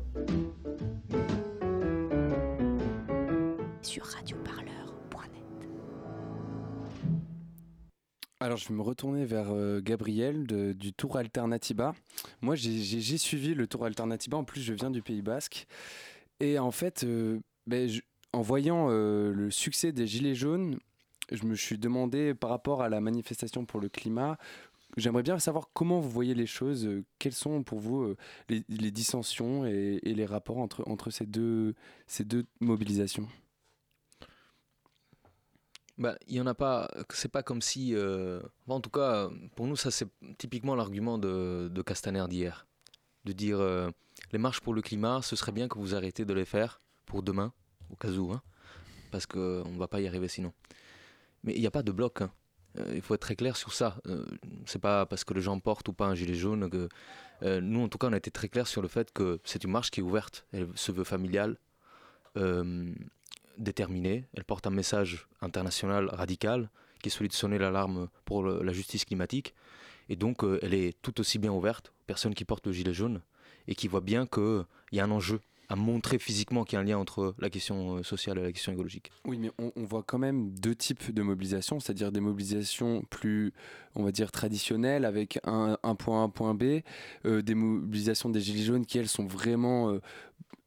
Sur 3.82 4.06
radioparleur.net. 4.06 5.70
Alors 8.40 8.58
je 8.58 8.68
vais 8.68 8.76
me 8.76 8.82
retourner 8.82 9.26
vers 9.26 9.48
euh, 9.52 9.82
Gabriel 9.82 10.46
du 10.48 10.94
Tour 10.94 11.18
Alternativa. 11.18 11.94
Moi 12.42 12.56
j'ai 12.56 13.18
suivi 13.18 13.54
le 13.54 13.68
Tour 13.68 13.86
Alternativa, 13.86 14.38
en 14.38 14.44
plus 14.44 14.62
je 14.62 14.74
viens 14.74 14.92
du 14.92 15.02
Pays 15.02 15.22
Basque. 15.22 15.68
Et 16.40 16.60
en 16.60 16.72
fait, 16.72 17.04
euh, 17.04 17.40
ben, 17.66 17.90
en 18.34 18.42
voyant 18.42 18.88
euh, 18.90 19.34
le 19.34 19.50
succès 19.50 19.92
des 19.92 20.06
Gilets 20.06 20.36
jaunes, 20.36 20.78
je 21.32 21.46
me 21.46 21.56
suis 21.56 21.78
demandé 21.78 22.34
par 22.34 22.50
rapport 22.50 22.82
à 22.82 22.90
la 22.90 23.02
manifestation 23.02 23.66
pour 23.66 23.80
le 23.80 23.90
climat, 23.90 24.38
j'aimerais 24.98 25.24
bien 25.24 25.40
savoir 25.40 25.70
comment 25.74 26.00
vous 26.00 26.10
voyez 26.10 26.34
les 26.34 26.46
choses. 26.46 26.88
quelles 27.20 27.34
sont 27.34 27.64
pour 27.64 27.80
vous 27.80 28.16
les, 28.50 28.92
dissensions 28.92 29.66
et, 29.66 30.00
les 30.04 30.26
rapports 30.26 30.58
entre, 30.58 31.10
ces, 31.10 31.26
deux, 31.26 31.74
ces 32.08 32.24
deux 32.24 32.46
mobilisations? 32.60 33.28
Bah, 35.98 36.16
il 36.28 36.36
y 36.36 36.42
en 36.42 36.46
a 36.46 36.54
pas. 36.54 36.92
C'est 37.12 37.32
pas 37.32 37.42
comme 37.42 37.62
si. 37.62 37.96
en 38.68 38.82
tout 38.82 38.90
cas, 38.90 39.30
pour 39.56 39.68
nous, 39.68 39.76
ça 39.76 39.92
c'est 39.92 40.08
typiquement 40.38 40.76
l'argument 40.76 41.18
de, 41.18 41.70
de 41.72 41.82
Castaner 41.82 42.26
d'hier, 42.28 42.68
de 43.26 43.34
dire 43.34 43.92
les 44.32 44.40
marches 44.40 44.62
pour 44.62 44.74
le 44.74 44.82
climat, 44.82 45.22
ce 45.22 45.36
serait 45.36 45.52
bien 45.52 45.68
que 45.68 45.78
vous 45.78 45.96
arrêtez 45.96 46.26
de 46.26 46.34
les 46.34 46.46
faire 46.46 46.82
pour 47.06 47.24
demain, 47.24 47.54
au 47.90 47.96
cas 47.96 48.12
où, 48.12 48.32
hein, 48.32 48.42
parce 49.12 49.26
qu'on 49.26 49.40
ne 49.72 49.78
va 49.78 49.88
pas 49.88 50.02
y 50.02 50.08
arriver 50.08 50.28
sinon. 50.28 50.54
Mais 51.44 51.54
il 51.54 51.62
n'y 51.62 51.68
a 51.68 51.72
pas 51.72 51.84
de 51.84 51.92
bloc. 51.92 52.22
Hein. 52.22 52.32
Euh, 52.80 52.94
il 52.96 53.02
faut 53.02 53.14
être 53.14 53.22
très 53.22 53.36
clair 53.36 53.58
sur 53.58 53.74
ça. 53.74 53.98
Euh, 54.08 54.26
c'est 54.66 54.82
pas 54.82 55.06
parce 55.06 55.24
que 55.24 55.34
les 55.34 55.42
gens 55.42 55.60
portent 55.60 55.88
ou 55.90 55.94
pas 55.94 56.06
un 56.06 56.16
gilet 56.16 56.34
jaune 56.34 56.70
que. 56.70 56.90
Euh, 57.44 57.62
nous, 57.62 57.84
en 57.84 57.88
tout 57.88 57.98
cas, 57.98 58.08
on 58.08 58.14
a 58.14 58.18
été 58.18 58.32
très 58.32 58.50
clair 58.50 58.68
sur 58.68 58.82
le 58.82 58.88
fait 58.88 59.12
que 59.14 59.40
c'est 59.44 59.64
une 59.64 59.72
marche 59.72 59.92
qui 59.92 60.00
est 60.00 60.04
ouverte. 60.04 60.46
Elle 60.54 60.68
se 60.76 60.92
veut 60.92 61.04
familiale, 61.04 61.58
déterminée. 63.58 64.26
Elle 64.36 64.44
porte 64.44 64.68
un 64.68 64.72
message 64.72 65.28
international 65.42 66.10
radical 66.10 66.70
qui 67.02 67.10
est 67.10 67.12
celui 67.12 67.28
de 67.28 67.34
sonner 67.34 67.58
l'alarme 67.58 68.10
pour 68.26 68.44
la 68.44 68.74
justice 68.74 69.06
climatique. 69.06 69.54
Et 70.10 70.16
donc, 70.16 70.44
elle 70.62 70.74
est 70.74 70.96
tout 71.02 71.20
aussi 71.20 71.40
bien 71.40 71.52
ouverte 71.52 71.90
aux 71.90 72.06
personnes 72.06 72.36
qui 72.36 72.46
portent 72.46 72.68
le 72.68 72.74
gilet 72.74 72.94
jaune 72.94 73.22
et 73.68 73.76
qui 73.76 73.88
voient 73.88 74.02
bien 74.02 74.26
qu'il 74.28 74.66
y 74.92 75.00
a 75.00 75.04
un 75.04 75.12
enjeu 75.12 75.42
à 75.70 75.76
montrer 75.76 76.18
physiquement 76.18 76.64
qu'il 76.64 76.76
y 76.76 76.78
a 76.78 76.82
un 76.82 76.86
lien 76.86 76.98
entre 76.98 77.36
la 77.40 77.50
question 77.50 77.98
euh, 77.98 78.04
sociale 78.04 78.40
et 78.40 78.44
la 78.44 78.52
question 78.52 78.72
écologique. 78.72 79.12
Oui, 79.26 79.38
mais 79.38 79.52
on, 79.58 79.84
voit 79.84 80.04
quand 80.04 80.18
même 80.18 80.52
deux 80.52 80.76
types 80.76 81.14
de 81.14 81.22
mobilisations, 81.22 81.80
c'est-à-dire 81.80 82.12
des 82.12 82.22
mobilisations 82.22 83.04
plus, 83.10 83.54
on 83.96 84.04
va 84.04 84.12
dire, 84.12 84.32
traditionnelles, 84.32 85.04
avec 85.04 85.40
un, 85.44 85.78
point 85.96 86.22
A, 86.22 86.24
un 86.24 86.30
point 86.30 86.54
B, 86.54 86.82
euh, 87.26 87.42
des 87.42 87.56
mobilisations 87.56 88.30
des 88.30 88.40
Gilets 88.40 88.64
jaunes 88.64 88.86
qui, 88.86 88.98
elles, 88.98 89.10
sont 89.10 89.26
vraiment, 89.26 89.90
euh, 89.90 90.00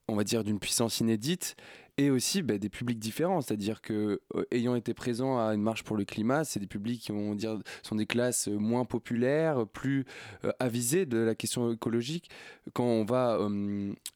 on 0.09 0.17
va 0.17 0.25
dire, 0.25 0.45
d'une 0.45 0.59
puissance 0.59 1.01
inédite, 1.01 1.57
et 2.01 2.11
aussi 2.11 2.41
bah, 2.41 2.57
des 2.57 2.71
publics 2.71 2.99
différents. 2.99 3.43
C'est-à-dire 3.43 3.83
que 3.83 4.23
euh, 4.35 4.45
ayant 4.51 4.75
été 4.75 4.95
présent 4.95 5.39
à 5.39 5.55
une 5.55 5.61
marche 5.61 5.85
pour 5.85 5.97
le 5.97 6.05
climat, 6.07 6.45
c'est 6.45 6.59
des 6.59 6.67
publics 6.67 7.03
qui 7.03 7.13
vont 7.13 7.35
dire 7.35 7.59
sont 7.83 7.95
des 7.95 8.07
classes 8.07 8.49
euh, 8.49 8.57
moins 8.57 8.87
populaires, 8.87 9.67
plus 9.67 10.07
euh, 10.45 10.53
avisées 10.59 11.05
de 11.05 11.19
la 11.19 11.35
question 11.35 11.73
écologique. 11.73 12.31
Quand 12.73 12.85
on 12.85 13.05
va 13.05 13.39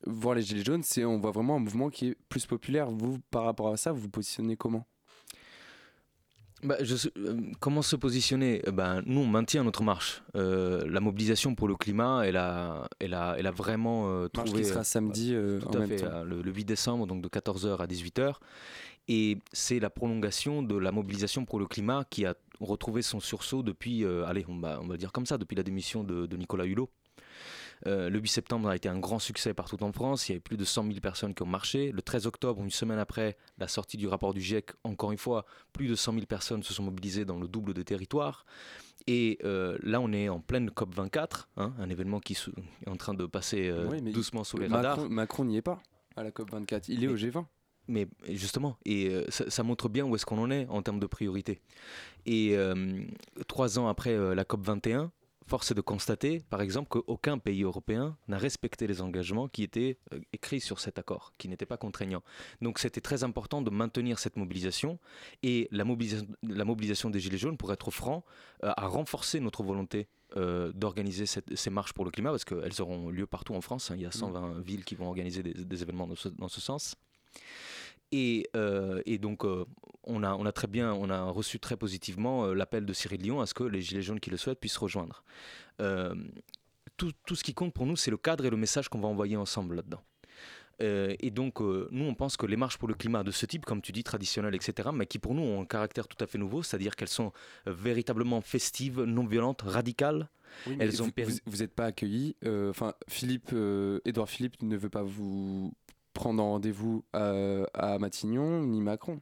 voir 0.07 0.35
les 0.35 0.42
gilets 0.42 0.64
jaunes, 0.64 0.83
c'est 0.83 1.05
on 1.05 1.18
voit 1.18 1.33
vraiment 1.33 1.57
un 1.57 1.59
mouvement 1.59 1.90
qui 1.90 2.09
est 2.09 2.16
plus 2.29 2.47
populaire. 2.47 2.90
Vous, 2.90 3.18
par 3.31 3.44
rapport 3.44 3.68
à 3.68 3.77
ça, 3.77 3.92
vous 3.92 4.01
vous 4.01 4.09
positionnez 4.09 4.57
comment? 4.57 4.87
Bah, 6.64 6.77
je, 6.81 7.09
euh, 7.18 7.37
comment 7.61 7.83
se 7.83 7.94
positionner? 7.94 8.62
Eh 8.66 8.72
ben, 8.72 9.03
Nous, 9.05 9.20
on 9.20 9.27
maintient 9.27 9.62
notre 9.64 9.83
marche. 9.83 10.22
Euh, 10.35 10.88
la 10.88 11.00
mobilisation 11.00 11.55
pour 11.55 11.68
le 11.68 11.77
climat, 11.77 12.22
elle 12.24 12.37
a, 12.37 12.88
elle 12.98 13.12
a, 13.14 13.37
elle 13.38 13.46
a 13.46 13.50
vraiment 13.50 14.09
euh, 14.09 14.29
trouvé. 14.29 14.50
Marche 14.50 14.62
qui 14.62 14.68
sera 14.68 14.85
samedi 14.85 15.35
tout 15.61 15.79
à 15.79 15.87
fait, 15.87 16.03
Le, 16.24 16.42
8 16.42 16.64
décembre, 16.64 17.07
donc 17.07 17.22
de 17.22 17.29
14h 17.29 17.77
à 17.77 17.87
18h. 17.87 18.37
Et 19.09 19.38
c'est 19.53 19.79
la 19.79 19.90
prolongation 19.90 20.62
de 20.62 20.77
la 20.79 20.90
mobilisation 20.90 21.44
pour 21.44 21.59
le 21.59 21.66
climat 21.66 22.05
qui 22.09 22.24
a 22.24 22.35
retrouvé 22.61 23.03
son 23.03 23.20
sursaut 23.20 23.62
depuis, 23.62 24.05
allez, 24.27 24.46
on 24.48 24.59
va, 24.59 24.81
on 24.83 24.87
va 24.87 24.96
dire 24.96 25.12
comme 25.12 25.27
ça, 25.27 25.37
depuis 25.37 25.57
la 25.57 25.62
démission 25.62 26.03
de, 26.03 26.24
de 26.24 26.37
Nicolas 26.38 26.64
Hulot. 26.64 26.88
Euh, 27.87 28.09
le 28.09 28.18
8 28.18 28.29
septembre 28.29 28.68
a 28.68 28.77
été 28.77 28.88
un 28.88 28.99
grand 28.99 29.18
succès 29.18 29.53
partout 29.55 29.83
en 29.83 29.92
France. 29.92 30.29
Il 30.29 30.33
y 30.33 30.35
avait 30.35 30.40
plus 30.40 30.57
de 30.57 30.64
100 30.64 30.87
000 30.87 31.01
personnes 31.01 31.35
qui 31.35 31.42
ont 31.42 31.47
marché. 31.47 31.92
Le 31.92 32.03
13 32.03 32.27
octobre, 32.27 32.62
une 32.62 32.70
semaine 32.70 32.99
après 32.99 33.37
la 33.59 33.68
sortie 33.68 33.97
du 33.97 34.07
rapport 34.07 34.33
du 34.33 34.40
GIEC, 34.40 34.70
encore 34.85 35.12
une 35.12 35.18
fois, 35.18 35.44
plus 35.73 35.88
de 35.88 35.94
100 35.94 36.14
000 36.14 36.27
personnes 36.27 36.62
se 36.62 36.73
sont 36.73 36.83
mobilisées 36.83 37.25
dans 37.25 37.38
le 37.38 37.49
double 37.49 37.75
de 37.75 37.83
territoire. 37.83 38.47
Et 39.07 39.38
euh, 39.44 39.77
là, 39.83 40.01
on 40.01 40.12
est 40.12 40.29
en 40.29 40.40
pleine 40.40 40.70
COP24, 40.70 41.47
hein, 41.57 41.75
un 41.79 41.90
événement 41.90 42.20
qui 42.20 42.33
est 42.33 42.88
en 42.88 42.97
train 42.97 43.14
de 43.14 43.27
passer 43.27 43.68
euh, 43.68 44.01
doucement 44.01 44.44
sous 44.44 44.57
les 44.57 44.66
radars. 44.66 45.09
Macron 45.11 45.44
n'y 45.44 45.59
est 45.59 45.62
pas 45.62 45.83
à 46.16 46.23
la 46.23 46.31
COP24, 46.31 46.85
il 46.88 47.05
est 47.05 47.09
au 47.09 47.16
G20. 47.16 47.44
Mais 47.87 48.09
justement, 48.31 48.79
et 48.87 49.12
ça, 49.29 49.62
montre 49.62 49.90
bien 49.90 50.07
où 50.07 50.14
est-ce 50.14 50.25
qu'on 50.25 50.38
en 50.38 50.51
est 50.51 50.66
en 50.70 50.81
termes 50.81 51.01
de 51.01 51.07
priorité. 51.07 51.61
Et 52.25 52.57
trois 53.47 53.79
ans 53.79 53.88
après 53.88 54.16
la 54.35 54.44
COP 54.44 54.64
21, 54.64 55.12
Force 55.46 55.70
est 55.70 55.74
de 55.74 55.80
constater, 55.83 56.42
par 56.48 56.62
exemple, 56.62 56.88
qu'aucun 56.88 57.38
pays 57.38 57.62
européen 57.62 58.16
n'a 58.28 58.38
respecté 58.38 58.87
les 58.87 59.02
engagements 59.02 59.48
qui 59.48 59.62
étaient 59.62 59.98
euh, 60.12 60.20
écrits 60.33 60.61
sur 60.61 60.80
cet 60.80 60.98
accord, 60.98 61.33
qui 61.37 61.48
n'étaient 61.48 61.66
pas 61.66 61.76
contraignants. 61.76 62.22
Donc 62.62 62.78
c'était 62.78 63.02
très 63.02 63.24
important 63.24 63.61
de 63.61 63.70
maintenir 63.70 64.18
cette 64.18 64.37
mobilisation 64.37 64.98
et 65.42 65.68
la, 65.70 65.85
mobilisation, 65.85 67.11
des 67.11 67.20
Gilets 67.20 67.38
jaunes, 67.38 67.59
pour 67.59 67.72
être 67.72 67.90
franc, 67.90 68.24
euh, 68.62 68.72
a 68.76 68.87
renforcé 68.87 69.38
notre 69.40 69.62
volonté 69.62 70.09
euh, 70.37 70.72
d'organiser 70.72 71.26
ces 71.26 71.70
marches 71.70 71.92
pour 71.92 72.04
le 72.04 72.11
climat, 72.11 72.30
parce 72.30 72.44
qu'elles 72.44 72.80
auront 72.80 73.11
lieu 73.11 73.26
partout 73.26 73.54
en 73.54 73.61
France. 73.61 73.90
Hein. 73.90 73.96
il 73.96 74.02
y 74.02 74.07
a 74.07 74.12
120 74.12 74.40
mmh. 74.40 74.62
villes 74.62 74.85
qui 74.85 74.94
vont 74.94 75.09
organiser 75.09 75.42
des, 75.42 75.83
événements 75.83 76.09
dans 76.09 76.48
ce 76.48 76.61
sens. 76.61 76.96
Euh, 78.57 79.03
et, 79.07 79.18
donc, 79.18 79.44
euh, 79.44 79.64
on, 80.05 80.22
a, 80.22 80.35
on 80.35 80.46
a 80.46 80.53
très 80.53 80.66
bien, 80.66 80.92
on 80.92 81.11
a 81.11 81.22
reçu 81.24 81.59
très 81.59 81.77
positivement 81.77 82.46
euh, 82.46 82.55
l'appel 82.55 82.85
de 82.85 82.92
Cyril 82.92 83.20
Lyon 83.20 83.40
à 83.40 83.46
ce 83.46 83.55
que 83.55 83.64
les 83.64 83.81
Gilets 83.81 84.03
jaunes 84.03 84.20
qui 84.20 84.31
le 84.31 84.37
souhaitent 84.37 84.61
puissent 84.61 84.77
rejoindre. 84.77 85.24
Tout, 86.96 87.11
tout, 87.27 87.35
ce 87.35 87.42
qui 87.42 87.55
compte 87.55 87.74
pour 87.74 87.87
nous, 87.87 87.96
c'est 87.96 88.12
le 88.12 88.16
cadre 88.16 88.46
et 88.46 88.50
le 88.50 88.57
message 88.57 88.88
qu'on 88.88 89.00
va 89.00 89.09
envoyer 89.09 89.37
ensemble 89.37 89.74
là-dedans. 89.74 90.03
et 90.79 91.31
donc, 91.33 91.59
nous, 91.59 92.05
on 92.05 92.14
pense 92.14 92.37
que 92.37 92.46
les 92.46 92.57
marches 92.57 92.79
pour 92.79 92.87
le 92.87 92.94
climat 92.94 93.24
de 93.24 93.33
ce 93.33 93.46
type, 93.46 93.64
comme 93.64 93.83
tu 93.83 93.90
dis, 93.90 94.05
traditionnelles, 94.05 94.55
etc., 94.55 94.90
mais 94.94 95.07
qui 95.07 95.18
pour 95.18 95.35
nous 95.35 95.42
ont 95.42 95.62
un 95.62 95.66
caractère 95.66 96.07
tout 96.07 96.22
à 96.22 96.29
fait 96.29 96.38
nouveau, 96.38 96.62
c'est-à-dire 96.62 96.94
qu'elles 96.94 97.09
sont 97.09 97.33
véritablement 97.66 98.40
festives, 98.40 99.03
non 99.03 99.27
violentes, 99.27 99.62
radicales. 99.62 100.29
elles 100.79 101.03
ont 101.03 101.11
vous 101.46 101.57
n'êtes 101.57 101.74
pas 101.74 101.87
accueillis. 101.87 102.37
Enfin, 102.46 102.94
Philippe, 103.09 103.53
Édouard 104.05 104.29
Philippe 104.29 104.62
ne 104.62 104.77
veut 104.77 104.90
pas 104.90 105.03
vous 105.03 105.72
prendre 106.14 106.42
rendez-vous 106.42 107.05
à, 107.12 107.98
Matignon 107.98 108.62
ni 108.62 108.81
Macron 108.81 109.20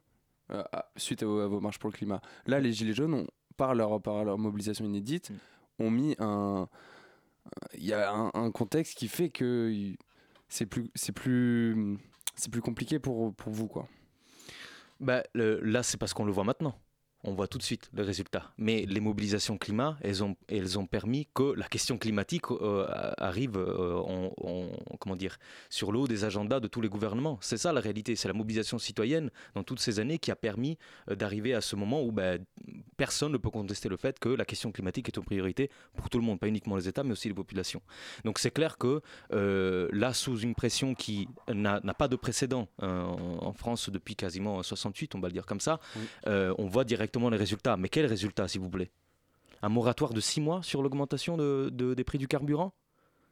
euh, 0.51 0.63
suite 0.95 1.23
à 1.23 1.25
vos, 1.25 1.59
marches 1.59 1.79
pour 1.79 1.89
le 1.89 1.95
climat. 1.95 2.21
Là, 2.45 2.59
les 2.59 2.71
Gilets 2.71 2.93
jaunes, 2.93 3.13
ont, 3.13 3.27
par, 3.57 3.75
leur, 3.75 4.01
par 4.01 4.23
leur 4.23 4.37
mobilisation 4.37 4.85
inédite, 4.85 5.31
mm. 5.31 5.83
ont 5.83 5.91
mis 5.91 6.15
un. 6.19 6.69
Il 7.73 7.83
y 7.83 7.91
a 7.91 8.09
un, 8.33 8.51
contexte 8.51 8.97
qui 8.97 9.09
fait 9.09 9.29
que 9.29 9.93
c'est 10.47 10.65
plus, 10.65 10.89
c'est 10.95 11.11
plus, 11.11 11.97
c'est 12.35 12.49
plus 12.49 12.61
compliqué 12.61 12.99
pour, 12.99 13.35
pour 13.35 13.51
vous, 13.51 13.67
quoi. 13.67 13.89
Bah, 15.01 15.23
là, 15.33 15.83
c'est 15.83 15.97
parce 15.97 16.13
qu'on 16.13 16.23
le 16.23 16.31
voit 16.31 16.45
maintenant 16.45 16.79
on 17.23 17.33
voit 17.33 17.47
tout 17.47 17.57
de 17.57 17.63
suite 17.63 17.89
le 17.93 18.03
résultat. 18.03 18.51
Mais 18.57 18.85
les 18.85 18.99
mobilisations 18.99 19.57
climat, 19.57 19.97
elles 20.01 20.23
ont, 20.23 20.35
elles 20.49 20.77
ont 20.77 20.85
permis 20.85 21.27
que 21.33 21.53
la 21.53 21.67
question 21.67 21.97
climatique 21.97 22.51
euh, 22.51 22.85
arrive 23.17 23.57
euh, 23.57 24.69
comment 24.99 25.15
dire, 25.15 25.37
sur 25.69 25.91
le 25.91 25.99
haut 25.99 26.07
des 26.07 26.25
agendas 26.25 26.59
de 26.59 26.67
tous 26.67 26.81
les 26.81 26.89
gouvernements. 26.89 27.37
C'est 27.41 27.57
ça 27.57 27.71
la 27.71 27.79
réalité, 27.79 28.15
c'est 28.15 28.27
la 28.27 28.33
mobilisation 28.33 28.77
citoyenne 28.77 29.31
dans 29.55 29.63
toutes 29.63 29.79
ces 29.79 29.99
années 29.99 30.19
qui 30.19 30.31
a 30.31 30.35
permis 30.35 30.77
euh, 31.09 31.15
d'arriver 31.15 31.53
à 31.53 31.61
ce 31.61 31.75
moment 31.75 32.03
où 32.03 32.11
ben, 32.11 32.43
personne 32.97 33.31
ne 33.31 33.37
peut 33.37 33.49
contester 33.49 33.87
le 33.87 33.97
fait 33.97 34.19
que 34.19 34.29
la 34.29 34.45
question 34.45 34.71
climatique 34.71 35.07
est 35.07 35.17
une 35.17 35.23
priorité 35.23 35.69
pour 35.95 36.09
tout 36.09 36.17
le 36.17 36.25
monde, 36.25 36.39
pas 36.39 36.47
uniquement 36.47 36.75
les 36.75 36.87
États, 36.87 37.03
mais 37.03 37.13
aussi 37.13 37.29
les 37.29 37.33
populations. 37.33 37.81
Donc 38.25 38.39
c'est 38.39 38.51
clair 38.51 38.77
que 38.77 39.01
là, 39.31 40.13
sous 40.13 40.39
une 40.39 40.55
pression 40.55 40.93
qui 40.93 41.27
n'a 41.53 41.79
pas 41.93 42.07
de 42.07 42.15
précédent 42.15 42.67
en, 42.79 43.53
France 43.53 43.89
depuis 43.89 44.15
quasiment 44.15 44.61
68, 44.63 45.15
on 45.15 45.19
va 45.19 45.27
le 45.27 45.33
dire 45.33 45.45
comme 45.45 45.59
ça, 45.59 45.79
on 46.25 46.67
voit 46.67 46.83
directement 46.83 47.12
les 47.29 47.37
résultats. 47.37 47.77
Mais 47.77 47.89
quels 47.89 48.05
résultats, 48.05 48.47
s'il 48.47 48.61
vous 48.61 48.69
plaît? 48.69 48.91
Un 49.61 49.69
moratoire 49.69 50.13
de 50.13 50.19
6 50.19 50.41
mois 50.41 50.61
sur 50.63 50.81
l'augmentation 50.81 51.37
de, 51.37 51.69
des 51.69 52.03
prix 52.03 52.17
du 52.17 52.27
carburant? 52.27 52.73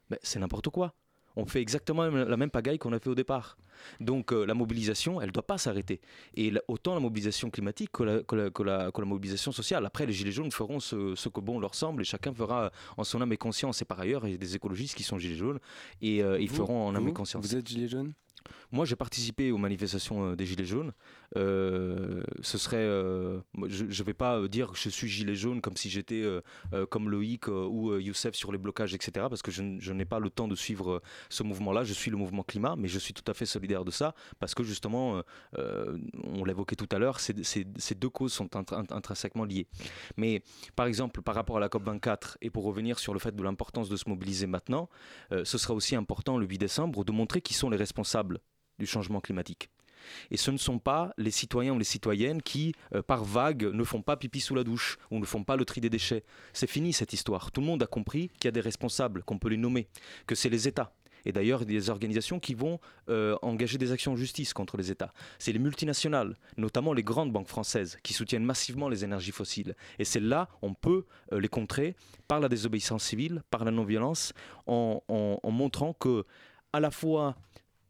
Mais 0.09 0.19
C'est 0.23 0.39
n'importe 0.39 0.69
quoi. 0.69 0.93
On 1.35 1.45
fait 1.45 1.61
exactement 1.61 2.03
la 2.05 2.37
même 2.37 2.51
pagaille 2.51 2.77
qu'on 2.77 2.93
a 2.93 2.99
fait 2.99 3.09
au 3.09 3.15
départ. 3.15 3.57
Donc 3.99 4.31
euh, 4.31 4.45
la 4.45 4.53
mobilisation, 4.53 5.21
elle 5.21 5.27
ne 5.27 5.33
doit 5.33 5.45
pas 5.45 5.57
s'arrêter. 5.57 6.01
Et 6.35 6.53
autant 6.67 6.93
la 6.93 6.99
mobilisation 6.99 7.49
climatique 7.49 7.91
que 7.91 8.03
la, 8.03 8.21
que, 8.23 8.63
la, 8.63 8.91
mobilisation 9.05 9.51
sociale. 9.51 9.85
Après, 9.85 10.05
les 10.05 10.13
Gilets 10.13 10.31
jaunes 10.31 10.51
feront 10.51 10.79
ce, 10.79 11.15
ce, 11.15 11.29
que 11.29 11.39
bon 11.39 11.59
leur 11.59 11.75
semble 11.75 12.01
et 12.01 12.05
chacun 12.05 12.33
fera 12.33 12.71
en 12.97 13.03
son 13.03 13.21
âme 13.21 13.33
et 13.33 13.37
conscience. 13.37 13.81
Et 13.81 13.85
par 13.85 13.99
ailleurs, 13.99 14.25
il 14.27 14.31
y 14.31 14.35
a 14.35 14.37
des 14.37 14.55
écologistes 14.55 14.95
qui 14.95 15.03
sont 15.03 15.17
Gilets 15.17 15.35
jaunes 15.35 15.59
et 16.01 16.23
euh, 16.23 16.39
ils 16.39 16.49
feront 16.49 16.87
en 16.87 16.95
âme 16.95 17.07
et 17.07 17.13
conscience. 17.13 17.45
Vous 17.45 17.55
êtes 17.55 17.67
Gilets 17.67 17.87
jaunes? 17.87 18.13
Moi, 18.71 18.85
j'ai 18.85 18.95
participé 18.95 19.51
aux 19.51 19.57
manifestations 19.57 20.31
euh, 20.31 20.35
des 20.35 20.45
Gilets 20.45 20.65
jaunes. 20.65 20.93
Euh, 21.37 22.23
ce 22.41 22.57
serait, 22.57 22.77
euh, 22.77 23.39
je 23.67 23.83
ne 23.83 24.03
vais 24.03 24.13
pas 24.13 24.47
dire 24.47 24.71
que 24.71 24.77
je 24.77 24.89
suis 24.89 25.07
gilet 25.07 25.35
jaune 25.35 25.61
comme 25.61 25.77
si 25.77 25.89
j'étais 25.89 26.23
comme 26.89 27.09
Loïc 27.09 27.47
ou 27.47 27.97
Youssef 27.97 28.35
sur 28.35 28.51
les 28.51 28.57
blocages, 28.57 28.93
etc. 28.93 29.27
Parce 29.29 29.41
que 29.41 29.51
je, 29.51 29.93
n'ai 29.93 30.05
pas 30.05 30.19
le 30.19 30.29
temps 30.29 30.47
de 30.47 30.55
suivre 30.55 31.01
ce 31.29 31.43
mouvement-là. 31.43 31.83
Je 31.83 31.93
suis 31.93 32.11
le 32.11 32.17
mouvement 32.17 32.43
climat, 32.43 32.75
mais 32.77 32.87
je 32.87 32.99
suis 32.99 33.13
tout 33.13 33.23
à 33.29 33.33
fait 33.33 33.45
solidaire 33.61 33.85
de 33.85 33.91
ça 33.91 34.15
parce 34.39 34.55
que 34.55 34.63
justement, 34.63 35.21
on 35.57 36.43
l'évoquait 36.43 36.75
tout 36.75 36.89
à 36.91 36.97
l'heure, 36.97 37.19
ces, 37.19 37.95
deux 37.95 38.09
causes 38.09 38.33
sont 38.33 38.49
intrinsèquement 38.91 39.45
liées. 39.45 39.67
Mais 40.17 40.41
par 40.75 40.87
exemple, 40.87 41.21
par 41.21 41.35
rapport 41.35 41.57
à 41.57 41.59
la 41.59 41.69
COP 41.69 41.83
24 41.83 42.37
et 42.41 42.49
pour 42.49 42.63
revenir 42.63 42.97
sur 42.97 43.13
le 43.13 43.19
fait 43.19 43.35
de 43.35 43.43
l'importance 43.43 43.89
de 43.89 43.95
se 43.95 44.09
mobiliser 44.09 44.47
maintenant, 44.47 44.89
ce 45.31 45.57
sera 45.57 45.73
aussi 45.73 45.95
important 45.95 46.37
le 46.37 46.47
8 46.47 46.57
décembre 46.57 47.05
de 47.05 47.11
montrer 47.11 47.41
qui 47.41 47.53
sont 47.53 47.69
les 47.69 47.77
responsables 47.77 48.39
du 48.79 48.85
changement 48.87 49.21
climatique. 49.21 49.69
Et 50.29 50.37
ce 50.37 50.51
ne 50.51 50.57
sont 50.57 50.79
pas 50.79 51.13
les 51.17 51.31
citoyens 51.31 51.73
ou 51.73 51.77
les 51.77 51.85
citoyennes 51.85 52.41
qui, 52.41 52.73
euh, 52.95 53.01
par 53.01 53.23
vague, 53.23 53.63
ne 53.63 53.83
font 53.83 54.01
pas 54.01 54.17
pipi 54.17 54.39
sous 54.39 54.55
la 54.55 54.63
douche 54.63 54.97
ou 55.11 55.19
ne 55.19 55.25
font 55.25 55.43
pas 55.43 55.55
le 55.55 55.65
tri 55.65 55.81
des 55.81 55.89
déchets. 55.89 56.23
C'est 56.53 56.67
fini 56.67 56.93
cette 56.93 57.13
histoire. 57.13 57.51
Tout 57.51 57.61
le 57.61 57.67
monde 57.67 57.83
a 57.83 57.87
compris 57.87 58.29
qu'il 58.29 58.45
y 58.45 58.47
a 58.47 58.51
des 58.51 58.61
responsables, 58.61 59.23
qu'on 59.23 59.37
peut 59.37 59.49
les 59.49 59.57
nommer, 59.57 59.87
que 60.27 60.35
c'est 60.35 60.49
les 60.49 60.67
États. 60.67 60.93
Et 61.25 61.31
d'ailleurs, 61.31 61.65
des 61.65 61.89
organisations 61.89 62.39
qui 62.39 62.53
vont 62.53 62.79
euh, 63.09 63.35
engager 63.41 63.77
des 63.77 63.91
actions 63.91 64.13
en 64.13 64.15
justice 64.15 64.53
contre 64.53 64.77
les 64.77 64.91
États. 64.91 65.13
C'est 65.39 65.51
les 65.51 65.59
multinationales, 65.59 66.37
notamment 66.57 66.93
les 66.93 67.03
grandes 67.03 67.31
banques 67.31 67.47
françaises, 67.47 67.97
qui 68.03 68.13
soutiennent 68.13 68.45
massivement 68.45 68.89
les 68.89 69.03
énergies 69.03 69.31
fossiles. 69.31 69.75
Et 69.99 70.05
celles-là, 70.05 70.47
on 70.61 70.73
peut 70.73 71.05
euh, 71.33 71.39
les 71.39 71.47
contrer 71.49 71.95
par 72.27 72.39
la 72.39 72.49
désobéissance 72.49 73.03
civile, 73.03 73.43
par 73.49 73.63
la 73.65 73.71
non-violence, 73.71 74.33
en, 74.67 75.01
en- 75.07 75.39
en 75.41 75.51
montrant 75.51 75.93
que, 75.93 76.25
à 76.73 76.79
la 76.79 76.91
fois, 76.91 77.35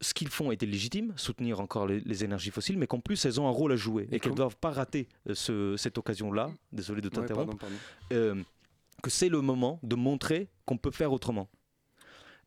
ce 0.00 0.12
qu'ils 0.14 0.28
font 0.30 0.50
était 0.50 0.66
légitime, 0.66 1.12
soutenir 1.16 1.60
encore 1.60 1.86
les, 1.86 2.00
les 2.00 2.24
énergies 2.24 2.50
fossiles, 2.50 2.76
mais 2.76 2.88
qu'en 2.88 2.98
plus 2.98 3.24
elles 3.24 3.40
ont 3.40 3.46
un 3.46 3.52
rôle 3.52 3.70
à 3.72 3.76
jouer 3.76 4.08
et, 4.10 4.16
Et 4.16 4.20
qu'elles 4.20 4.32
ne 4.32 4.36
doivent 4.36 4.56
pas 4.56 4.70
rater 4.72 5.06
euh, 5.28 5.34
ce- 5.36 5.76
cette 5.76 5.96
occasion-là. 5.96 6.50
Désolé 6.72 7.00
de 7.00 7.08
t'interrompre. 7.08 7.52
Euh, 8.12 8.42
que 9.00 9.10
c'est 9.10 9.28
le 9.28 9.40
moment 9.40 9.78
de 9.84 9.94
montrer 9.94 10.48
qu'on 10.66 10.76
peut 10.76 10.90
faire 10.90 11.12
autrement. 11.12 11.48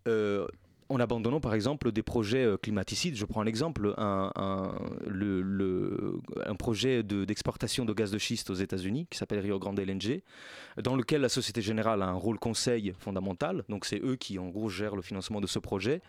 Euh, 0.08 0.48
en 0.90 1.00
abandonnant 1.00 1.40
par 1.40 1.54
exemple 1.54 1.92
des 1.92 2.04
projets 2.04 2.46
euh, 2.46 2.58
climaticides, 2.58 3.16
je 3.16 3.26
prends 3.26 3.42
un 3.42 3.46
exemple, 3.48 3.94
un, 3.98 4.32
un- 4.36 4.76
le- 5.08 5.42
le- 5.42 6.20
un 6.46 6.56
projet 6.56 7.02
de- 7.04 7.26
d'exportation 7.26 7.86
de, 7.86 7.94
gaz 7.94 8.12
de 8.12 8.18
schiste 8.18 8.50
aux 8.50 8.56
États-Unis 8.56 9.08
qui 9.10 9.18
s'appelle 9.18 9.40
Rio 9.40 9.58
Grande 9.60 9.80
LNG, 9.80 10.22
dans 10.82 10.96
lequel 10.96 11.22
la 11.22 11.30
Société 11.30 11.62
Générale 11.62 12.02
a 12.02 12.08
un 12.08 12.14
rôle 12.14 12.38
conseil 12.40 12.94
fondamental, 13.00 13.64
donc 13.70 13.86
c'est 13.86 14.00
eux 14.04 14.16
qui 14.16 14.38
en 14.40 14.50
gros 14.50 14.70
gèrent 14.70 14.96
le 14.96 15.02
financement 15.02 15.42
de 15.42 15.48
ce 15.48 15.60
projet. 15.60 16.02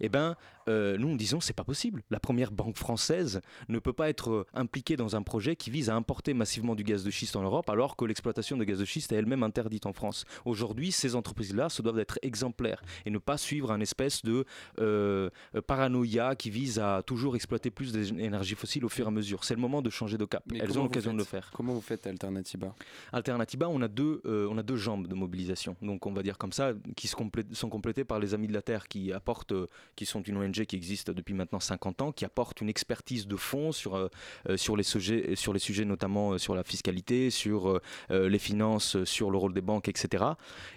Eh 0.00 0.08
ben, 0.08 0.36
euh, 0.68 0.98
nous 0.98 1.08
nous 1.08 1.16
disons 1.16 1.40
c'est 1.40 1.54
pas 1.54 1.64
possible. 1.64 2.02
La 2.10 2.20
première 2.20 2.52
banque 2.52 2.76
française 2.76 3.40
ne 3.68 3.78
peut 3.78 3.92
pas 3.94 4.10
être 4.10 4.30
euh, 4.30 4.46
impliquée 4.52 4.96
dans 4.96 5.16
un 5.16 5.22
projet 5.22 5.56
qui 5.56 5.70
vise 5.70 5.88
à 5.88 5.94
importer 5.96 6.34
massivement 6.34 6.74
du 6.74 6.84
gaz 6.84 7.02
de 7.04 7.10
schiste 7.10 7.36
en 7.36 7.42
Europe, 7.42 7.70
alors 7.70 7.96
que 7.96 8.04
l'exploitation 8.04 8.56
de 8.58 8.64
gaz 8.64 8.78
de 8.78 8.84
schiste 8.84 9.12
est 9.12 9.16
elle-même 9.16 9.42
interdite 9.42 9.86
en 9.86 9.92
France. 9.94 10.24
Aujourd'hui, 10.44 10.92
ces 10.92 11.14
entreprises-là 11.14 11.68
se 11.70 11.80
doivent 11.80 11.98
être 11.98 12.18
exemplaires 12.22 12.82
et 13.06 13.10
ne 13.10 13.18
pas 13.18 13.38
suivre 13.38 13.70
un 13.72 13.80
espèce 13.80 14.17
de 14.24 14.44
euh, 14.80 15.30
euh, 15.54 15.60
paranoïa 15.60 16.34
qui 16.34 16.50
vise 16.50 16.78
à 16.78 17.02
toujours 17.02 17.36
exploiter 17.36 17.70
plus 17.70 17.92
d'énergie 17.92 18.54
fossile 18.54 18.84
au 18.84 18.88
fur 18.88 19.06
et 19.06 19.08
à 19.08 19.10
mesure. 19.10 19.44
C'est 19.44 19.54
le 19.54 19.60
moment 19.60 19.82
de 19.82 19.90
changer 19.90 20.18
de 20.18 20.24
cap. 20.24 20.42
Mais 20.50 20.58
Elles 20.58 20.78
ont 20.78 20.84
l'occasion 20.84 21.12
de 21.12 21.18
le 21.18 21.24
faire. 21.24 21.50
Comment 21.54 21.74
vous 21.74 21.80
faites 21.80 22.06
Alternativa 22.06 22.74
Alternativa, 23.12 23.68
on 23.68 23.80
a 23.82 23.88
deux, 23.88 24.20
euh, 24.26 24.48
on 24.50 24.58
a 24.58 24.62
deux 24.62 24.76
jambes 24.76 25.06
de 25.06 25.14
mobilisation. 25.14 25.76
Donc 25.82 26.06
on 26.06 26.12
va 26.12 26.22
dire 26.22 26.38
comme 26.38 26.52
ça, 26.52 26.72
qui 26.96 27.08
se 27.08 27.16
sont 27.52 27.68
complétées 27.68 28.04
par 28.04 28.18
les 28.18 28.34
Amis 28.34 28.48
de 28.48 28.54
la 28.54 28.62
Terre, 28.62 28.88
qui 28.88 29.12
apportent, 29.12 29.52
euh, 29.52 29.66
qui 29.96 30.06
sont 30.06 30.22
une 30.22 30.36
ONG 30.36 30.64
qui 30.64 30.76
existe 30.76 31.10
depuis 31.10 31.34
maintenant 31.34 31.60
50 31.60 32.02
ans, 32.02 32.12
qui 32.12 32.24
apporte 32.24 32.60
une 32.60 32.68
expertise 32.68 33.26
de 33.26 33.36
fond 33.36 33.72
sur 33.72 34.10
sur 34.56 34.76
les 34.76 34.82
sujets, 34.82 35.34
sur 35.34 35.52
les 35.52 35.58
sujets 35.58 35.84
notamment 35.84 36.38
sur 36.38 36.54
la 36.54 36.62
fiscalité, 36.62 37.30
sur 37.30 37.80
les 38.10 38.38
finances, 38.38 39.02
sur 39.04 39.30
le 39.30 39.38
rôle 39.38 39.54
des 39.54 39.60
banques, 39.60 39.88
etc. 39.88 40.24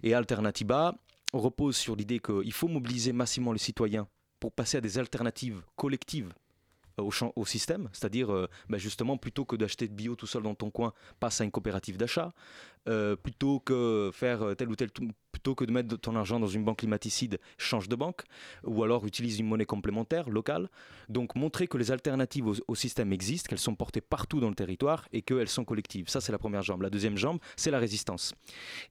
Et 0.04 0.14
Alternativa 0.14 0.96
repose 1.34 1.78
sur 1.78 1.96
l'idée 1.96 2.20
qu'il 2.20 2.54
faut 2.54 2.68
mobiliser 2.68 3.14
massivement 3.14 3.54
les 3.54 3.60
citoyens 3.60 4.08
pour 4.40 4.52
passer 4.52 4.78
à 4.78 4.82
des 4.82 4.98
alternatives 4.98 5.62
collectives 5.76 6.34
euh, 7.00 7.10
au, 7.36 7.46
système, 7.46 7.90
c'est-à-dire 7.94 8.34
euh, 8.34 8.50
bah, 8.70 8.78
justement 8.78 9.18
plutôt 9.18 9.46
que 9.46 9.56
d'acheter 9.56 9.88
de 9.88 9.94
bio 9.94 10.16
tout 10.16 10.28
seul 10.28 10.44
dans 10.44 10.56
ton 10.56 10.72
coin, 10.72 10.94
passe 11.20 11.40
à 11.40 11.44
une 11.46 11.52
coopérative 11.52 11.98
d'achat, 11.98 12.34
Euh, 12.90 13.16
plutôt 13.16 13.60
que 13.60 14.10
faire 14.12 14.42
euh, 14.42 14.56
tel 14.56 14.68
ou 14.70 14.76
tel, 14.76 14.90
plutôt 15.32 15.54
que 15.54 15.66
de 15.66 15.72
mettre 15.72 15.98
ton 15.98 16.16
argent 16.16 16.40
dans 16.40 16.48
une 16.48 16.64
banque 16.66 16.80
climaticide, 16.80 17.40
change 17.60 17.88
de 17.88 17.96
banque, 17.96 18.24
ou 18.64 18.84
alors 18.84 19.06
utilise 19.06 19.40
une 19.40 19.46
monnaie 19.46 19.68
complémentaire 19.68 20.32
locale. 20.32 20.68
Donc 21.08 21.36
montrer 21.36 21.68
que 21.68 21.78
les 21.78 21.92
alternatives 21.92 22.48
au, 22.48 22.56
au 22.68 22.74
système 22.74 23.14
existent, 23.14 23.48
qu'elles 23.50 23.60
sont 23.60 23.76
portées 23.76 24.02
partout 24.02 24.40
dans 24.40 24.50
le 24.50 24.56
territoire 24.56 25.08
et 25.14 25.22
qu'elles 25.22 25.48
sont 25.48 25.64
collectives. 25.64 26.10
Ça 26.10 26.22
c'est 26.22 26.32
la 26.32 26.40
première 26.40 26.64
jambe. 26.64 26.82
La 26.82 26.90
deuxième 26.90 27.18
jambe, 27.18 27.38
c'est 27.56 27.70
la 27.70 27.78
résistance. 27.78 28.34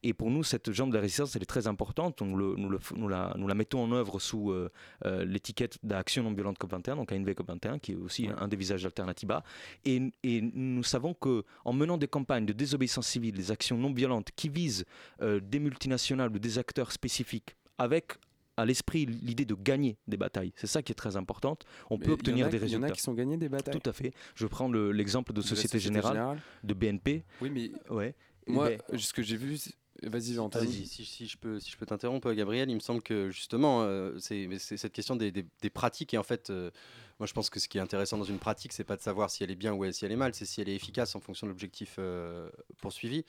Et 0.05 0.15
pour 0.15 0.31
nous, 0.31 0.45
cette 0.45 0.71
jambe 0.71 0.91
de 0.91 0.95
la 0.95 1.01
résistance, 1.01 1.35
elle 1.35 1.43
est 1.43 1.47
très 1.47 1.67
importante. 1.67 2.23
Nous, 2.23 2.37
le- 2.37 2.55
nous 2.57 2.69
le 2.69 2.79
f- 2.79 2.97
nous 2.97 3.09
la, 3.09 3.35
nous 3.37 3.49
la 3.49 3.55
mettons 3.57 3.83
en 3.83 3.91
œuvre 3.91 4.21
sous 4.21 4.53
euh, 4.53 4.71
euh, 5.05 5.25
l'étiquette 5.25 5.79
d'Action 5.83 6.23
non 6.23 6.33
violente 6.33 6.59
COP21, 6.61 6.95
donc 6.95 7.11
ANV 7.11 7.31
COP21, 7.31 7.81
qui 7.81 7.91
est 7.93 7.97
aussi 7.97 8.29
un 8.39 8.47
des 8.47 8.57
visages 8.57 8.85
d'Alternativa. 8.85 9.43
Et, 9.85 10.01
et 10.23 10.41
nous 10.43 10.85
savons 10.85 11.13
que 11.13 11.43
en 11.65 11.73
menant 11.73 11.99
des 11.99 12.07
campagnes 12.07 12.47
de 12.47 12.53
désobéissance 12.53 13.09
civile, 13.09 13.35
des 13.35 13.51
actions 13.51 13.80
non 13.81 13.93
violentes 13.93 14.29
qui 14.37 14.49
visent 14.49 14.85
euh, 15.23 15.41
des 15.41 15.59
multinationales 15.59 16.31
ou 16.35 16.39
des 16.39 16.59
acteurs 16.59 16.93
spécifiques, 16.93 17.57
avec 17.79 18.13
à 18.57 18.67
l'esprit 18.67 19.07
l'idée 19.07 19.47
de 19.47 19.55
gagner 19.55 19.97
des 20.07 20.19
batailles. 20.19 20.53
C'est 20.57 20.67
ça 20.67 20.83
qui 20.83 20.93
est 20.93 20.95
très 20.95 21.17
importante. 21.17 21.65
On 21.89 21.97
Mais 21.97 22.05
peut 22.05 22.13
obtenir 22.13 22.47
a- 22.47 22.49
des 22.51 22.59
il 22.59 22.61
y 22.61 22.63
en 22.63 22.67
résultats. 22.67 22.87
a 22.89 22.91
qui 22.91 23.01
sont 23.01 23.15
gagnés 23.15 23.39
des 23.39 23.49
batailles 23.49 23.81
Tout 23.81 23.89
à 23.89 23.93
fait. 23.95 24.13
Je 24.35 24.47
prends 24.47 24.69
le- 24.69 24.93
l'exemple 24.93 25.33
de, 25.33 25.41
Société, 25.41 25.79
Société 25.79 25.79
Générale, 25.85 26.13
Générale. 26.13 26.41
de 26.63 26.75
BNP. 26.75 27.25
Oui, 27.41 27.49
mais 27.51 27.71
ouais. 27.95 28.15
Eh 28.47 28.53
moi, 28.53 28.69
ben, 28.69 28.99
ce 28.99 29.13
que 29.15 29.23
j'ai 29.23 29.37
vu, 29.39 29.57
vas-y. 30.03 30.39
Vas-y, 30.61 30.87
si, 30.87 31.05
si 31.05 31.27
je 31.27 31.37
peux, 31.37 31.61
si 31.61 31.71
je 31.71 31.77
peux 31.77 31.87
t'interrompre, 31.87 32.33
Gabriel, 32.33 32.71
il 32.71 32.75
me 32.75 32.81
semble 32.81 33.03
que 33.03 33.31
justement, 33.31 33.83
euh, 33.83 34.17
c'est 34.19 34.49
cette 34.59 34.93
question 34.93 35.17
des, 35.17 35.31
des- 35.33 35.47
des 35.63 35.71
pratiques. 35.71 36.15
Et 36.15 36.19
en 36.19 36.23
fait, 36.23 36.51
euh, 36.51 36.71
moi, 37.19 37.27
je 37.27 37.33
pense 37.33 37.51
que 37.51 37.61
ce 37.61 37.69
qui 37.69 37.79
est 37.79 37.81
intéressant 37.83 38.17
dans 38.19 38.25
une 38.25 38.39
pratique, 38.39 38.73
c'est 38.73 38.85
pas 38.85 38.97
de 38.97 39.03
savoir 39.03 39.31
si 39.31 39.45
elle 39.45 39.51
est 39.51 39.57
bien 39.57 39.75
ou 39.75 39.91
si 39.93 40.05
elle 40.05 40.13
est 40.13 40.17
mal, 40.17 40.35
c'est 40.35 40.47
si 40.47 40.61
elle 40.61 40.69
est 40.69 40.75
efficace 40.75 41.15
en 41.15 41.21
fonction 41.21 41.47
de 41.47 41.51
l'objectif 41.53 41.97
euh, 41.99 42.49
poursuivi. 42.81 43.25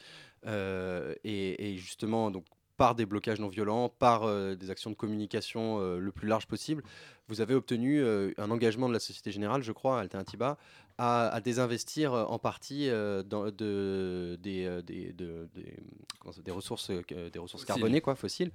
Euh, 0.46 1.14
et, 1.24 1.74
et 1.74 1.78
justement, 1.78 2.32
donc 2.32 2.46
par 2.78 2.96
des 2.96 3.06
blocages 3.06 3.40
non 3.40 3.48
violents, 3.48 3.90
par 3.90 4.24
euh, 4.24 4.56
des 4.56 4.72
actions 4.72 4.90
de 4.90 4.96
communication 4.96 5.80
euh, 5.80 6.00
le 6.00 6.12
plus 6.12 6.28
large 6.28 6.48
possible, 6.48 6.84
vous 7.28 7.40
avez 7.40 7.54
obtenu 7.54 8.02
euh, 8.02 8.32
un 8.38 8.50
engagement 8.50 8.88
de 8.88 8.94
la 8.94 9.00
Société 9.00 9.32
Générale, 9.32 9.62
je 9.62 9.72
crois, 9.72 10.00
Alternativa, 10.00 10.58
à, 10.98 11.30
à 11.30 11.42
désinvestir 11.42 12.14
euh, 12.14 12.24
en 12.26 12.40
partie 12.40 12.90
euh, 12.90 13.24
dans 13.24 13.52
de, 13.52 14.38
des, 14.42 14.66
euh, 14.66 14.82
des, 14.82 15.14
de- 15.14 15.48
des- 15.54 15.76
comment 16.20 16.32
ça- 16.34 16.42
des 16.42 16.52
ressources, 16.52 16.90
des 16.92 17.40
ressources 17.40 17.64
carbonées, 17.66 18.02
quoi, 18.02 18.16
fossiles. 18.16 18.52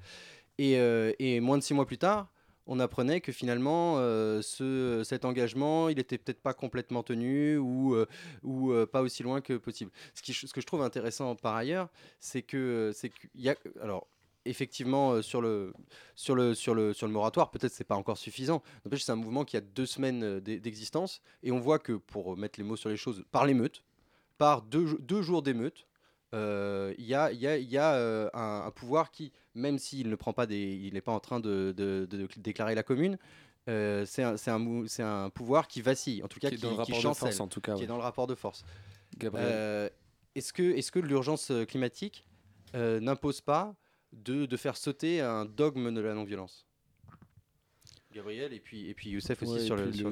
Et, 0.59 0.72
et 1.18 1.41
moins 1.41 1.59
de 1.59 1.62
six 1.62 1.74
mois 1.74 1.84
plus 1.87 1.99
tard, 1.99 2.28
on 2.66 2.80
apprenait 2.80 3.20
que 3.20 3.30
finalement, 3.30 3.97
euh, 3.99 4.41
ce, 4.43 5.03
cet 5.05 5.24
engagement, 5.24 5.89
il 5.89 5.99
était 5.99 6.18
peut-être 6.18 6.41
pas 6.41 6.55
complètement 6.55 7.03
tenu 7.03 7.59
ou, 7.59 7.95
euh, 7.95 8.07
ou 8.43 8.72
euh, 8.72 8.87
pas 8.87 9.03
aussi 9.03 9.22
loin 9.22 9.41
que 9.41 9.53
possible. 9.53 9.91
Ce, 10.14 10.22
qui, 10.22 10.32
ce 10.32 10.53
que 10.53 10.61
je 10.61 10.66
trouve 10.66 10.82
intéressant 10.82 11.37
par 11.37 11.55
ailleurs, 11.55 11.89
c'est 12.18 12.43
que, 12.43 12.91
c'est 12.95 13.11
qu'il 13.11 13.30
y 13.37 13.49
a, 13.51 13.55
alors, 13.82 14.09
effectivement, 14.49 15.13
euh, 15.13 15.23
sur 15.23 15.41
le, 15.41 15.73
sur 16.15 16.35
le, 16.35 16.55
sur 16.55 16.75
le, 16.75 16.93
sur 16.93 17.07
le 17.07 17.13
moratoire, 17.13 17.51
peut-être 17.51 17.73
c'est 17.73 17.85
pas 17.85 17.97
encore 17.97 18.19
suffisant. 18.19 18.63
N'empêche, 18.85 19.03
c'est 19.05 19.13
un 19.13 19.17
mouvement 19.17 19.45
qui 19.45 19.57
a 19.57 19.61
deux 19.61 19.87
semaines 19.87 20.23
euh, 20.23 20.41
d'e- 20.41 20.59
d'existence 20.61 21.21
et 21.43 21.53
on 21.53 21.59
voit 21.59 21.79
que, 21.79 21.93
pour 21.93 22.37
mettre 22.37 22.59
les 22.59 22.65
mots 22.65 22.77
sur 22.77 22.89
les 22.89 22.97
choses, 22.97 23.25
par 23.33 23.47
l'émeute, 23.47 23.83
par 24.39 24.63
deux, 24.63 24.99
deux 25.01 25.23
jours 25.23 25.43
d'émeute, 25.43 25.87
euh, 26.35 26.93
il 26.99 27.05
y 27.07 27.15
a, 27.15 27.33
y 27.33 27.47
a- 27.47 27.57
y 27.59 27.77
a, 27.79 27.95
euh, 27.95 28.29
un, 28.35 28.65
un 28.67 28.71
pouvoir 28.71 29.11
qui, 29.11 29.33
même 29.55 29.79
s'il 29.79 30.09
ne 30.11 30.17
prend 30.17 30.33
pas 30.33 30.47
des, 30.47 30.61
il 30.83 30.95
n'est 30.95 31.01
pas 31.01 31.13
en 31.13 31.21
train 31.21 31.41
de, 31.41 31.73
de- 31.77 32.07
de 32.11 32.29
déclarer 32.39 32.75
la 32.75 32.83
commune, 32.83 33.17
euh, 33.69 34.05
c'est 34.07 34.23
un, 34.23 34.37
un 34.47 35.25
un 35.25 35.31
pouvoir 35.31 35.67
qui 35.69 35.83
vacille, 35.83 36.23
en 36.23 36.29
tout 36.29 36.39
cas 36.39 36.49
Qui 36.49 36.55
est 36.55 36.59
qui, 36.59 36.63
dans 36.65 36.71
le 36.71 36.77
rapport 36.77 36.97
de 36.97 37.01
chancelle, 37.03 37.29
force, 37.31 37.41
en 37.41 37.49
tout 37.49 37.61
cas, 37.61 37.73
qui 37.75 37.79
ouais. 37.79 37.85
est 37.85 37.89
dans 37.89 37.97
le 37.97 38.03
rapport 38.03 38.27
de 38.27 38.35
force. 38.35 38.65
Gabriel. 39.19 39.91
Est-ce 40.35 40.53
que, 40.53 40.63
est-ce 40.63 40.93
que 40.93 40.99
l'urgence 40.99 41.51
climatique 41.67 42.25
n'impose 42.75 43.41
pas 43.41 43.75
de, 44.25 44.47
de 44.47 44.57
faire 44.57 44.77
sauter 44.77 45.21
un 45.21 45.45
dogme 45.45 45.95
de 45.95 46.01
la 46.01 46.14
non-violence 46.14 46.64
Gabriel 48.14 48.55
et 48.55 48.61
puis, 48.61 48.89
et 48.89 48.95
puis 48.95 49.11
Youssef 49.11 49.43
aussi 49.43 49.53
Ouais, 49.53 49.61
et 49.61 49.67
sur 49.67 49.77
le. 49.77 49.93
sur. 49.93 50.11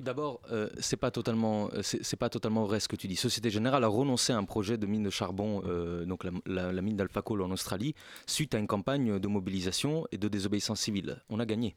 D'abord, 0.00 0.42
euh, 0.50 0.68
c'est 0.80 0.98
pas 0.98 1.10
totalement, 1.10 1.70
euh, 1.72 1.80
c'est 1.82 2.04
c'est 2.04 2.18
pas 2.18 2.28
totalement 2.28 2.64
vrai 2.64 2.78
ce 2.78 2.88
que 2.88 2.96
tu 2.96 3.08
dis. 3.08 3.16
Société 3.16 3.48
Générale 3.48 3.84
a 3.84 3.88
renoncé 3.88 4.34
à 4.34 4.36
un 4.36 4.44
projet 4.44 4.76
de 4.76 4.84
mine 4.86 5.02
de 5.02 5.08
charbon, 5.08 5.62
euh, 5.64 6.04
donc 6.04 6.24
la, 6.24 6.30
la- 6.44 6.72
la 6.72 6.82
mine 6.82 6.94
d'Alpha 6.96 7.22
Coal 7.22 7.40
en 7.40 7.50
Australie, 7.50 7.94
suite 8.26 8.54
à 8.54 8.58
une 8.58 8.66
campagne 8.66 9.18
de 9.18 9.28
mobilisation 9.28 10.06
et 10.12 10.18
de 10.18 10.28
désobéissance 10.28 10.80
civile. 10.80 11.22
On 11.30 11.40
a 11.40 11.46
gagné. 11.46 11.74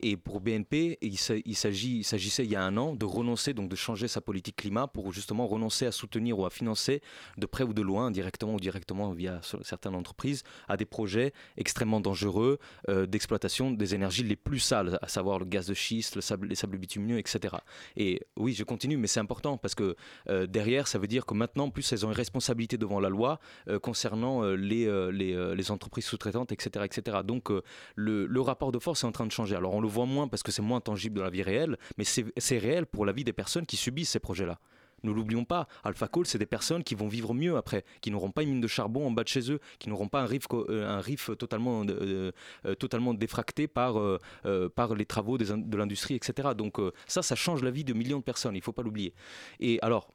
Et 0.00 0.16
pour 0.16 0.40
BNP, 0.40 0.98
il 1.02 1.18
s'agissait 1.18 2.44
il 2.44 2.50
y 2.50 2.56
a 2.56 2.62
un 2.62 2.76
an 2.76 2.94
de 2.94 3.04
renoncer, 3.04 3.54
donc 3.54 3.68
de 3.68 3.76
changer 3.76 4.08
sa 4.08 4.20
politique 4.20 4.56
climat 4.56 4.86
pour 4.86 5.12
justement 5.12 5.46
renoncer 5.46 5.86
à 5.86 5.92
soutenir 5.92 6.38
ou 6.38 6.46
à 6.46 6.50
financer 6.50 7.02
de 7.38 7.46
près 7.46 7.64
ou 7.64 7.72
de 7.72 7.82
loin, 7.82 8.10
directement 8.10 8.54
ou 8.54 8.60
directement 8.60 9.12
via 9.12 9.40
certaines 9.62 9.94
entreprises, 9.94 10.42
à 10.68 10.76
des 10.76 10.84
projets 10.84 11.32
extrêmement 11.56 12.00
dangereux 12.00 12.58
euh, 12.88 13.06
d'exploitation 13.06 13.70
des 13.70 13.94
énergies 13.94 14.24
les 14.24 14.36
plus 14.36 14.58
sales, 14.58 14.98
à 15.02 15.08
savoir 15.08 15.38
le 15.38 15.44
gaz 15.44 15.66
de 15.66 15.74
schiste, 15.74 16.16
les 16.16 16.22
sables 16.54 16.78
bitumineux, 16.78 17.18
etc. 17.18 17.56
Et 17.96 18.20
oui, 18.36 18.54
je 18.54 18.64
continue, 18.64 18.96
mais 18.96 19.06
c'est 19.06 19.20
important 19.20 19.56
parce 19.56 19.74
que 19.74 19.96
euh, 20.28 20.46
derrière, 20.46 20.88
ça 20.88 20.98
veut 20.98 21.06
dire 21.06 21.26
que 21.26 21.34
maintenant, 21.34 21.64
en 21.64 21.70
plus, 21.70 21.92
elles 21.92 22.04
ont 22.04 22.10
une 22.10 22.16
responsabilité 22.16 22.76
devant 22.76 23.00
la 23.00 23.08
loi 23.08 23.40
euh, 23.68 23.78
concernant 23.78 24.42
les, 24.42 24.86
les, 25.12 25.70
entreprises 25.70 26.04
sous-traitantes, 26.04 26.52
etc., 26.52 26.84
etc. 26.84 27.18
Donc, 27.24 27.50
le 27.94 28.40
rapport 28.40 28.72
de 28.72 28.78
force 28.78 29.04
est 29.04 29.06
en 29.06 29.12
train 29.12 29.26
de 29.26 29.32
changer. 29.32 29.51
Alors, 29.54 29.74
on 29.74 29.80
le 29.80 29.88
voit 29.88 30.06
moins 30.06 30.28
parce 30.28 30.42
que 30.42 30.52
c'est 30.52 30.62
moins 30.62 30.80
tangible 30.80 31.18
dans 31.18 31.24
la 31.24 31.30
vie 31.30 31.42
réelle, 31.42 31.76
mais 31.98 32.04
c'est 32.04 32.58
réel 32.58 32.86
pour 32.86 33.06
la 33.06 33.12
vie 33.12 33.24
des 33.24 33.32
personnes 33.32 33.66
qui 33.66 33.76
subissent 33.76 34.10
ces 34.10 34.20
projets-là. 34.20 34.58
Ne 35.04 35.10
l'oublions 35.10 35.44
pas, 35.44 35.66
AlphaCall, 35.82 36.26
c'est 36.26 36.38
des 36.38 36.46
personnes 36.46 36.84
qui 36.84 36.94
vont 36.94 37.08
vivre 37.08 37.34
mieux 37.34 37.56
après, 37.56 37.84
qui 38.00 38.10
n'auront 38.10 38.30
pas 38.30 38.42
une 38.42 38.50
mine 38.50 38.60
de 38.60 38.68
charbon 38.68 39.06
en 39.06 39.10
bas 39.10 39.24
de 39.24 39.28
chez 39.28 39.50
eux, 39.50 39.58
qui 39.80 39.88
n'auront 39.88 40.08
pas 40.08 40.22
un 40.22 40.26
riff, 40.26 40.46
euh, 40.52 41.34
totalement, 41.34 41.84
euh, 41.88 42.30
totalement 42.78 43.12
défracté 43.12 43.66
par, 43.66 43.98
les 44.44 45.06
travaux 45.06 45.38
de 45.38 45.76
l'industrie, 45.76 46.14
etc. 46.14 46.50
Donc 46.56 46.78
ça, 47.06 47.22
ça 47.22 47.34
change 47.34 47.62
la 47.62 47.70
vie 47.70 47.84
de 47.84 47.92
millions 47.92 48.18
de 48.18 48.24
personnes, 48.24 48.54
il 48.54 48.58
ne 48.58 48.62
faut 48.62 48.72
pas 48.72 48.82
l'oublier. 48.82 49.12
Et 49.58 49.78
alors, 49.82 50.12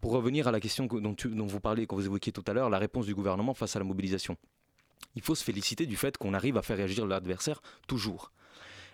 pour 0.00 0.12
revenir 0.12 0.46
à 0.46 0.52
la 0.52 0.60
question 0.60 0.86
dont, 0.86 1.46
vous 1.46 1.60
parlez, 1.60 1.86
que 1.86 1.94
vous 1.94 2.06
évoquiez 2.06 2.32
tout 2.32 2.44
à 2.46 2.52
l'heure, 2.52 2.70
la 2.70 2.78
réponse 2.78 3.06
du 3.06 3.14
gouvernement 3.14 3.54
face 3.54 3.74
à 3.74 3.78
la 3.80 3.84
mobilisation. 3.84 4.36
Il 5.16 5.22
faut 5.22 5.34
se 5.34 5.42
féliciter 5.42 5.86
du 5.86 5.96
fait 5.96 6.16
qu'on 6.16 6.34
arrive 6.34 6.56
à 6.56 6.62
faire 6.62 6.76
réagir 6.76 7.06
l'adversaire 7.06 7.60
toujours. 7.86 8.30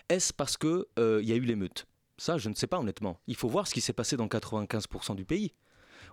Est-ce 0.09 0.33
parce 0.33 0.57
qu'il 0.57 0.85
il 0.99 1.25
y 1.25 1.33
a 1.33 1.37
eu 1.37 1.45
l'émeute? 1.45 1.87
Ça, 2.17 2.39
je 2.39 2.49
ne 2.49 2.55
sais 2.55 2.67
pas 2.67 2.79
honnêtement. 2.79 3.21
Il 3.27 3.37
faut 3.37 3.49
voir 3.49 3.67
ce 3.67 3.75
qui 3.75 3.81
s'est 3.81 3.93
passé 3.93 4.17
dans 4.17 4.27
95% 4.27 5.17
du 5.17 5.25
pays 5.25 5.53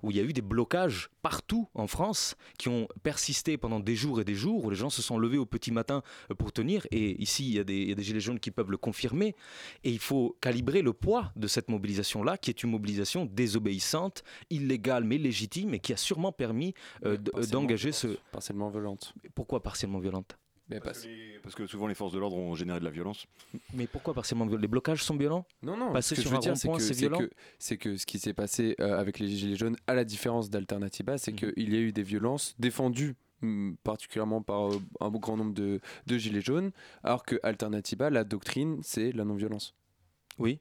où 0.04 0.12
il 0.12 0.18
y 0.18 0.20
a 0.20 0.24
eu 0.24 0.34
des 0.34 0.42
blocages 0.42 1.10
partout 1.22 1.68
en 1.74 1.88
France 1.88 2.36
qui 2.58 2.70
ont 2.70 2.88
persisté 3.04 3.58
pendant 3.58 3.80
des 3.80 3.96
jours 3.96 4.22
et 4.22 4.24
des 4.24 4.36
jours, 4.36 4.66
où 4.66 4.70
les 4.70 4.76
gens 4.76 4.90
se 4.90 5.02
sont 5.02 5.18
levés 5.18 5.38
au 5.38 5.46
petit 5.46 5.72
matin 5.72 6.02
euh, 6.30 6.36
pour 6.36 6.52
tenir. 6.52 6.88
Et 6.92 7.22
ici, 7.22 7.48
il 7.48 7.56
y, 7.56 7.60
a 7.60 7.64
des, 7.64 7.96
gilets 8.04 8.20
jaunes 8.20 8.40
qui 8.40 8.52
peuvent 8.52 8.72
le 8.72 8.78
confirmer. 8.78 9.36
Et 9.84 9.92
il 9.92 10.00
faut 10.00 10.38
calibrer 10.42 10.82
le 10.82 10.94
poids 10.94 11.32
de 11.36 11.48
cette 11.48 11.70
mobilisation-là, 11.70 12.38
qui 12.38 12.50
est 12.50 12.64
une 12.64 12.72
mobilisation 12.72 13.26
désobéissante, 13.26 14.24
illégale 14.50 15.04
mais 15.04 15.18
légitime, 15.18 15.74
et 15.74 15.80
qui 15.80 15.94
a 15.94 15.98
sûrement 15.98 16.32
permis 16.32 16.74
euh, 17.06 17.18
d'engager 17.18 17.92
ce... 17.92 18.18
Partiellement 18.32 18.70
violente. 18.70 19.14
Pourquoi 19.36 19.62
partiellement 19.62 20.00
violente? 20.00 20.38
Parce, 20.80 21.56
que 21.56 21.68
souvent 21.68 21.88
les 21.88 21.96
forces 21.96 22.14
de 22.14 22.20
l'ordre 22.20 22.38
ont 22.38 22.56
généré 22.56 22.80
de 22.80 22.86
la 22.86 22.92
violence. 22.92 23.26
Mais 23.74 23.88
pourquoi 23.88 24.14
partiellement 24.14 24.46
Les 24.46 24.68
blocages 24.68 25.04
sont 25.04 25.18
violents? 25.18 25.46
Non, 25.62 25.78
non. 25.78 25.92
Passer 25.92 26.16
ce 26.16 26.22
sur 26.22 26.32
que 26.32 26.36
un 26.36 26.40
rond-point, 26.40 26.80
c'est 26.80 26.96
violent 26.96 27.22
C'est 27.60 27.78
que, 27.78 27.98
ce 27.98 28.06
qui 28.06 28.20
s'est 28.20 28.34
passé 28.34 28.76
euh, 28.80 29.00
avec 29.00 29.20
les 29.20 29.28
Gilets 29.28 29.56
jaunes, 29.56 29.76
à 29.88 29.94
la 29.94 30.04
différence 30.04 30.50
d'Alternativa, 30.50 31.18
c'est 31.18 31.32
mhm. 31.32 31.54
qu'il 31.54 31.74
y 31.74 31.78
a 31.78 31.80
eu 31.80 31.92
des 31.92 32.04
violences 32.04 32.56
défendues 32.60 33.16
mm, 33.42 33.74
particulièrement 33.84 34.42
par 34.42 34.72
euh, 34.72 34.82
un 35.00 35.10
grand 35.10 35.38
nombre 35.38 35.54
de, 35.54 35.80
de 36.08 36.18
gilets 36.18 36.42
jaunes, 36.42 36.72
alors 37.04 37.24
que 37.24 37.40
Alternativa, 37.44 38.10
la 38.10 38.24
doctrine, 38.24 38.80
c'est 38.84 39.12
la 39.12 39.26
non-violence. 39.26 39.76
Oui, 40.40 40.60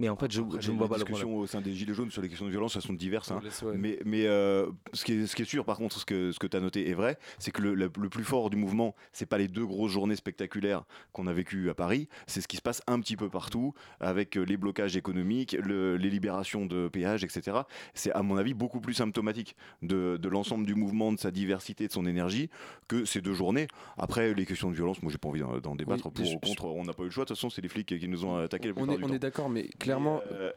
mais 0.00 0.08
en 0.08 0.16
fait, 0.16 0.32
je, 0.32 0.40
ne 0.40 0.78
vois 0.78 0.88
pas 0.88 0.96
le 0.96 1.04
problème. 1.04 1.34
au 1.34 1.46
sein 1.46 1.60
des 1.60 1.74
Gilets 1.74 1.92
jaunes 1.92 2.10
sur 2.10 2.22
les 2.22 2.30
questions 2.30 2.46
de 2.46 2.50
violence, 2.50 2.74
elles 2.74 2.80
sont 2.80 2.94
diverses. 2.94 3.30
Hein. 3.30 3.42
Mais, 3.76 3.98
mais 4.06 4.26
euh, 4.26 4.66
ce, 4.94 5.04
qui 5.04 5.12
est, 5.12 5.26
ce 5.26 5.36
qui 5.36 5.42
est 5.42 5.44
sûr, 5.44 5.66
par 5.66 5.76
contre, 5.76 5.98
ce 5.98 6.06
que, 6.06 6.32
ce 6.32 6.38
que 6.38 6.46
tu 6.46 6.56
as 6.56 6.60
noté 6.60 6.88
est 6.88 6.94
vrai, 6.94 7.18
c'est 7.38 7.50
que 7.50 7.60
le, 7.60 7.74
le, 7.74 7.90
plus 7.90 8.24
fort 8.24 8.48
du 8.48 8.56
mouvement, 8.56 8.94
c'est 9.12 9.26
pas 9.26 9.36
les 9.36 9.46
deux 9.46 9.66
grosses 9.66 9.92
journées 9.92 10.16
spectaculaires 10.16 10.84
qu'on 11.12 11.26
a 11.26 11.34
vécues 11.34 11.68
à 11.68 11.74
Paris, 11.74 12.08
c'est 12.26 12.40
ce 12.40 12.48
qui 12.48 12.56
se 12.56 12.62
passe 12.62 12.80
un 12.86 12.98
petit 12.98 13.14
peu 13.14 13.28
partout, 13.28 13.74
avec 14.00 14.38
euh, 14.38 14.42
les 14.42 14.56
blocages 14.56 14.96
économiques, 14.96 15.52
le, 15.52 15.98
les 15.98 16.08
libérations 16.08 16.64
de 16.64 16.88
péages, 16.88 17.22
etc. 17.22 17.58
C'est, 17.92 18.10
à 18.12 18.22
mon 18.22 18.38
avis, 18.38 18.54
beaucoup 18.54 18.80
plus 18.80 18.94
symptomatique 18.94 19.54
de, 19.82 20.16
de 20.16 20.28
l'ensemble 20.30 20.64
du 20.64 20.74
mouvement, 20.74 21.12
de 21.12 21.18
sa 21.18 21.30
diversité, 21.30 21.86
de 21.86 21.92
son 21.92 22.06
énergie, 22.06 22.48
que 22.88 23.04
ces 23.04 23.20
deux 23.20 23.34
journées. 23.34 23.68
Après, 23.98 24.32
les 24.32 24.46
questions 24.46 24.70
de 24.70 24.76
violence, 24.76 25.02
moi, 25.02 25.12
j'ai 25.12 25.18
pas 25.18 25.28
envie 25.28 25.42
d'en, 25.62 25.74
débattre. 25.76 26.10
pour 26.10 26.26
ou 26.26 26.38
contre, 26.38 26.64
on 26.64 26.84
n'a 26.84 26.94
pas 26.94 27.02
eu 27.02 27.06
le 27.06 27.10
choix. 27.10 27.24
De 27.24 27.28
toute 27.28 27.36
façon, 27.36 27.50
c'est 27.50 27.60
les 27.60 27.68
flics 27.68 27.86
qui 27.86 28.08
nous 28.08 28.24
ont 28.24 28.38
attaqués. 28.38 28.72
On 28.76 28.88
est, 28.88 29.04
on 29.04 29.12
est 29.12 29.18
d'accord, 29.18 29.50
mais 29.50 29.68
clairement, 29.78 29.89
euh, 30.30 30.52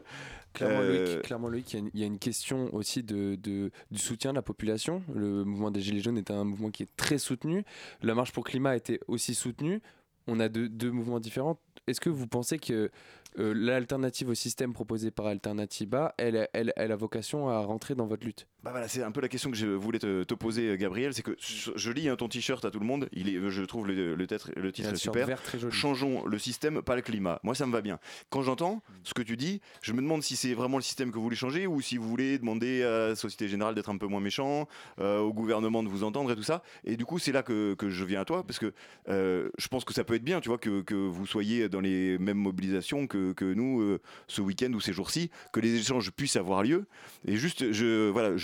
clairement, 0.52 0.82
Loïc, 0.82 1.22
clairement, 1.22 1.52
il 1.52 2.00
y, 2.00 2.02
a 2.02 2.06
une 2.06 2.18
question 2.18 2.72
aussi 2.74 3.02
de, 3.02 3.34
du 3.36 3.98
soutien 3.98 4.30
de 4.30 4.36
la 4.36 4.42
population. 4.42 5.02
Le 5.14 5.44
mouvement 5.44 5.70
des 5.70 5.80
Gilets 5.80 6.00
jaunes 6.00 6.18
est 6.18 6.30
un 6.30 6.44
mouvement 6.44 6.70
qui 6.70 6.84
est 6.84 6.96
très 6.96 7.18
soutenu. 7.18 7.64
La 8.02 8.14
marche 8.14 8.32
pour 8.32 8.44
le 8.44 8.50
climat 8.50 8.70
a 8.70 8.76
été 8.76 9.00
aussi 9.08 9.34
soutenue. 9.34 9.80
On 10.26 10.40
a 10.40 10.48
deux, 10.48 10.68
deux 10.68 10.90
mouvements 10.90 11.20
différents. 11.20 11.58
Est-ce 11.86 12.00
que 12.00 12.10
vous 12.10 12.26
pensez 12.26 12.58
que 12.58 12.90
euh, 13.38 13.52
l'alternative 13.54 14.28
au 14.28 14.34
système 14.34 14.72
proposé 14.72 15.10
par 15.10 15.26
Alternativa, 15.26 16.14
elle, 16.18 16.48
elle, 16.52 16.72
elle, 16.76 16.92
a 16.92 16.96
vocation 16.96 17.48
à 17.48 17.58
rentrer 17.58 17.94
dans 17.94 18.06
votre 18.06 18.24
lutte? 18.24 18.46
Bah 18.64 18.70
voilà, 18.70 18.88
c'est 18.88 19.02
un 19.02 19.10
peu 19.10 19.20
la 19.20 19.28
question 19.28 19.50
que 19.50 19.56
je 19.56 19.66
voulais 19.66 19.98
te, 19.98 20.34
poser, 20.34 20.70
euh, 20.70 20.76
Gabriel. 20.76 21.12
C'est 21.14 21.22
que 21.22 21.36
je 21.38 21.90
lis 21.90 22.08
hein, 22.08 22.16
ton 22.16 22.28
t-shirt 22.28 22.64
à 22.64 22.70
tout 22.70 22.80
le 22.80 22.86
monde. 22.86 23.08
Il 23.12 23.28
est, 23.28 23.50
je 23.50 23.62
trouve 23.62 23.86
le, 23.86 24.14
le, 24.14 24.26
titre, 24.26 24.50
le 24.56 24.72
titre 24.72 24.94
super. 24.96 25.38
Changeons 25.70 26.24
le 26.26 26.38
système, 26.38 26.82
pas 26.82 26.96
le 26.96 27.02
climat. 27.02 27.40
Moi, 27.42 27.54
ça 27.54 27.66
me 27.66 27.72
va 27.72 27.80
bien. 27.80 27.98
Quand 28.30 28.42
j'entends 28.42 28.82
ce 29.02 29.14
que 29.14 29.22
tu 29.22 29.36
dis, 29.36 29.60
je 29.82 29.92
me 29.92 30.00
demande 30.00 30.22
si 30.22 30.34
c'est 30.34 30.54
vraiment 30.54 30.78
le 30.78 30.82
système 30.82 31.10
que 31.10 31.16
vous 31.16 31.22
voulez 31.22 31.36
changer 31.36 31.66
ou 31.66 31.80
si 31.80 31.96
vous 31.96 32.08
voulez 32.08 32.38
demander 32.38 32.82
à 32.82 33.08
la 33.08 33.16
Société 33.16 33.48
Générale 33.48 33.74
d'être 33.74 33.90
un 33.90 33.98
peu 33.98 34.06
moins 34.06 34.20
méchant, 34.20 34.66
euh, 34.98 35.20
au 35.20 35.32
gouvernement 35.32 35.82
de 35.82 35.88
vous 35.88 36.02
entendre 36.02 36.32
et 36.32 36.36
tout 36.36 36.42
ça. 36.42 36.62
Et 36.84 36.96
du 36.96 37.04
coup, 37.04 37.18
c'est 37.18 37.32
là 37.32 37.42
que, 37.42 37.74
que, 37.74 37.90
je 37.90 38.04
viens 38.04 38.22
à 38.22 38.24
toi 38.24 38.44
parce 38.46 38.58
que 38.58 38.72
je 39.06 39.68
pense 39.68 39.84
que 39.84 39.92
ça 39.92 40.04
peut 40.04 40.14
être 40.14 40.24
bien, 40.24 40.40
tu 40.40 40.48
vois, 40.48 40.58
que, 40.58 40.80
que 40.80 40.94
vous 40.94 41.26
soyez 41.26 41.68
dans 41.68 41.80
les 41.80 42.18
mêmes 42.18 42.38
mobilisations 42.38 43.06
que, 43.06 43.32
que 43.32 43.44
nous 43.44 43.80
euh, 43.80 44.00
ce 44.26 44.40
week-end 44.40 44.72
ou 44.72 44.80
ces 44.80 44.92
jours-ci, 44.92 45.30
que 45.52 45.60
les 45.60 45.76
échanges 45.76 46.10
puissent 46.10 46.36
avoir 46.36 46.62
lieu. 46.62 46.86
Et 47.26 47.36
juste, 47.36 47.72
je, 47.72 48.10
voilà, 48.10 48.36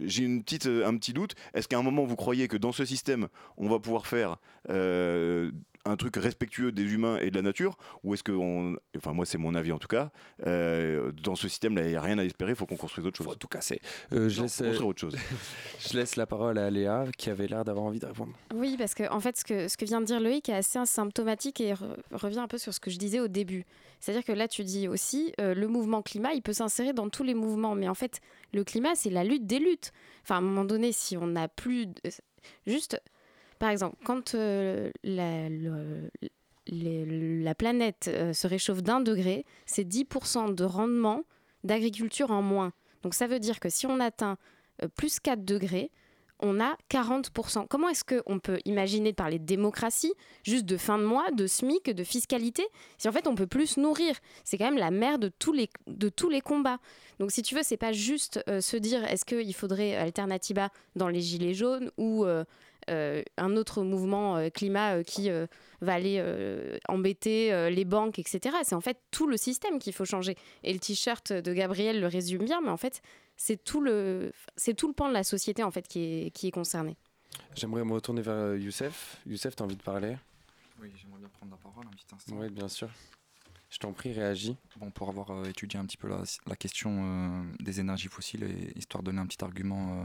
j'ai 0.00 0.24
une 0.24 0.42
petite, 0.42 0.66
un 0.66 0.96
petit 0.96 1.12
doute. 1.12 1.34
Est-ce 1.54 1.68
qu'à 1.68 1.78
un 1.78 1.82
moment 1.82 2.04
vous 2.04 2.16
croyez 2.16 2.48
que 2.48 2.56
dans 2.56 2.72
ce 2.72 2.84
système, 2.84 3.28
on 3.56 3.68
va 3.68 3.78
pouvoir 3.78 4.06
faire 4.06 4.36
euh, 4.70 5.50
un 5.84 5.96
truc 5.96 6.16
respectueux 6.16 6.72
des 6.72 6.82
humains 6.82 7.18
et 7.18 7.30
de 7.30 7.36
la 7.36 7.42
nature 7.42 7.76
ou 8.02 8.14
est-ce 8.14 8.22
que 8.22 8.32
on... 8.32 8.76
enfin 8.96 9.12
moi 9.12 9.26
c'est 9.26 9.38
mon 9.38 9.54
avis 9.54 9.72
en 9.72 9.78
tout 9.78 9.88
cas 9.88 10.10
euh, 10.46 11.12
dans 11.12 11.34
ce 11.34 11.48
système 11.48 11.76
là 11.76 11.82
il 11.82 11.90
n'y 11.90 11.96
a 11.96 12.00
rien 12.00 12.18
à 12.18 12.24
espérer 12.24 12.52
il 12.52 12.56
faut 12.56 12.66
qu'on 12.66 12.76
construise 12.76 13.06
autre 13.06 13.18
chose. 13.18 13.26
Faut 13.26 13.34
tout 13.34 13.48
casser 13.48 13.80
euh, 14.12 14.28
je 14.28 14.42
laisse 14.42 14.60
autre 14.60 15.00
chose. 15.00 15.16
je 15.78 15.96
laisse 15.96 16.16
la 16.16 16.26
parole 16.26 16.58
à 16.58 16.70
Léa 16.70 17.04
qui 17.18 17.30
avait 17.30 17.46
l'air 17.46 17.64
d'avoir 17.64 17.84
envie 17.84 17.98
de 17.98 18.06
répondre. 18.06 18.32
Oui 18.54 18.76
parce 18.78 18.94
que 18.94 19.10
en 19.10 19.20
fait 19.20 19.36
ce 19.36 19.44
que 19.44 19.68
ce 19.68 19.76
que 19.76 19.84
vient 19.84 20.00
de 20.00 20.06
dire 20.06 20.20
Loïc 20.20 20.48
est 20.48 20.54
assez 20.54 20.84
symptomatique 20.86 21.60
et 21.60 21.74
revient 22.12 22.40
un 22.40 22.48
peu 22.48 22.58
sur 22.58 22.72
ce 22.72 22.80
que 22.80 22.90
je 22.90 22.98
disais 22.98 23.20
au 23.20 23.28
début. 23.28 23.64
C'est-à-dire 24.00 24.24
que 24.24 24.32
là 24.32 24.48
tu 24.48 24.64
dis 24.64 24.88
aussi 24.88 25.32
euh, 25.40 25.54
le 25.54 25.68
mouvement 25.68 26.02
climat 26.02 26.32
il 26.32 26.42
peut 26.42 26.52
s'insérer 26.52 26.92
dans 26.92 27.08
tous 27.08 27.24
les 27.24 27.34
mouvements 27.34 27.74
mais 27.74 27.88
en 27.88 27.94
fait 27.94 28.20
le 28.52 28.64
climat 28.64 28.94
c'est 28.94 29.10
la 29.10 29.24
lutte 29.24 29.46
des 29.46 29.58
luttes. 29.58 29.92
Enfin 30.22 30.36
à 30.36 30.38
un 30.38 30.42
moment 30.42 30.64
donné 30.64 30.92
si 30.92 31.16
on 31.16 31.26
n'a 31.26 31.48
plus 31.48 31.88
juste 32.66 33.00
par 33.58 33.70
exemple, 33.70 33.96
quand 34.04 34.34
euh, 34.34 34.90
la, 35.02 35.48
la, 36.66 37.54
planète 37.54 38.08
euh, 38.08 38.32
se 38.32 38.46
réchauffe 38.46 38.82
d'un 38.82 39.00
degré, 39.00 39.44
c'est 39.66 39.84
10% 39.84 40.54
de 40.54 40.64
rendement 40.64 41.24
d'agriculture 41.62 42.30
en 42.30 42.42
moins. 42.42 42.72
Donc 43.02 43.14
ça 43.14 43.26
veut 43.26 43.38
dire 43.38 43.60
que 43.60 43.68
si 43.68 43.86
on 43.86 44.00
atteint 44.00 44.38
euh, 44.82 44.88
plus 44.88 45.20
4 45.20 45.44
degrés, 45.44 45.90
on 46.40 46.60
a 46.60 46.76
40%. 46.90 47.66
Comment 47.68 47.88
est-ce 47.88 48.04
qu'on 48.04 48.38
peut 48.40 48.58
imaginer 48.64 49.12
de 49.12 49.16
parler 49.16 49.38
de 49.38 49.44
démocratie, 49.44 50.12
juste 50.42 50.66
de 50.66 50.76
fin 50.76 50.98
de 50.98 51.04
mois, 51.04 51.30
de 51.30 51.46
SMIC, 51.46 51.90
de 51.90 52.04
fiscalité, 52.04 52.66
si 52.98 53.08
en 53.08 53.12
fait 53.12 53.28
on 53.28 53.36
peut 53.36 53.46
plus 53.46 53.68
se 53.68 53.80
nourrir? 53.80 54.16
C'est 54.42 54.58
quand 54.58 54.64
même 54.64 54.76
la 54.76 54.90
mère 54.90 55.18
de 55.18 55.28
tous 55.28 55.52
les, 55.52 55.70
de 55.86 56.08
tous 56.08 56.28
les 56.28 56.40
combats. 56.40 56.80
Donc 57.20 57.30
si 57.30 57.42
tu 57.42 57.54
veux, 57.54 57.62
c'est 57.62 57.76
pas 57.76 57.92
juste 57.92 58.42
se 58.60 58.76
dire 58.76 59.04
est-ce 59.04 59.24
qu'il 59.24 59.54
faudrait 59.54 59.94
Alternativa 59.94 60.70
dans 60.96 61.08
les 61.08 61.20
gilets 61.20 61.54
jaunes 61.54 61.90
ou 61.96 62.26
un 62.88 63.56
autre 63.56 63.82
mouvement 63.82 64.36
euh, 64.36 64.48
climat 64.50 64.96
euh, 64.96 65.02
qui 65.02 65.30
va 65.80 65.94
aller 65.94 66.22
embêter 66.88 67.70
les 67.70 67.84
banques, 67.84 68.18
etc. 68.18 68.56
C'est 68.62 68.74
en 68.74 68.80
fait 68.80 68.98
tout 69.10 69.26
le 69.26 69.36
système 69.36 69.78
qu'il 69.78 69.92
faut 69.92 70.04
changer. 70.04 70.36
Et 70.62 70.72
le 70.72 70.78
t-shirt 70.78 71.32
de 71.32 71.52
Gabriel 71.52 72.00
le 72.00 72.06
résume 72.06 72.44
bien, 72.44 72.60
mais 72.60 72.70
en 72.70 72.76
fait, 72.76 73.02
c'est 73.36 73.62
tout 73.62 73.80
le, 73.80 74.32
c'est 74.56 74.74
tout 74.74 74.88
le 74.88 74.94
pan 74.94 75.08
de 75.08 75.14
la 75.14 75.24
société 75.24 75.62
en 75.62 75.70
fait 75.70 75.86
qui 75.86 76.00
est, 76.00 76.30
qui 76.30 76.48
est 76.48 76.50
concerné. 76.50 76.96
J'aimerais 77.54 77.84
me 77.84 77.92
retourner 77.92 78.22
vers 78.22 78.56
Youssef. 78.56 79.20
Youssef, 79.26 79.56
tu 79.56 79.62
as 79.62 79.66
envie 79.66 79.76
de 79.76 79.82
parler? 79.82 80.16
Oui, 80.80 80.90
j'aimerais 80.96 81.18
bien 81.18 81.28
prendre 81.28 81.52
la 81.52 81.58
parole 81.58 81.86
un 81.86 81.90
petit 81.90 82.06
instant. 82.14 82.36
Oui, 82.36 82.48
bien 82.50 82.68
sûr. 82.68 82.88
Je 83.74 83.80
t'en 83.80 83.92
prie, 83.92 84.12
réagis. 84.12 84.56
Bon, 84.76 84.92
pour 84.92 85.08
avoir 85.08 85.30
euh, 85.30 85.46
étudié 85.46 85.80
un 85.80 85.84
petit 85.84 85.96
peu 85.96 86.08
la, 86.08 86.22
la 86.46 86.54
question 86.54 86.90
euh, 86.92 87.42
des 87.58 87.80
énergies 87.80 88.06
fossiles 88.06 88.44
et 88.44 88.78
histoire 88.78 89.02
de 89.02 89.06
donner 89.06 89.20
un 89.20 89.26
petit 89.26 89.42
argument 89.42 90.00
euh, 90.00 90.04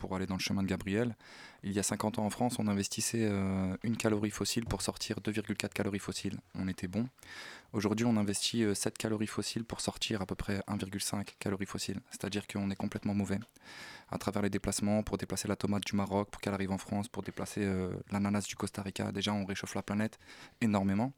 pour 0.00 0.16
aller 0.16 0.26
dans 0.26 0.34
le 0.34 0.40
chemin 0.40 0.62
de 0.62 0.68
Gabriel, 0.68 1.14
il 1.62 1.72
y 1.72 1.78
a 1.78 1.82
50 1.82 2.18
ans 2.18 2.24
en 2.24 2.30
France, 2.30 2.56
on 2.58 2.66
investissait 2.66 3.30
une 3.84 3.96
calorie 3.96 4.30
fossile 4.30 4.64
pour 4.64 4.82
sortir 4.82 5.18
2,4 5.20 5.68
calories 5.68 5.98
fossiles. 5.98 6.38
On 6.54 6.66
était 6.68 6.88
bon. 6.88 7.06
Aujourd'hui, 7.72 8.06
on 8.06 8.16
investit 8.16 8.64
7 8.74 8.96
calories 8.96 9.26
fossiles 9.26 9.64
pour 9.64 9.80
sortir 9.80 10.22
à 10.22 10.26
peu 10.26 10.34
près 10.34 10.58
1,5 10.68 11.24
calories 11.38 11.66
fossiles. 11.66 12.00
C'est-à-dire 12.10 12.46
qu'on 12.46 12.70
est 12.70 12.76
complètement 12.76 13.14
mauvais 13.14 13.38
à 14.10 14.18
travers 14.18 14.42
les 14.42 14.50
déplacements, 14.50 15.02
pour 15.02 15.18
déplacer 15.18 15.46
la 15.46 15.54
tomate 15.54 15.84
du 15.84 15.94
Maroc, 15.94 16.30
pour 16.30 16.40
qu'elle 16.40 16.54
arrive 16.54 16.72
en 16.72 16.78
France, 16.78 17.08
pour 17.08 17.22
déplacer 17.22 17.64
l'ananas 18.10 18.46
du 18.48 18.56
Costa 18.56 18.82
Rica. 18.82 19.12
Déjà, 19.12 19.32
on 19.32 19.44
réchauffe 19.44 19.74
la 19.74 19.82
planète 19.82 20.18
énormément. 20.60 21.12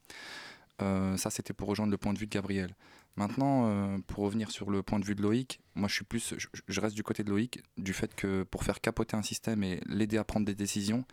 Euh, 0.82 1.16
ça, 1.16 1.30
c'était 1.30 1.52
pour 1.52 1.68
rejoindre 1.68 1.90
le 1.90 1.98
point 1.98 2.12
de 2.12 2.18
vue 2.18 2.26
de 2.26 2.30
Gabriel. 2.30 2.74
Maintenant, 3.16 3.66
euh, 3.66 3.98
pour 4.06 4.24
revenir 4.24 4.50
sur 4.50 4.70
le 4.70 4.82
point 4.82 4.98
de 4.98 5.04
vue 5.04 5.14
de 5.14 5.22
Loïc, 5.22 5.60
moi 5.74 5.86
je 5.88 5.94
suis 5.94 6.04
plus, 6.04 6.34
je, 6.66 6.80
reste 6.80 6.96
du 6.96 7.02
côté 7.02 7.22
de 7.22 7.30
Loïc, 7.30 7.62
du 7.76 7.92
fait 7.92 8.14
que 8.14 8.42
pour 8.44 8.64
faire 8.64 8.80
capoter 8.80 9.16
un 9.16 9.22
système 9.22 9.62
et 9.62 9.80
l'aider 9.86 10.16
à 10.16 10.24
prendre 10.24 10.46
des 10.46 10.54
décisions, 10.54 11.04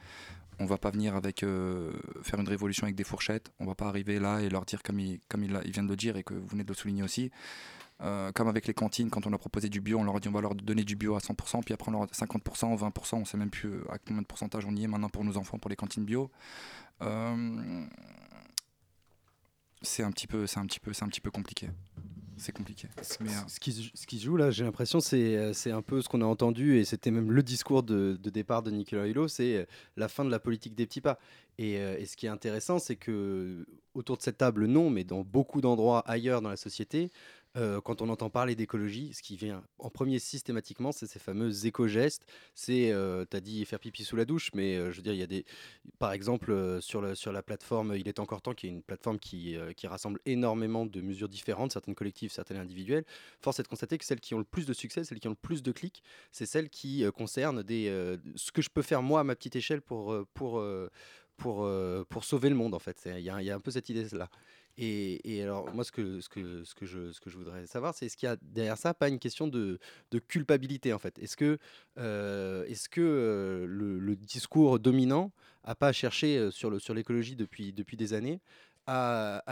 on 0.60 0.66
va 0.66 0.78
pas 0.78 0.92
venir 0.92 1.16
avec 1.16 1.44
euh, 1.44 1.92
faire 2.24 2.40
une 2.40 2.48
révolution 2.48 2.84
avec 2.84 2.96
des 2.96 3.04
fourchettes. 3.04 3.52
On 3.60 3.66
va 3.66 3.76
pas 3.76 3.88
arriver 3.88 4.20
là 4.20 4.40
et 4.40 4.50
leur 4.50 4.66
dire 4.66 4.82
comme 4.82 5.00
il, 5.00 5.20
comme 5.28 5.44
vient 5.44 5.84
de 5.84 5.90
le 5.90 5.96
dire 5.96 6.16
et 6.16 6.24
que 6.24 6.34
vous 6.34 6.48
venez 6.48 6.64
de 6.64 6.70
le 6.70 6.74
souligner 6.74 7.04
aussi. 7.04 7.32
comme 8.00 8.48
avec 8.48 8.66
les 8.68 8.74
cantines, 8.74 9.10
quand 9.10 9.28
on 9.28 9.34
a 9.34 9.38
proposé 9.38 9.68
du 9.68 9.82
bio, 9.82 10.00
on 10.00 10.04
leur 10.04 10.16
a 10.16 10.20
dit 10.22 10.30
on 10.30 10.32
va 10.32 10.42
leur 10.42 10.56
donner 10.56 10.86
du 10.86 10.96
bio 10.96 11.16
à 11.16 11.20
100%, 11.20 11.64
puis 11.64 11.74
après 11.74 11.90
on 11.90 11.92
leur 11.92 12.04
a 12.04 12.06
50%, 12.06 12.78
20%, 12.78 13.16
on 13.16 13.26
sait 13.26 13.38
même 13.38 13.50
plus 13.50 13.74
à 13.90 13.98
combien 13.98 14.22
de 14.22 14.28
pourcentage 14.28 14.66
on 14.66 14.74
y 14.74 14.86
est 14.86 14.88
maintenant 14.88 15.10
pour 15.10 15.26
nos 15.26 15.36
enfants, 15.36 15.60
pour 15.60 15.70
les 15.70 15.76
cantines 15.76 16.06
bio. 16.06 16.32
Euh, 17.02 17.86
c'est 19.82 20.04
un 20.04 20.12
petit 20.12 20.28
peu, 20.28 20.48
c'est 20.48 20.60
un 20.60 20.66
petit 20.66 20.80
peu, 20.80 20.94
c'est 20.94 21.04
un 21.04 21.08
petit 21.08 21.22
peu 21.22 21.32
compliqué. 21.32 21.70
c'est 22.38 22.52
compliqué. 22.52 22.88
Mais, 23.20 23.30
ce, 23.48 23.60
qui, 23.60 23.92
ce, 23.94 24.08
qui, 24.08 24.20
joue 24.20 24.38
là, 24.38 24.52
j'ai 24.52 24.64
l'impression, 24.64 25.00
c'est, 25.00 25.54
c'est 25.54 25.72
un 25.72 25.82
peu 25.82 26.02
ce 26.02 26.10
qu'on 26.10 26.22
a 26.22 26.26
entendu, 26.26 26.78
et 26.78 26.86
c'était 26.86 27.12
même 27.12 27.32
le 27.32 27.44
discours 27.44 27.84
de, 27.84 28.18
de 28.22 28.30
départ 28.30 28.64
de 28.64 28.72
Nicolas 28.72 29.08
Hulot, 29.08 29.28
c'est 29.28 29.68
la 29.98 30.08
fin 30.08 30.26
de 30.26 30.32
la 30.32 30.40
politique 30.40 30.76
des 30.76 30.86
petits 30.86 31.02
pas. 31.02 31.20
Et, 31.58 31.74
et, 31.74 32.06
ce 32.06 32.16
qui 32.16 32.26
est 32.26 32.30
intéressant, 32.30 32.80
c'est 32.80 32.96
que 32.96 33.66
autour 33.94 34.18
de 34.18 34.22
cette 34.22 34.38
table, 34.38 34.66
non, 34.66 34.90
mais 34.90 35.04
dans 35.04 35.24
beaucoup 35.24 35.60
d'endroits 35.60 36.00
ailleurs 36.10 36.42
dans 36.42 36.50
la 36.50 36.58
société, 36.58 37.12
euh, 37.58 37.82
quand 37.82 38.02
on 38.04 38.10
entend 38.10 38.30
parler 38.30 38.56
d'écologie, 38.56 39.12
ce 39.14 39.24
qui 39.24 39.36
vient 39.36 39.64
en 39.80 39.90
premier 39.90 40.20
systématiquement, 40.20 40.92
c'est 40.92 41.08
ces 41.08 41.18
fameux 41.18 41.66
éco-gestes. 41.66 42.26
C'est, 42.54 42.92
euh, 42.92 43.26
tu 43.30 43.36
as 43.36 43.42
dit 43.42 43.66
faire 43.66 43.80
pipi 43.80 44.04
sous 44.04 44.16
la 44.16 44.26
douche, 44.26 44.52
mais 44.54 44.76
euh, 44.76 44.92
je 44.92 44.98
veux 44.98 45.02
dire, 45.02 45.14
il 45.14 45.20
y 45.20 45.24
a 45.24 45.28
des. 45.28 45.46
Par 45.98 46.12
exemple, 46.12 46.80
sur, 46.82 47.02
le, 47.02 47.16
sur 47.16 47.32
la 47.32 47.42
plateforme 47.42 47.96
Il 47.98 48.08
est 48.08 48.20
encore 48.20 48.42
temps, 48.42 48.54
qui 48.54 48.68
est 48.68 48.70
une 48.70 48.84
plateforme 48.84 49.18
qui, 49.18 49.58
qui 49.76 49.88
rassemble 49.88 50.20
énormément 50.26 50.86
de 50.86 51.02
mesures 51.02 51.30
différentes, 51.30 51.72
certaines 51.72 51.96
collectives, 51.96 52.32
certaines 52.32 52.58
individuelles. 52.58 53.06
Force 53.42 53.60
est 53.60 53.64
de 53.64 53.68
constater 53.68 53.98
que 53.98 54.06
celles 54.06 54.20
qui 54.20 54.36
ont 54.36 54.40
le 54.40 54.44
plus 54.44 54.66
de 54.66 54.74
succès, 54.74 55.04
celles 55.04 55.20
qui 55.20 55.28
ont 55.28 55.32
le 55.32 55.36
plus 55.36 55.64
de 55.64 55.72
clics, 55.72 56.04
c'est 56.32 56.46
celles 56.46 56.70
qui 56.70 57.04
concernent 57.16 57.64
des, 57.64 57.88
ce 58.36 58.52
que 58.52 58.62
je 58.62 58.70
peux 58.70 58.82
faire 58.82 59.02
moi 59.02 59.22
à 59.22 59.24
ma 59.24 59.36
petite 59.36 59.56
échelle 59.56 59.82
pour. 59.82 60.16
pour 60.34 60.64
pour, 61.38 61.70
pour 62.10 62.26
sauver 62.26 62.50
le 62.50 62.56
monde 62.56 62.74
en 62.74 62.80
fait. 62.80 63.02
Il 63.06 63.22
y, 63.22 63.30
a 63.30 63.56
un 63.56 63.60
peu 63.62 63.72
cette 63.72 63.88
idée-là. 63.88 64.30
Et, 64.82 65.44
alors, 65.44 65.74
moi, 65.74 65.84
ce 65.84 65.92
que, 65.92 66.22
ce 66.22 66.30
que, 66.30 66.64
ce 66.64 66.74
que, 66.74 66.86
je, 66.86 67.12
ce 67.12 67.20
que 67.20 67.30
je 67.30 67.38
voudrais 67.38 67.68
savoir, 67.68 67.94
c'est 67.94 68.06
est-ce 68.06 68.16
qu'il 68.16 68.30
y 68.30 68.32
a 68.32 68.38
derrière 68.42 68.78
ça 68.78 68.94
pas 68.94 69.10
une 69.10 69.20
question 69.20 69.48
de, 69.48 69.78
de 70.12 70.20
culpabilité, 70.20 70.94
en 70.94 71.00
fait? 71.00 71.20
Est-ce 71.20 71.36
que, 71.36 71.58
euh, 71.98 72.64
est-ce 72.66 72.88
que 72.88 73.02
euh, 73.02 73.66
le, 73.68 74.16
discours 74.16 74.80
dominant 74.80 75.34
n'a 75.68 75.76
pas 75.76 75.92
cherché 75.92 76.38
euh, 76.38 76.50
sur, 76.50 76.70
le, 76.70 76.80
sur 76.80 76.94
l'écologie 76.94 77.36
depuis, 77.36 77.74
depuis 77.74 77.98
des 77.98 78.14
années 78.14 78.40
à, 78.88 79.44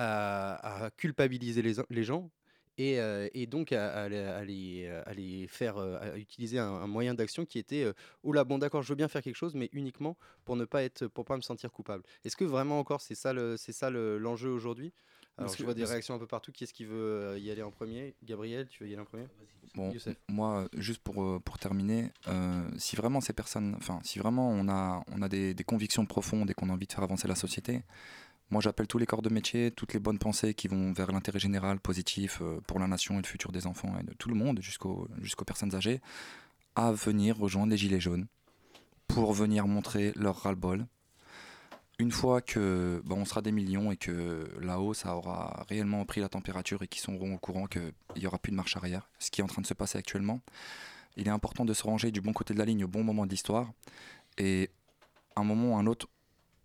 à, 0.85 0.91
culpabiliser 0.91 1.61
les, 1.61 1.75
les 1.89 2.03
gens 2.03 2.31
et, 2.77 2.99
et, 3.33 3.47
donc 3.47 3.71
à, 3.71 4.07
les, 4.07 4.87
à, 4.87 5.13
les, 5.13 5.47
faire 5.47 5.77
utiliser 6.15 6.57
un, 6.59 6.87
moyen 6.87 7.13
d'action 7.13 7.45
qui 7.45 7.59
était 7.59 7.85
oh 8.23 8.33
là 8.33 8.43
bon 8.43 8.57
d'accord 8.57 8.81
je 8.81 8.89
veux 8.89 8.95
bien 8.95 9.07
faire 9.07 9.21
quelque 9.21 9.35
chose 9.35 9.53
mais 9.53 9.69
uniquement 9.73 10.15
pour 10.45 10.55
ne 10.55 10.65
pas 10.65 10.83
être 10.83 11.07
pour 11.07 11.25
pas 11.25 11.35
me 11.35 11.41
sentir 11.41 11.71
coupable 11.71 12.03
est-ce 12.23 12.35
que 12.35 12.45
vraiment 12.45 12.79
encore 12.79 13.01
c'est 13.01 13.15
ça 13.15 13.33
c'est 13.57 13.73
ça 13.73 13.89
l'enjeu 13.91 14.49
aujourd'hui? 14.49 14.91
Alors, 15.37 15.55
je 15.55 15.63
vois 15.63 15.73
des 15.73 15.85
réactions 15.85 16.15
un 16.15 16.19
peu 16.19 16.25
partout. 16.25 16.51
Qui 16.51 16.63
est-ce 16.63 16.73
qui 16.73 16.85
veut 16.85 16.95
euh, 16.95 17.39
y 17.39 17.51
aller 17.51 17.61
en 17.61 17.71
premier? 17.71 18.15
Gabriel, 18.23 18.67
tu 18.67 18.83
veux 18.83 18.89
y 18.89 18.93
aller 18.93 19.01
en 19.01 19.05
premier? 19.05 19.27
Bon, 19.75 19.93
moi, 20.29 20.67
juste 20.75 21.01
pour, 21.03 21.21
euh, 21.21 21.39
pour 21.39 21.59
terminer, 21.59 22.11
euh, 22.27 22.67
si 22.77 22.95
vraiment 22.95 23.21
ces 23.21 23.33
personnes, 23.33 23.75
enfin, 23.77 23.99
si 24.03 24.17
vraiment 24.17 24.49
on 24.49 24.67
a, 24.67 25.03
on 25.11 25.21
a 25.21 25.29
des, 25.29 25.53
des 25.53 25.63
convictions 25.63 26.05
profondes 26.05 26.49
et 26.49 26.53
qu'on 26.55 26.69
a 26.69 26.73
envie 26.73 26.87
de 26.87 26.93
faire 26.93 27.03
avancer 27.03 27.27
la 27.27 27.35
société, 27.35 27.83
moi 28.49 28.61
j'appelle 28.61 28.87
tous 28.87 28.97
les 28.97 29.05
corps 29.05 29.21
de 29.21 29.29
métier, 29.29 29.69
toutes 29.69 29.93
les 29.93 29.99
bonnes 29.99 30.17
pensées 30.17 30.55
qui 30.55 30.67
vont 30.67 30.93
vers 30.93 31.11
l'intérêt 31.11 31.37
général, 31.37 31.79
positif 31.79 32.41
pour 32.65 32.79
la 32.79 32.87
nation 32.87 33.15
et 33.15 33.21
le 33.21 33.27
futur 33.27 33.51
des 33.51 33.67
enfants 33.67 33.93
et 33.99 34.03
de 34.03 34.13
tout 34.13 34.29
le 34.29 34.35
monde, 34.35 34.61
jusqu'aux 34.61 35.07
jusqu'aux 35.21 35.45
personnes 35.45 35.75
âgées, 35.75 36.01
à 36.75 36.91
venir 36.91 37.37
rejoindre 37.37 37.71
les 37.71 37.77
Gilets 37.77 37.99
jaunes 37.99 38.25
pour 39.07 39.33
venir 39.33 39.67
montrer 39.67 40.13
leur 40.15 40.37
ras-le-bol, 40.37 40.87
une 41.99 42.11
fois 42.11 42.41
que 42.41 43.01
on 43.09 43.25
sera 43.25 43.41
des 43.41 43.51
millions 43.51 43.91
et 43.91 43.97
que 43.97 44.47
là-haut 44.61 44.93
ça 44.93 45.15
aura 45.15 45.65
réellement 45.67 46.05
pris 46.05 46.21
la 46.21 46.29
température 46.29 46.83
et 46.83 46.87
qu'ils 46.87 47.01
seront 47.01 47.33
au 47.33 47.37
courant 47.37 47.65
qu'il 47.67 47.93
n'y 48.15 48.27
aura 48.27 48.37
plus 48.37 48.51
de 48.51 48.55
marche 48.55 48.77
arrière, 48.77 49.09
ce 49.19 49.31
qui 49.31 49.41
est 49.41 49.43
en 49.43 49.47
train 49.47 49.61
de 49.61 49.67
se 49.67 49.73
passer 49.73 49.97
actuellement, 49.97 50.41
il 51.17 51.27
est 51.27 51.31
important 51.31 51.65
de 51.65 51.73
se 51.73 51.83
ranger 51.83 52.11
du 52.11 52.21
bon 52.21 52.31
côté 52.31 52.53
de 52.53 52.59
la 52.59 52.65
ligne 52.65 52.85
au 52.85 52.87
bon 52.87 53.03
moment 53.03 53.25
de 53.25 53.31
l'histoire. 53.31 53.71
Et 54.37 54.69
un 55.35 55.43
moment 55.43 55.73
ou 55.73 55.77
un 55.77 55.87
autre, 55.87 56.07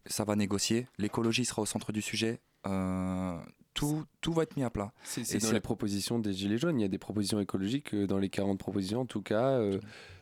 ça 0.06 0.24
va 0.24 0.36
négocier. 0.36 0.86
L'écologie 0.98 1.46
sera 1.46 1.62
au 1.62 1.66
centre 1.66 1.90
du 1.90 2.02
sujet. 2.02 2.40
Euh, 2.66 3.38
tout, 3.72 4.04
tout 4.20 4.34
va 4.34 4.42
être 4.42 4.56
mis 4.56 4.62
à 4.62 4.70
plat. 4.70 4.92
C'est 5.02 5.38
dans 5.38 5.52
les 5.52 5.60
propositions 5.60 6.18
des 6.18 6.34
Gilets 6.34 6.58
jaunes. 6.58 6.78
Il 6.78 6.82
y 6.82 6.86
a 6.86 6.88
des 6.88 6.98
propositions 6.98 7.40
écologiques 7.40 7.94
euh, 7.94 8.06
dans 8.06 8.18
les 8.18 8.28
40 8.28 8.58
propositions, 8.58 9.00
en 9.00 9.06
tout 9.06 9.22
cas. 9.22 9.52
Euh, 9.52 9.80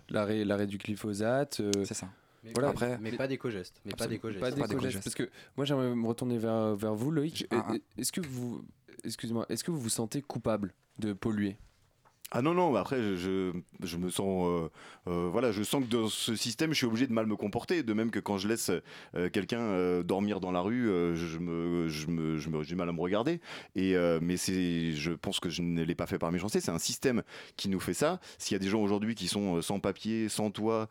l'arrêt 0.09 0.67
du 0.69 0.79
glyphosate. 0.79 1.61
c'est 1.85 1.95
ça. 1.95 2.09
Mais, 2.43 2.53
voilà, 2.55 2.71
après, 2.71 2.99
mais 2.99 3.13
pas 3.13 3.29
d'éco-gestes. 3.29 3.81
Mais 3.85 3.93
pas 3.93 4.07
d'éco-gestes. 4.07 4.41
Pas 4.41 4.51
d'éco-gestes. 4.51 5.05
Parce 5.05 5.15
que 5.15 5.29
moi, 5.57 5.67
j'aimerais 5.67 5.95
me 5.95 6.07
retourner 6.07 6.39
vers, 6.39 6.75
vers 6.75 6.95
vous, 6.95 7.11
Loïc. 7.11 7.47
Est-ce 7.99 8.13
que 8.13 8.21
vous, 8.21 8.65
excusez-moi, 9.05 9.47
est-ce 9.49 9.65
que 9.65 9.71
vous 9.71 9.81
vous 9.81 9.89
sentez 9.91 10.23
coupable 10.23 10.73
de 10.99 11.13
polluer? 11.13 11.59
Ah 12.33 12.43
non, 12.43 12.55
non, 12.55 12.77
après, 12.77 13.17
je, 13.17 13.53
je, 13.83 13.97
me 13.97 14.09
sens. 14.09 14.47
Euh, 14.47 14.69
euh, 15.09 15.29
voilà, 15.33 15.51
je 15.51 15.65
sens 15.65 15.83
que 15.83 15.91
dans 15.91 16.09
ce 16.09 16.37
système, 16.37 16.71
je 16.71 16.77
suis 16.77 16.87
obligé 16.87 17.09
de 17.09 17.13
mal 17.13 17.27
me 17.27 17.35
comporter. 17.35 17.83
De 17.83 17.93
même 17.93 18.13
que 18.13 18.21
quand 18.21 18.39
je 18.39 18.47
laisse 18.47 18.71
euh, 19.17 19.29
quelqu'un 19.31 20.01
dormir 20.03 20.39
dans 20.39 20.53
la 20.53 20.61
rue, 20.61 20.87
je, 21.17 21.39
me, 21.39 21.89
je, 21.89 22.07
me, 22.07 22.39
je 22.39 22.49
me, 22.49 22.63
j'ai 22.63 22.77
mal 22.77 22.89
à 22.89 22.93
me 22.93 23.01
regarder. 23.01 23.41
Et, 23.75 23.97
mais 24.23 24.37
c'est, 24.37 24.93
je 24.93 25.11
pense 25.13 25.41
que 25.41 25.49
je 25.49 25.63
ne 25.63 25.83
l'ai 25.83 25.95
pas 25.97 26.07
fait 26.07 26.19
par 26.19 26.31
méchanceté. 26.31 26.61
C'est 26.61 26.71
un 26.71 26.79
système 26.79 27.23
qui 27.57 27.69
nous 27.69 27.81
fait 27.81 27.95
ça. 27.95 28.21
S'il 28.39 28.55
y 28.55 28.57
a 28.57 28.61
des 28.61 28.69
gens 28.69 28.81
aujourd'hui 28.81 29.17
qui 29.17 29.27
sont 29.27 29.61
sans 29.61 29.81
papier, 29.81 30.29
sans 30.29 30.51
toit, 30.51 30.89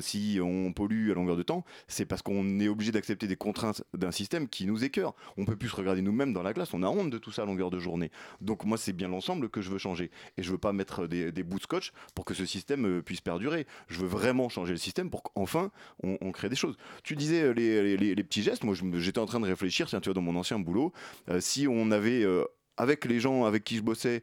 si 0.00 0.38
on 0.42 0.72
pollue 0.72 1.10
à 1.10 1.14
longueur 1.14 1.36
de 1.36 1.42
temps, 1.42 1.64
c'est 1.88 2.06
parce 2.06 2.22
qu'on 2.22 2.58
est 2.58 2.68
obligé 2.68 2.90
d'accepter 2.90 3.26
des 3.26 3.36
contraintes 3.36 3.82
d'un 3.92 4.12
système 4.12 4.48
qui 4.48 4.66
nous 4.66 4.82
écœure. 4.82 5.14
On 5.36 5.44
peut 5.44 5.56
plus 5.56 5.68
se 5.68 5.76
regarder 5.76 6.00
nous-mêmes 6.00 6.32
dans 6.32 6.42
la 6.42 6.54
glace. 6.54 6.72
On 6.72 6.82
a 6.82 6.88
honte 6.88 7.10
de 7.10 7.18
tout 7.18 7.32
ça 7.32 7.42
à 7.42 7.46
longueur 7.46 7.70
de 7.70 7.78
journée. 7.78 8.10
Donc 8.40 8.64
moi, 8.64 8.78
c'est 8.78 8.94
bien 8.94 9.08
l'ensemble 9.08 9.50
que 9.50 9.60
je 9.60 9.70
veux 9.70 9.78
changer. 9.78 10.10
Et 10.38 10.42
je 10.42 10.50
veux 10.50 10.58
pas 10.58 10.69
mettre 10.72 11.06
des, 11.06 11.42
bouts 11.42 11.58
de 11.58 11.62
scotch 11.62 11.92
pour 12.14 12.24
que 12.24 12.34
ce 12.34 12.46
système 12.46 12.86
euh, 12.86 13.02
puisse 13.02 13.20
perdurer. 13.20 13.66
Je 13.88 13.98
veux 13.98 14.06
vraiment 14.06 14.48
changer 14.48 14.72
le 14.72 14.78
système 14.78 15.10
pour 15.10 15.22
qu'enfin 15.22 15.70
on, 16.02 16.32
crée 16.32 16.48
des 16.48 16.56
choses. 16.56 16.76
Tu 17.02 17.16
disais 17.16 17.42
euh, 17.42 17.52
les, 17.52 18.24
petits 18.24 18.42
gestes, 18.42 18.64
moi 18.64 18.74
j'étais 18.94 19.18
en 19.18 19.26
train 19.26 19.40
de 19.40 19.46
réfléchir, 19.46 19.88
tu 19.88 19.96
vois, 19.96 20.14
dans 20.14 20.20
mon 20.20 20.36
ancien 20.36 20.58
boulot, 20.58 20.92
euh, 21.28 21.40
si 21.40 21.66
on 21.68 21.90
avait 21.90 22.24
avec 22.76 23.04
les 23.04 23.20
gens 23.20 23.44
avec 23.44 23.64
qui 23.64 23.76
je 23.76 23.82
bossais, 23.82 24.22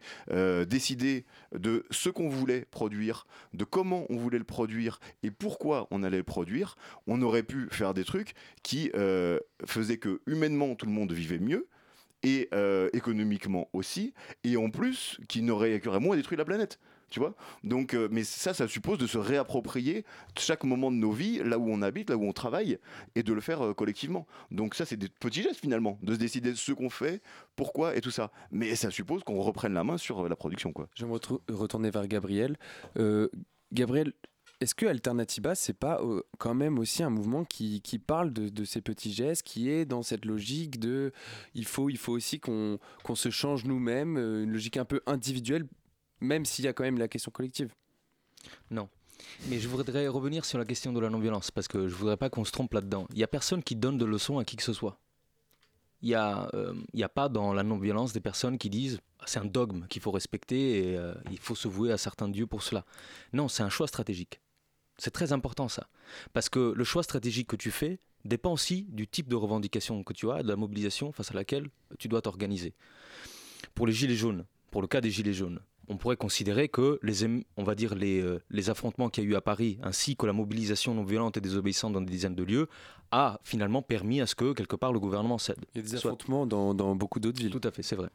décidé 0.67 1.25
de 1.53 1.85
ce 1.91 2.09
qu'on 2.09 2.29
voulait 2.29 2.65
produire, 2.71 3.27
de 3.53 3.63
comment 3.63 4.05
on 4.09 4.17
voulait 4.17 4.39
le 4.39 4.43
produire 4.43 4.99
et 5.21 5.31
pourquoi 5.31 5.87
on 5.91 6.03
allait 6.03 6.17
le 6.17 6.23
produire, 6.23 6.75
on 7.05 7.21
aurait 7.21 7.43
pu 7.43 7.67
faire 7.71 7.93
des 7.93 8.03
trucs 8.03 8.33
qui 8.63 8.91
faisaient 9.65 9.97
que 9.97 10.21
humainement 10.25 10.75
tout 10.75 10.87
le 10.87 10.91
monde 10.91 11.11
vivait 11.11 11.39
mieux, 11.39 11.67
et 12.23 12.49
euh, 12.53 12.89
économiquement 12.93 13.69
aussi, 13.73 14.13
et 14.43 14.57
en 14.57 14.69
plus 14.69 15.19
qui 15.27 15.41
n'aurait 15.41 15.81
moins 15.99 16.15
détruit 16.15 16.37
la 16.37 16.45
planète. 16.45 16.79
Tu 17.09 17.21
vois 17.21 17.35
Donc, 17.63 17.93
euh, 17.93 18.09
mais 18.11 18.25
ça, 18.25 18.53
ça 18.53 18.67
suppose 18.67 18.97
de 18.97 19.07
se 19.07 19.17
réapproprier 19.17 20.03
chaque 20.37 20.65
moment 20.65 20.91
de 20.91 20.97
nos 20.97 21.11
vies, 21.11 21.41
là 21.41 21.57
où 21.57 21.69
on 21.69 21.81
habite, 21.81 22.09
là 22.09 22.17
où 22.17 22.25
on 22.25 22.33
travaille, 22.33 22.79
et 23.15 23.23
de 23.23 23.31
le 23.31 23.39
faire 23.39 23.61
euh, 23.65 23.73
collectivement. 23.73 24.27
Donc 24.51 24.75
ça, 24.75 24.85
c'est 24.85 24.97
des 24.97 25.07
petits 25.07 25.41
gestes 25.41 25.61
finalement, 25.61 25.97
de 26.01 26.13
se 26.13 26.19
décider 26.19 26.51
de 26.51 26.57
ce 26.57 26.73
qu'on 26.73 26.89
fait, 26.89 27.21
pourquoi 27.55 27.95
et 27.95 28.01
tout 28.01 28.11
ça. 28.11 28.29
Mais 28.51 28.75
ça 28.75 28.91
suppose 28.91 29.23
qu'on 29.23 29.39
reprenne 29.39 29.73
la 29.73 29.85
main 29.85 29.97
sur 29.97 30.27
la 30.27 30.35
production, 30.35 30.73
quoi. 30.73 30.89
Je 30.95 31.05
vais 31.05 31.11
me 31.11 31.17
retourner 31.55 31.91
vers 31.91 32.07
Gabriel. 32.07 32.57
Gabriel, 33.71 34.13
est-ce 34.59 34.73
que 34.73 34.85
Alternativa, 34.85 35.53
c'est 35.53 35.73
pas 35.73 36.01
euh, 36.01 36.21
quand 36.39 36.55
même 36.55 36.79
aussi 36.79 37.03
un 37.03 37.09
mouvement 37.09 37.45
qui, 37.45 37.81
qui 37.81 37.99
parle 37.99 38.33
de, 38.33 38.65
ces 38.65 38.81
petits 38.81 39.13
gestes, 39.13 39.43
qui 39.43 39.69
est 39.69 39.85
dans 39.85 40.01
cette 40.01 40.25
logique 40.25 40.79
de 40.79 41.11
il 41.53 41.65
faut, 41.65 41.89
il 41.89 41.97
faut 41.97 42.13
aussi 42.13 42.39
qu'on 42.39 42.79
se 43.13 43.29
change 43.29 43.65
nous-mêmes, 43.65 44.17
euh, 44.17 44.43
une 44.43 44.51
logique 44.51 44.77
un 44.77 44.85
peu 44.85 45.01
individuelle, 45.05 45.67
même 46.21 46.45
s'il 46.45 46.65
y 46.65 46.67
a 46.67 46.73
quand 46.73 46.83
même 46.83 46.97
la 46.97 47.07
question 47.07 47.31
collective? 47.31 47.71
Non. 48.71 48.89
Mais 49.49 49.59
je 49.59 49.67
voudrais 49.67 50.07
revenir 50.07 50.45
sur 50.45 50.57
la 50.57 50.65
question 50.65 50.91
de 50.91 50.99
la 50.99 51.09
non-violence, 51.09 51.51
parce 51.51 51.67
que 51.67 51.87
je 51.87 51.93
voudrais 51.93 52.17
pas 52.17 52.29
qu'on 52.29 52.45
se 52.45 52.51
trompe 52.51 52.73
là-dedans. 52.73 53.07
Il 53.11 53.17
n'y 53.17 53.23
a 53.23 53.27
personne 53.27 53.63
qui 53.63 53.75
donne 53.75 53.97
de 53.97 54.05
leçons 54.05 54.39
à 54.39 54.45
qui 54.45 54.55
que 54.55 54.63
ce 54.63 54.73
soit. 54.73 54.99
Il 56.01 56.09
n'y 56.09 56.15
a, 56.15 56.49
euh, 56.53 56.73
a 57.01 57.09
pas 57.09 57.29
dans 57.29 57.53
la 57.53 57.63
non-violence 57.63 58.13
des 58.13 58.19
personnes 58.19 58.57
qui 58.57 58.69
disent 58.69 58.99
c'est 59.25 59.39
un 59.39 59.45
dogme 59.45 59.87
qu'il 59.87 60.01
faut 60.01 60.11
respecter 60.11 60.93
et 60.93 60.99
il 61.31 61.39
faut 61.39 61.55
se 61.55 61.67
vouer 61.67 61.91
à 61.91 61.97
certains 61.97 62.29
dieux 62.29 62.47
pour 62.47 62.63
cela. 62.63 62.85
Non, 63.33 63.47
c'est 63.47 63.63
un 63.63 63.69
choix 63.69 63.87
stratégique. 63.87 64.39
C'est 64.97 65.11
très 65.11 65.31
important 65.33 65.67
ça. 65.67 65.87
Parce 66.33 66.49
que 66.49 66.73
le 66.75 66.83
choix 66.83 67.03
stratégique 67.03 67.47
que 67.47 67.55
tu 67.55 67.71
fais 67.71 67.99
dépend 68.25 68.53
aussi 68.53 68.87
du 68.89 69.07
type 69.07 69.29
de 69.29 69.35
revendication 69.35 70.03
que 70.03 70.13
tu 70.13 70.29
as, 70.31 70.43
de 70.43 70.47
la 70.47 70.55
mobilisation 70.55 71.11
face 71.11 71.31
à 71.31 71.33
laquelle 71.33 71.69
tu 71.99 72.07
dois 72.07 72.21
t'organiser. 72.21 72.73
Pour 73.73 73.87
les 73.87 73.93
gilets 73.93 74.15
jaunes, 74.15 74.45
pour 74.71 74.81
le 74.81 74.87
cas 74.87 75.01
des 75.01 75.11
gilets 75.11 75.33
jaunes, 75.33 75.59
on 75.87 75.97
pourrait 75.97 76.17
considérer 76.17 76.67
que 76.67 76.99
les, 77.01 77.25
on 77.55 77.63
va 77.63 77.75
dire 77.75 77.95
les, 77.95 78.19
euh, 78.21 78.39
les 78.49 78.69
affrontements 78.69 79.09
qu'il 79.09 79.23
y 79.23 79.27
a 79.27 79.29
eu 79.29 79.35
à 79.35 79.41
Paris, 79.41 79.79
ainsi 79.83 80.17
que 80.17 80.25
la 80.25 80.33
mobilisation 80.33 80.93
non 80.93 81.03
violente 81.03 81.37
et 81.37 81.41
désobéissante 81.41 81.93
dans 81.93 82.01
des 82.01 82.11
dizaines 82.11 82.35
de 82.35 82.43
lieux, 82.43 82.67
a 83.11 83.39
finalement 83.43 83.81
permis 83.81 84.19
à 84.19 84.27
ce 84.27 84.35
que, 84.35 84.51
quelque 84.51 84.75
part, 84.75 84.91
le 84.91 84.99
gouvernement 84.99 85.37
cède. 85.37 85.63
Il 85.73 85.77
y 85.77 85.79
a 85.79 85.83
des 85.83 85.95
affrontements 85.95 86.45
dans, 86.45 86.73
dans 86.73 86.95
beaucoup 86.95 87.21
d'autres 87.21 87.39
villes. 87.41 87.51
Tout 87.51 87.61
à 87.63 87.71
fait, 87.71 87.83
c'est 87.83 87.95
vrai. 87.95 88.09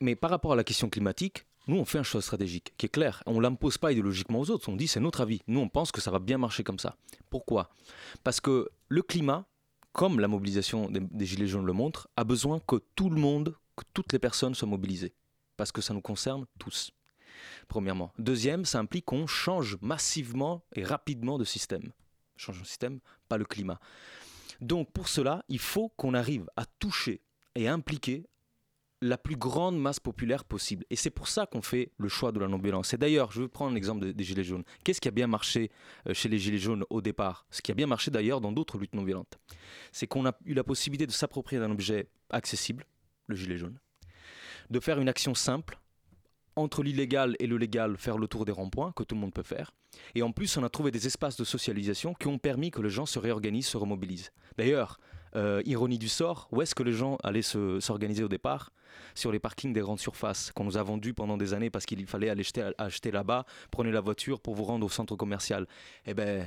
Mais 0.00 0.16
par 0.16 0.30
rapport 0.30 0.52
à 0.52 0.56
la 0.56 0.64
question 0.64 0.88
climatique, 0.88 1.44
nous, 1.68 1.76
on 1.76 1.84
fait 1.84 1.98
un 1.98 2.02
choix 2.02 2.22
stratégique 2.22 2.72
qui 2.78 2.86
est 2.86 2.88
clair. 2.88 3.22
On 3.26 3.34
ne 3.34 3.40
l'impose 3.42 3.76
pas 3.76 3.92
idéologiquement 3.92 4.40
aux 4.40 4.50
autres. 4.50 4.70
On 4.70 4.76
dit 4.76 4.88
c'est 4.88 5.00
notre 5.00 5.20
avis. 5.20 5.42
Nous, 5.46 5.60
on 5.60 5.68
pense 5.68 5.92
que 5.92 6.00
ça 6.00 6.10
va 6.10 6.18
bien 6.18 6.38
marcher 6.38 6.64
comme 6.64 6.78
ça. 6.78 6.96
Pourquoi? 7.28 7.68
Parce 8.24 8.40
que 8.40 8.70
le 8.88 9.02
climat, 9.02 9.46
comme 9.92 10.18
la 10.18 10.28
mobilisation 10.28 10.90
des, 10.90 11.26
Gilets 11.26 11.46
jaunes 11.46 11.66
le 11.66 11.74
montre, 11.74 12.08
a 12.16 12.24
besoin 12.24 12.58
que 12.60 12.76
tout 12.96 13.10
le 13.10 13.20
monde, 13.20 13.54
que 13.76 13.84
toutes 13.92 14.14
les 14.14 14.18
personnes 14.18 14.54
soient 14.54 14.66
mobilisées. 14.66 15.12
Parce 15.58 15.70
que 15.70 15.82
ça 15.82 15.92
nous 15.92 16.00
concerne 16.00 16.46
tous. 16.58 16.90
Premièrement. 17.68 18.12
Deuxième, 18.18 18.64
ça 18.64 18.78
implique 18.78 19.04
qu'on 19.04 19.26
change 19.26 19.76
massivement 19.82 20.64
et 20.74 20.84
rapidement 20.84 21.36
de 21.36 21.44
système. 21.44 21.92
Change 22.36 22.60
de 22.60 22.66
système, 22.66 23.00
pas 23.28 23.36
le 23.36 23.44
climat. 23.44 23.78
Donc 24.62 24.90
pour 24.92 25.08
cela, 25.08 25.44
il 25.48 25.58
faut 25.58 25.90
qu'on 25.90 26.14
arrive 26.14 26.48
à 26.56 26.64
toucher 26.64 27.20
et 27.54 27.68
impliquer 27.68 28.24
la 29.00 29.18
plus 29.18 29.36
grande 29.36 29.78
masse 29.78 30.00
populaire 30.00 30.44
possible. 30.44 30.84
Et 30.90 30.96
c'est 30.96 31.10
pour 31.10 31.28
ça 31.28 31.46
qu'on 31.46 31.62
fait 31.62 31.92
le 31.98 32.08
choix 32.08 32.32
de 32.32 32.40
la 32.40 32.48
non-violence. 32.48 32.94
Et 32.94 32.98
d'ailleurs, 32.98 33.30
je 33.30 33.42
veux 33.42 33.48
prendre 33.48 33.74
l'exemple 33.74 34.12
des 34.12 34.24
Gilets 34.24 34.44
jaunes. 34.44 34.64
Qu'est-ce 34.84 35.00
qui 35.00 35.08
a 35.08 35.12
bien 35.12 35.26
marché 35.26 35.70
euh, 36.08 36.14
chez 36.14 36.28
les 36.28 36.38
Gilets 36.38 36.58
jaunes 36.58 36.84
au 36.90 37.00
départ? 37.00 37.46
Ce 37.50 37.62
qui 37.62 37.70
a 37.70 37.74
bien 37.74 37.86
marché 37.86 38.10
d'ailleurs 38.10 38.40
dans 38.40 38.52
d'autres 38.52 38.78
luttes 38.78 38.94
non-violentes. 38.94 39.38
C'est 39.92 40.06
qu'on 40.06 40.26
a 40.26 40.32
eu 40.44 40.54
la 40.54 40.64
possibilité 40.64 41.06
de 41.06 41.12
s'approprier 41.12 41.60
d'un 41.60 41.70
objet 41.70 42.08
accessible, 42.30 42.84
le 43.26 43.36
Gilet 43.36 43.58
jaune, 43.58 43.78
de 44.70 44.80
faire 44.80 44.98
une 44.98 45.08
action 45.08 45.34
simple, 45.34 45.78
entre 46.56 46.82
l'illégal 46.82 47.36
et 47.38 47.46
le 47.46 47.56
légal, 47.56 47.96
faire 47.96 48.18
le 48.18 48.26
tour 48.26 48.44
des 48.44 48.52
ronds-points, 48.52 48.92
que 48.92 49.04
tout 49.04 49.14
le 49.14 49.20
monde 49.20 49.32
peut 49.32 49.42
faire. 49.42 49.70
Et 50.14 50.22
en 50.22 50.32
plus, 50.32 50.56
on 50.56 50.64
a 50.64 50.68
trouvé 50.68 50.90
des 50.90 51.06
espaces 51.06 51.36
de 51.36 51.44
socialisation 51.44 52.14
qui 52.14 52.26
ont 52.26 52.38
permis 52.38 52.70
que 52.70 52.82
les 52.82 52.90
gens 52.90 53.06
se 53.06 53.18
réorganisent, 53.18 53.68
se 53.68 53.76
remobilisent. 53.76 54.32
D'ailleurs, 54.56 54.98
euh, 55.36 55.62
ironie 55.64 55.98
du 55.98 56.08
sort, 56.08 56.48
où 56.52 56.62
est-ce 56.62 56.74
que 56.74 56.82
les 56.82 56.92
gens 56.92 57.16
allaient 57.22 57.42
s'organiser 57.42 58.22
au 58.24 58.28
départ 58.28 58.72
Sur 59.14 59.32
les 59.32 59.38
parkings 59.38 59.72
des 59.72 59.80
grandes 59.80 60.00
surfaces 60.00 60.52
qu'on 60.52 60.64
nous 60.64 60.76
a 60.76 60.82
vendus 60.82 61.14
pendant 61.14 61.36
des 61.36 61.54
années 61.54 61.70
parce 61.70 61.86
qu'il 61.86 62.06
fallait 62.06 62.30
aller 62.30 62.44
acheter, 62.78 63.10
là-bas, 63.10 63.44
prenez 63.70 63.90
la 63.90 64.00
voiture 64.00 64.40
pour 64.40 64.54
vous 64.54 64.64
rendre 64.64 64.86
au 64.86 64.88
centre 64.88 65.16
commercial. 65.16 65.66
Eh 66.06 66.14
ben, 66.14 66.46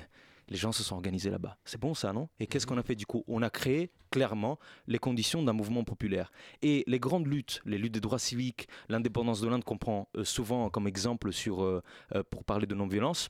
les 0.49 0.57
gens 0.57 0.71
se 0.71 0.83
sont 0.83 0.95
organisés 0.95 1.29
là-bas. 1.29 1.57
C'est 1.63 1.79
bon 1.79 1.93
ça, 1.93 2.11
non? 2.11 2.27
Et 2.39 2.47
qu'est-ce 2.47 2.67
qu'on 2.67 2.77
a 2.77 2.83
fait 2.83 2.95
du 2.95 3.05
coup? 3.05 3.23
On 3.27 3.41
a 3.41 3.49
créé 3.49 3.89
clairement 4.11 4.59
les 4.87 4.99
conditions 4.99 5.41
d'un 5.41 5.53
mouvement 5.53 5.85
populaire. 5.85 6.31
Et 6.61 6.83
les 6.87 6.99
grandes 6.99 7.27
luttes, 7.27 7.61
les 7.65 7.77
luttes 7.77 7.93
des 7.93 8.01
droits 8.01 8.19
civiques, 8.19 8.67
l'indépendance 8.89 9.39
de 9.39 9.47
l'Inde 9.47 9.63
qu'on 9.63 9.77
prend 9.77 10.09
euh, 10.17 10.25
souvent 10.25 10.69
comme 10.69 10.87
exemple 10.87 11.31
sur, 11.31 11.63
euh, 11.63 11.81
pour 12.29 12.43
parler 12.43 12.67
de 12.67 12.75
non-violence, 12.75 13.29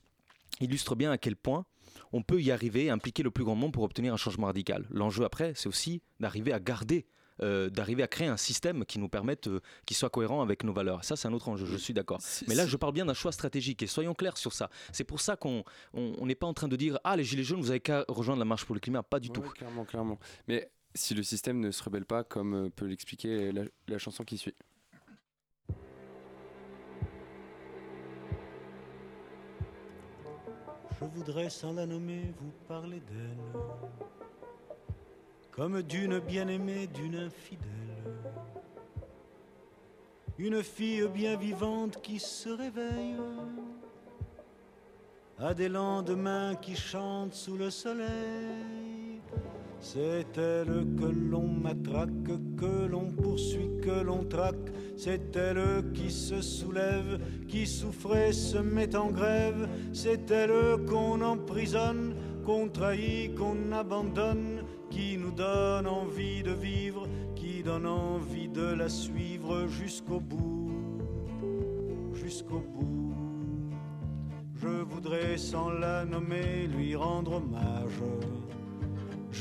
illustrent 0.60 0.96
bien 0.96 1.10
à 1.10 1.18
quel 1.18 1.36
point 1.36 1.66
on 2.12 2.22
peut 2.22 2.40
y 2.40 2.50
arriver, 2.50 2.90
impliquer 2.90 3.22
le 3.22 3.30
plus 3.30 3.44
grand 3.44 3.56
nombre 3.56 3.72
pour 3.72 3.84
obtenir 3.84 4.12
un 4.12 4.16
changement 4.16 4.46
radical. 4.46 4.86
L'enjeu 4.90 5.24
après, 5.24 5.52
c'est 5.54 5.68
aussi 5.68 6.02
d'arriver 6.20 6.52
à 6.52 6.60
garder 6.60 7.06
euh, 7.42 7.70
d'arriver 7.70 8.02
à 8.02 8.08
créer 8.08 8.28
un 8.28 8.36
système 8.36 8.84
qui 8.84 8.98
nous 8.98 9.08
permette, 9.08 9.48
euh, 9.48 9.60
qui 9.86 9.94
soit 9.94 10.10
cohérent 10.10 10.42
avec 10.42 10.64
nos 10.64 10.72
valeurs. 10.72 11.02
Ça, 11.02 11.16
c'est 11.16 11.26
un 11.26 11.32
autre 11.32 11.48
enjeu, 11.48 11.66
je 11.66 11.76
suis 11.76 11.94
d'accord. 11.94 12.20
Mais 12.46 12.54
là, 12.54 12.66
je 12.66 12.76
parle 12.76 12.92
bien 12.92 13.06
d'un 13.06 13.14
choix 13.14 13.32
stratégique 13.32 13.82
et 13.82 13.86
soyons 13.86 14.14
clairs 14.14 14.36
sur 14.36 14.52
ça. 14.52 14.68
C'est 14.92 15.04
pour 15.04 15.20
ça 15.20 15.34
qu'on 15.36 15.64
n'est 15.94 16.34
pas 16.34 16.46
en 16.46 16.54
train 16.54 16.68
de 16.68 16.76
dire 16.76 17.00
Ah, 17.04 17.16
les 17.16 17.24
Gilets 17.24 17.42
jaunes, 17.42 17.60
vous 17.60 17.70
avez 17.70 17.80
qu'à 17.80 18.04
rejoindre 18.06 18.38
la 18.38 18.44
marche 18.44 18.64
pour 18.64 18.74
le 18.74 18.80
climat. 18.80 19.02
Pas 19.02 19.18
du 19.18 19.30
tout. 19.30 19.40
Clairement, 19.40 19.84
clairement. 19.84 20.18
Mais 20.46 20.70
si 20.94 21.14
le 21.14 21.22
système 21.22 21.58
ne 21.58 21.70
se 21.70 21.82
rebelle 21.82 22.04
pas, 22.04 22.22
comme 22.22 22.66
euh, 22.66 22.70
peut 22.70 22.86
l'expliquer 22.86 23.50
la 23.88 23.98
chanson 23.98 24.24
qui 24.24 24.38
suit. 24.38 24.54
Je 31.02 31.08
voudrais 31.18 31.50
sans 31.50 31.72
la 31.72 31.84
nommer 31.84 32.32
vous 32.38 32.52
parler 32.68 33.00
d'elle, 33.00 33.60
comme 35.50 35.82
d'une 35.82 36.20
bien-aimée, 36.20 36.86
d'une 36.86 37.16
infidèle. 37.16 37.66
Une 40.38 40.62
fille 40.62 41.08
bien 41.08 41.36
vivante 41.36 42.00
qui 42.02 42.20
se 42.20 42.50
réveille, 42.50 43.16
à 45.38 45.54
des 45.54 45.68
lendemains 45.68 46.54
qui 46.54 46.76
chantent 46.76 47.34
sous 47.34 47.56
le 47.56 47.70
soleil. 47.70 49.01
C'est 49.84 50.38
elle 50.38 50.86
que 50.96 51.06
l'on 51.06 51.48
matraque, 51.48 52.28
que 52.56 52.86
l'on 52.86 53.10
poursuit, 53.10 53.68
que 53.82 54.00
l'on 54.00 54.24
traque. 54.24 54.70
C'est 54.96 55.34
elle 55.34 55.92
qui 55.92 56.08
se 56.08 56.40
soulève, 56.40 57.18
qui 57.48 57.66
souffrait, 57.66 58.32
se 58.32 58.58
met 58.58 58.94
en 58.94 59.10
grève. 59.10 59.68
C'est 59.92 60.30
elle 60.30 60.86
qu'on 60.86 61.20
emprisonne, 61.20 62.14
qu'on 62.46 62.68
trahit, 62.68 63.34
qu'on 63.34 63.72
abandonne, 63.72 64.62
qui 64.88 65.18
nous 65.18 65.32
donne 65.32 65.88
envie 65.88 66.44
de 66.44 66.52
vivre, 66.52 67.08
qui 67.34 67.64
donne 67.64 67.86
envie 67.86 68.48
de 68.48 68.74
la 68.74 68.88
suivre 68.88 69.66
jusqu'au 69.66 70.20
bout, 70.20 70.70
jusqu'au 72.14 72.60
bout. 72.60 73.14
Je 74.54 74.68
voudrais 74.68 75.36
sans 75.38 75.70
la 75.70 76.04
nommer 76.04 76.68
lui 76.68 76.94
rendre 76.94 77.32
hommage 77.32 78.00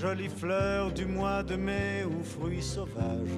jolie 0.02 0.30
fleur 0.30 0.92
du 0.92 1.06
mois 1.06 1.44
de 1.44 1.56
mai 1.56 2.04
ou 2.06 2.24
fruit 2.24 2.64
sauvage. 2.64 3.36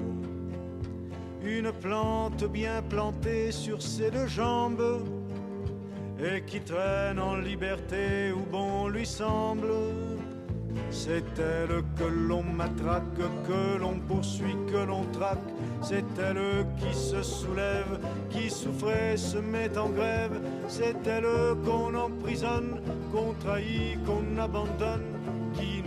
Une 1.44 1.70
plante 1.72 2.44
bien 2.44 2.80
plantée 2.88 3.52
sur 3.52 3.82
ses 3.82 4.10
deux 4.10 4.26
jambes 4.26 5.04
et 6.18 6.42
qui 6.46 6.60
traîne 6.60 7.20
en 7.20 7.36
liberté 7.36 8.32
où 8.32 8.50
bon 8.50 8.88
lui 8.88 9.04
semble. 9.04 9.68
C'est 10.90 11.38
elle 11.38 11.82
que 11.98 12.04
l'on 12.04 12.42
matraque, 12.42 13.18
que 13.46 13.78
l'on 13.78 13.98
poursuit, 13.98 14.56
que 14.66 14.86
l'on 14.86 15.04
traque. 15.12 15.50
C'est 15.82 16.18
elle 16.18 16.66
qui 16.78 16.94
se 16.94 17.22
soulève, 17.22 18.00
qui 18.30 18.48
souffrait, 18.48 19.18
se 19.18 19.36
met 19.36 19.76
en 19.76 19.90
grève. 19.90 20.40
C'est 20.68 21.06
elle 21.06 21.56
qu'on 21.62 21.94
emprisonne, 21.94 22.80
qu'on 23.12 23.34
trahit, 23.34 24.02
qu'on 24.06 24.40
abandonne 24.40 25.13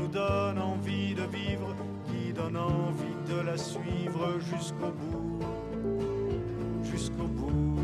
nous 0.08 0.14
donne 0.14 0.60
envie 0.60 1.14
de 1.14 1.24
vivre, 1.24 1.76
qui 2.08 2.34
donne 2.34 2.58
envie 2.58 3.16
de 3.28 3.42
la 3.42 3.58
suivre 3.58 4.40
jusqu'au 4.40 4.92
bout, 4.92 5.40
jusqu'au 6.84 7.28
bout. 7.28 7.80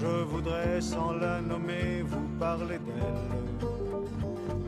Je 0.00 0.24
voudrais 0.24 0.80
sans 0.80 1.12
la 1.12 1.40
nommer 1.40 2.02
vous 2.02 2.28
parler 2.38 2.78
d'elle. 2.78 3.68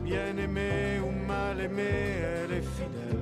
Bien 0.03 0.37
aimée 0.37 0.99
ou 1.03 1.27
mal 1.27 1.59
aimée, 1.61 2.21
elle 2.23 2.53
est 2.53 2.67
fidèle. 2.77 3.17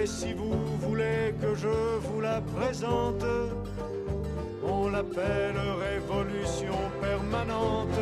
Et 0.00 0.06
si 0.06 0.32
vous 0.32 0.54
voulez 0.78 1.34
que 1.40 1.54
je 1.54 1.98
vous 2.06 2.20
la 2.20 2.40
présente, 2.40 3.24
on 4.64 4.88
l'appelle 4.88 5.58
révolution 5.80 6.76
permanente. 7.00 7.98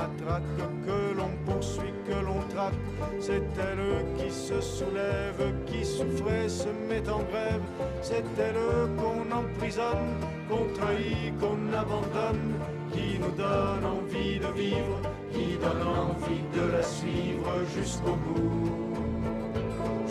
Matraque, 0.00 0.42
que 0.86 0.98
l'on 1.18 1.32
poursuit, 1.46 1.94
que 2.08 2.18
l'on 2.26 2.40
traque. 2.54 2.80
C'est 3.18 3.48
elle 3.68 4.04
qui 4.16 4.30
se 4.30 4.60
soulève, 4.60 5.42
qui 5.66 5.84
souffrait, 5.84 6.48
se 6.48 6.68
met 6.88 7.06
en 7.08 7.22
grève. 7.30 7.64
C'est 8.02 8.24
elle 8.38 8.88
qu'on 8.98 9.22
emprisonne, 9.40 10.12
qu'on 10.48 10.66
trahit, 10.78 11.38
qu'on 11.40 11.60
abandonne, 11.82 12.54
qui 12.92 13.18
nous 13.22 13.34
donne 13.44 13.84
envie 13.96 14.38
de 14.38 14.50
vivre, 14.62 14.98
qui 15.32 15.48
donne 15.64 15.86
envie 16.08 16.44
de 16.56 16.64
la 16.76 16.82
suivre 16.82 17.52
jusqu'au 17.76 18.16
bout, 18.24 18.94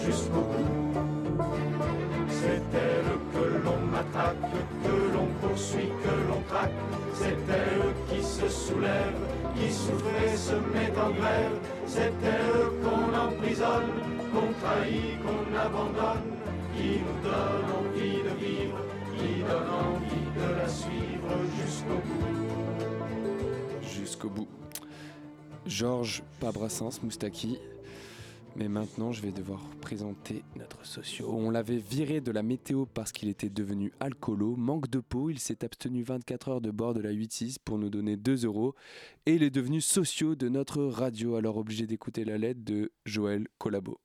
jusqu'au 0.05 0.43
bout. 0.51 0.58
Qui 9.55 9.71
souffre 9.71 10.05
et 10.23 10.35
se 10.37 10.55
met 10.55 10.91
en 10.97 11.11
grève. 11.11 11.57
C'est 11.85 12.13
elle 12.23 12.83
qu'on 12.83 13.13
emprisonne, 13.17 13.91
qu'on 14.31 14.53
trahit, 14.61 15.19
qu'on 15.23 15.55
abandonne, 15.57 16.31
qui 16.75 16.99
nous 16.99 17.21
donne 17.23 17.65
envie 17.79 18.23
de 18.23 18.33
vivre, 18.45 18.79
qui 19.17 19.41
donne 19.41 19.69
envie 19.69 20.29
de 20.35 20.61
la 20.61 20.67
suivre 20.67 21.31
jusqu'au 21.59 21.99
bout. 22.05 22.29
Jusqu'au 23.81 24.29
bout. 24.29 24.47
Georges 25.65 26.23
Pabrassens 26.39 27.01
Moustaki 27.03 27.59
mais 28.55 28.67
maintenant, 28.67 29.11
je 29.11 29.21
vais 29.21 29.31
devoir 29.31 29.61
présenter 29.81 30.43
notre 30.57 30.85
socio. 30.85 31.29
On 31.31 31.49
l'avait 31.49 31.77
viré 31.77 32.21
de 32.21 32.31
la 32.31 32.43
météo 32.43 32.85
parce 32.85 33.11
qu'il 33.11 33.29
était 33.29 33.49
devenu 33.49 33.91
alcoolo. 33.99 34.55
Manque 34.55 34.89
de 34.89 34.99
peau, 34.99 35.29
il 35.29 35.39
s'est 35.39 35.63
abstenu 35.63 36.03
24 36.03 36.49
heures 36.49 36.61
de 36.61 36.71
bord 36.71 36.93
de 36.93 37.01
la 37.01 37.13
8-6 37.13 37.57
pour 37.63 37.77
nous 37.77 37.89
donner 37.89 38.17
2 38.17 38.45
euros. 38.45 38.75
Et 39.25 39.35
il 39.35 39.43
est 39.43 39.49
devenu 39.49 39.81
socio 39.81 40.35
de 40.35 40.49
notre 40.49 40.83
radio, 40.83 41.35
alors 41.35 41.57
obligé 41.57 41.87
d'écouter 41.87 42.25
la 42.25 42.37
lettre 42.37 42.61
de 42.63 42.91
Joël 43.05 43.47
Collabo. 43.57 43.99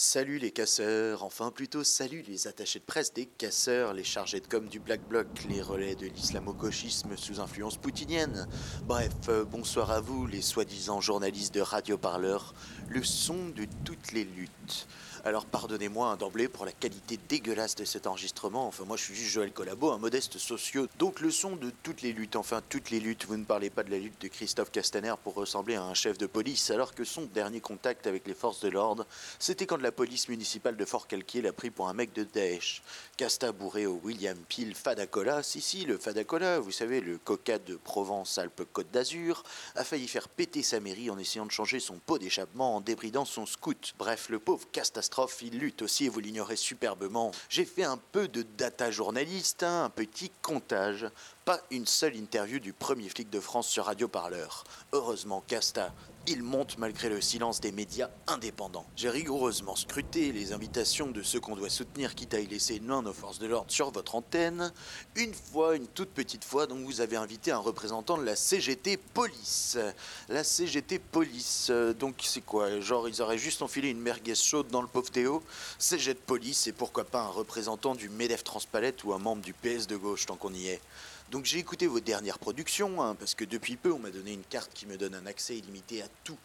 Salut 0.00 0.38
les 0.38 0.52
casseurs, 0.52 1.24
enfin 1.24 1.50
plutôt 1.50 1.82
salut 1.82 2.22
les 2.28 2.46
attachés 2.46 2.78
de 2.78 2.84
presse 2.84 3.12
des 3.12 3.26
casseurs, 3.26 3.94
les 3.94 4.04
chargés 4.04 4.38
de 4.38 4.46
com 4.46 4.68
du 4.68 4.78
Black 4.78 5.00
Bloc, 5.08 5.26
les 5.48 5.60
relais 5.60 5.96
de 5.96 6.06
l'islamo-gauchisme 6.06 7.16
sous 7.16 7.40
influence 7.40 7.76
poutinienne. 7.76 8.46
Bref, 8.84 9.10
euh, 9.28 9.44
bonsoir 9.44 9.90
à 9.90 10.00
vous 10.00 10.24
les 10.28 10.40
soi-disant 10.40 11.00
journalistes 11.00 11.52
de 11.52 11.60
Radio 11.60 11.98
Parleur, 11.98 12.54
le 12.88 13.02
son 13.02 13.48
de 13.48 13.66
toutes 13.84 14.12
les 14.12 14.22
luttes. 14.22 14.86
Alors 15.28 15.44
pardonnez-moi 15.44 16.16
d'emblée 16.16 16.48
pour 16.48 16.64
la 16.64 16.72
qualité 16.72 17.18
dégueulasse 17.28 17.74
de 17.74 17.84
cet 17.84 18.06
enregistrement. 18.06 18.66
Enfin, 18.66 18.86
moi 18.86 18.96
je 18.96 19.02
suis 19.02 19.14
juste 19.14 19.32
Joël 19.32 19.52
Collabo, 19.52 19.90
un 19.90 19.98
modeste 19.98 20.38
socio. 20.38 20.86
Donc 20.98 21.20
le 21.20 21.30
son 21.30 21.54
de 21.54 21.70
toutes 21.82 22.00
les 22.00 22.14
luttes, 22.14 22.34
enfin 22.34 22.62
toutes 22.70 22.88
les 22.88 22.98
luttes. 22.98 23.26
Vous 23.26 23.36
ne 23.36 23.44
parlez 23.44 23.68
pas 23.68 23.82
de 23.82 23.90
la 23.90 23.98
lutte 23.98 24.18
de 24.22 24.28
Christophe 24.28 24.70
Castaner 24.70 25.12
pour 25.22 25.34
ressembler 25.34 25.74
à 25.74 25.82
un 25.82 25.92
chef 25.92 26.16
de 26.16 26.26
police, 26.26 26.70
alors 26.70 26.94
que 26.94 27.04
son 27.04 27.26
dernier 27.26 27.60
contact 27.60 28.06
avec 28.06 28.26
les 28.26 28.32
forces 28.32 28.60
de 28.60 28.70
l'ordre, 28.70 29.06
c'était 29.38 29.66
quand 29.66 29.76
la 29.82 29.92
police 29.92 30.30
municipale 30.30 30.78
de 30.78 30.84
Fort 30.86 31.06
Calquier 31.06 31.42
l'a 31.42 31.52
pris 31.52 31.68
pour 31.70 31.90
un 31.90 31.92
mec 31.92 32.14
de 32.14 32.24
Daesh. 32.24 32.82
Casta 33.18 33.52
bourré 33.52 33.84
au 33.84 34.00
William 34.02 34.38
Peel 34.48 34.74
Fadacola, 34.74 35.42
si 35.42 35.60
si, 35.60 35.84
le 35.84 35.98
Fadacola, 35.98 36.58
vous 36.58 36.72
savez, 36.72 37.02
le 37.02 37.18
coca 37.18 37.58
de 37.58 37.76
Provence-Alpes-Côte 37.76 38.90
d'Azur, 38.92 39.42
a 39.74 39.84
failli 39.84 40.08
faire 40.08 40.30
péter 40.30 40.62
sa 40.62 40.80
mairie 40.80 41.10
en 41.10 41.18
essayant 41.18 41.44
de 41.44 41.50
changer 41.50 41.80
son 41.80 41.98
pot 41.98 42.16
d'échappement 42.16 42.76
en 42.76 42.80
débridant 42.80 43.26
son 43.26 43.44
scout. 43.44 43.92
Bref, 43.98 44.30
le 44.30 44.38
pauvre 44.38 44.66
Castastrophé 44.72 45.17
il 45.42 45.58
lutte 45.58 45.82
aussi 45.82 46.06
et 46.06 46.08
vous 46.08 46.20
l'ignorez 46.20 46.56
superbement. 46.56 47.32
J'ai 47.48 47.64
fait 47.64 47.84
un 47.84 47.96
peu 47.96 48.28
de 48.28 48.42
data 48.42 48.90
journaliste, 48.90 49.62
hein, 49.62 49.84
un 49.84 49.90
petit 49.90 50.30
comptage. 50.42 51.08
Pas 51.48 51.62
une 51.70 51.86
seule 51.86 52.14
interview 52.14 52.58
du 52.58 52.74
premier 52.74 53.08
flic 53.08 53.30
de 53.30 53.40
France 53.40 53.68
sur 53.68 53.86
Radio 53.86 54.06
Parleur. 54.06 54.64
Heureusement, 54.92 55.42
Casta, 55.46 55.94
il 56.26 56.42
monte 56.42 56.76
malgré 56.76 57.08
le 57.08 57.22
silence 57.22 57.62
des 57.62 57.72
médias 57.72 58.10
indépendants. 58.26 58.84
J'ai 58.96 59.08
rigoureusement 59.08 59.74
scruté 59.74 60.30
les 60.30 60.52
invitations 60.52 61.06
de 61.06 61.22
ceux 61.22 61.40
qu'on 61.40 61.56
doit 61.56 61.70
soutenir, 61.70 62.14
quitte 62.14 62.34
à 62.34 62.40
y 62.40 62.46
laisser 62.46 62.76
une 62.76 62.84
main 62.84 63.00
nos 63.00 63.14
forces 63.14 63.38
de 63.38 63.46
l'ordre 63.46 63.72
sur 63.72 63.90
votre 63.90 64.14
antenne. 64.14 64.74
Une 65.16 65.32
fois, 65.32 65.74
une 65.74 65.86
toute 65.86 66.10
petite 66.10 66.44
fois, 66.44 66.66
donc 66.66 66.84
vous 66.84 67.00
avez 67.00 67.16
invité 67.16 67.50
un 67.50 67.56
représentant 67.56 68.18
de 68.18 68.24
la 68.24 68.36
CGT 68.36 68.98
Police. 68.98 69.78
La 70.28 70.44
CGT 70.44 70.98
Police, 70.98 71.68
euh, 71.70 71.94
donc 71.94 72.16
c'est 72.24 72.44
quoi? 72.44 72.78
Genre, 72.80 73.08
ils 73.08 73.22
auraient 73.22 73.38
juste 73.38 73.62
enfilé 73.62 73.88
une 73.88 74.00
merguez 74.00 74.34
chaude 74.34 74.68
dans 74.68 74.82
le 74.82 74.88
pauvre 74.88 75.10
Théo? 75.10 75.42
CGT 75.78 76.20
Police, 76.26 76.66
et 76.66 76.72
pourquoi 76.72 77.04
pas 77.04 77.22
un 77.22 77.28
représentant 77.28 77.94
du 77.94 78.10
MEDEF 78.10 78.44
Transpalette 78.44 79.02
ou 79.04 79.14
un 79.14 79.18
membre 79.18 79.40
du 79.40 79.54
PS 79.54 79.86
de 79.86 79.96
gauche, 79.96 80.26
tant 80.26 80.36
qu'on 80.36 80.52
y 80.52 80.68
est? 80.68 80.82
Donc 81.30 81.44
j'ai 81.44 81.58
écouté 81.58 81.86
vos 81.86 82.00
dernières 82.00 82.38
productions, 82.38 83.02
hein, 83.02 83.14
parce 83.14 83.34
que 83.34 83.44
depuis 83.44 83.76
peu 83.76 83.92
on 83.92 83.98
m'a 83.98 84.10
donné 84.10 84.32
une 84.32 84.44
carte 84.44 84.72
qui 84.72 84.86
me 84.86 84.96
donne 84.96 85.14
un 85.14 85.26
accès 85.26 85.58
illimité 85.58 86.00
à 86.00 86.08
tout. 86.24 86.38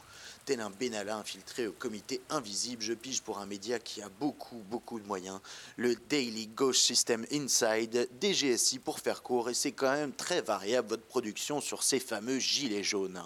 Tel 0.46 0.60
un 0.60 0.70
Benalla 0.70 1.16
infiltré 1.16 1.68
au 1.68 1.72
comité 1.72 2.20
invisible, 2.30 2.82
je 2.82 2.92
pige 2.92 3.22
pour 3.22 3.38
un 3.38 3.46
média 3.46 3.80
qui 3.80 4.02
a 4.02 4.10
beaucoup, 4.10 4.62
beaucoup 4.70 5.00
de 5.00 5.08
moyens. 5.08 5.40
Le 5.78 5.96
Daily 6.10 6.48
Ghost 6.48 6.82
System 6.82 7.26
Inside, 7.32 8.10
DGSI 8.20 8.80
pour 8.80 9.00
faire 9.00 9.24
court, 9.24 9.50
et 9.50 9.54
c'est 9.54 9.72
quand 9.72 9.94
même 9.94 10.12
très 10.12 10.42
variable 10.42 10.90
votre 10.90 11.06
production 11.06 11.62
sur 11.62 11.82
ces 11.82 12.02
fameux 12.02 12.40
gilets 12.40 12.84
jaunes. 12.84 13.24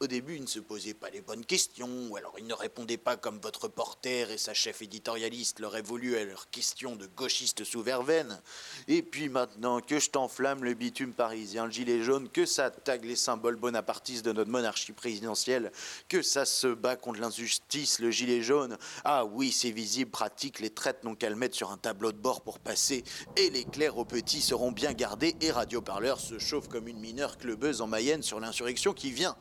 Au 0.00 0.06
début, 0.06 0.36
il 0.36 0.42
ne 0.42 0.46
se 0.46 0.60
posait 0.60 0.94
pas 0.94 1.10
les 1.10 1.20
bonnes 1.20 1.44
questions, 1.44 1.90
ou 2.08 2.16
alors 2.16 2.34
il 2.38 2.46
ne 2.46 2.54
répondait 2.54 2.96
pas 2.96 3.16
comme 3.16 3.40
votre 3.40 3.64
reporter 3.64 4.30
et 4.30 4.38
sa 4.38 4.54
chef 4.54 4.80
éditorialiste 4.80 5.58
l'auraient 5.58 5.82
voulu 5.82 6.16
à 6.16 6.24
leurs 6.24 6.50
questions 6.50 6.94
de 6.94 7.08
gauchistes 7.16 7.64
sous 7.64 7.82
verveine. 7.82 8.40
Et 8.86 9.02
puis 9.02 9.28
maintenant, 9.28 9.80
que 9.80 9.98
je 9.98 10.10
t'enflamme 10.10 10.62
le 10.62 10.74
bitume 10.74 11.12
parisien, 11.12 11.64
le 11.64 11.72
gilet 11.72 12.00
jaune, 12.04 12.28
que 12.28 12.46
ça 12.46 12.70
tague 12.70 13.06
les 13.06 13.16
symboles 13.16 13.56
bonapartistes 13.56 14.24
de 14.24 14.30
notre 14.30 14.52
monarchie 14.52 14.92
présidentielle, 14.92 15.72
que 16.08 16.22
ça 16.22 16.44
se 16.44 16.68
bat 16.68 16.94
contre 16.94 17.18
l'injustice, 17.18 17.98
le 17.98 18.12
gilet 18.12 18.40
jaune. 18.40 18.78
Ah 19.02 19.24
oui, 19.24 19.50
c'est 19.50 19.72
visible, 19.72 20.12
pratique, 20.12 20.60
les 20.60 20.70
traites 20.70 21.02
n'ont 21.02 21.16
qu'à 21.16 21.28
le 21.28 21.34
mettre 21.34 21.56
sur 21.56 21.72
un 21.72 21.76
tableau 21.76 22.12
de 22.12 22.18
bord 22.18 22.42
pour 22.42 22.60
passer, 22.60 23.02
et 23.36 23.50
les 23.50 23.64
clercs 23.64 23.98
aux 23.98 24.04
petits 24.04 24.42
seront 24.42 24.70
bien 24.70 24.92
gardés, 24.92 25.34
et 25.40 25.50
Radio 25.50 25.82
Parleur 25.82 26.20
se 26.20 26.38
chauffe 26.38 26.68
comme 26.68 26.86
une 26.86 27.00
mineure 27.00 27.36
clubeuse 27.36 27.80
en 27.80 27.88
Mayenne 27.88 28.22
sur 28.22 28.38
l'insurrection 28.38 28.92
qui 28.92 29.10
vient. 29.10 29.36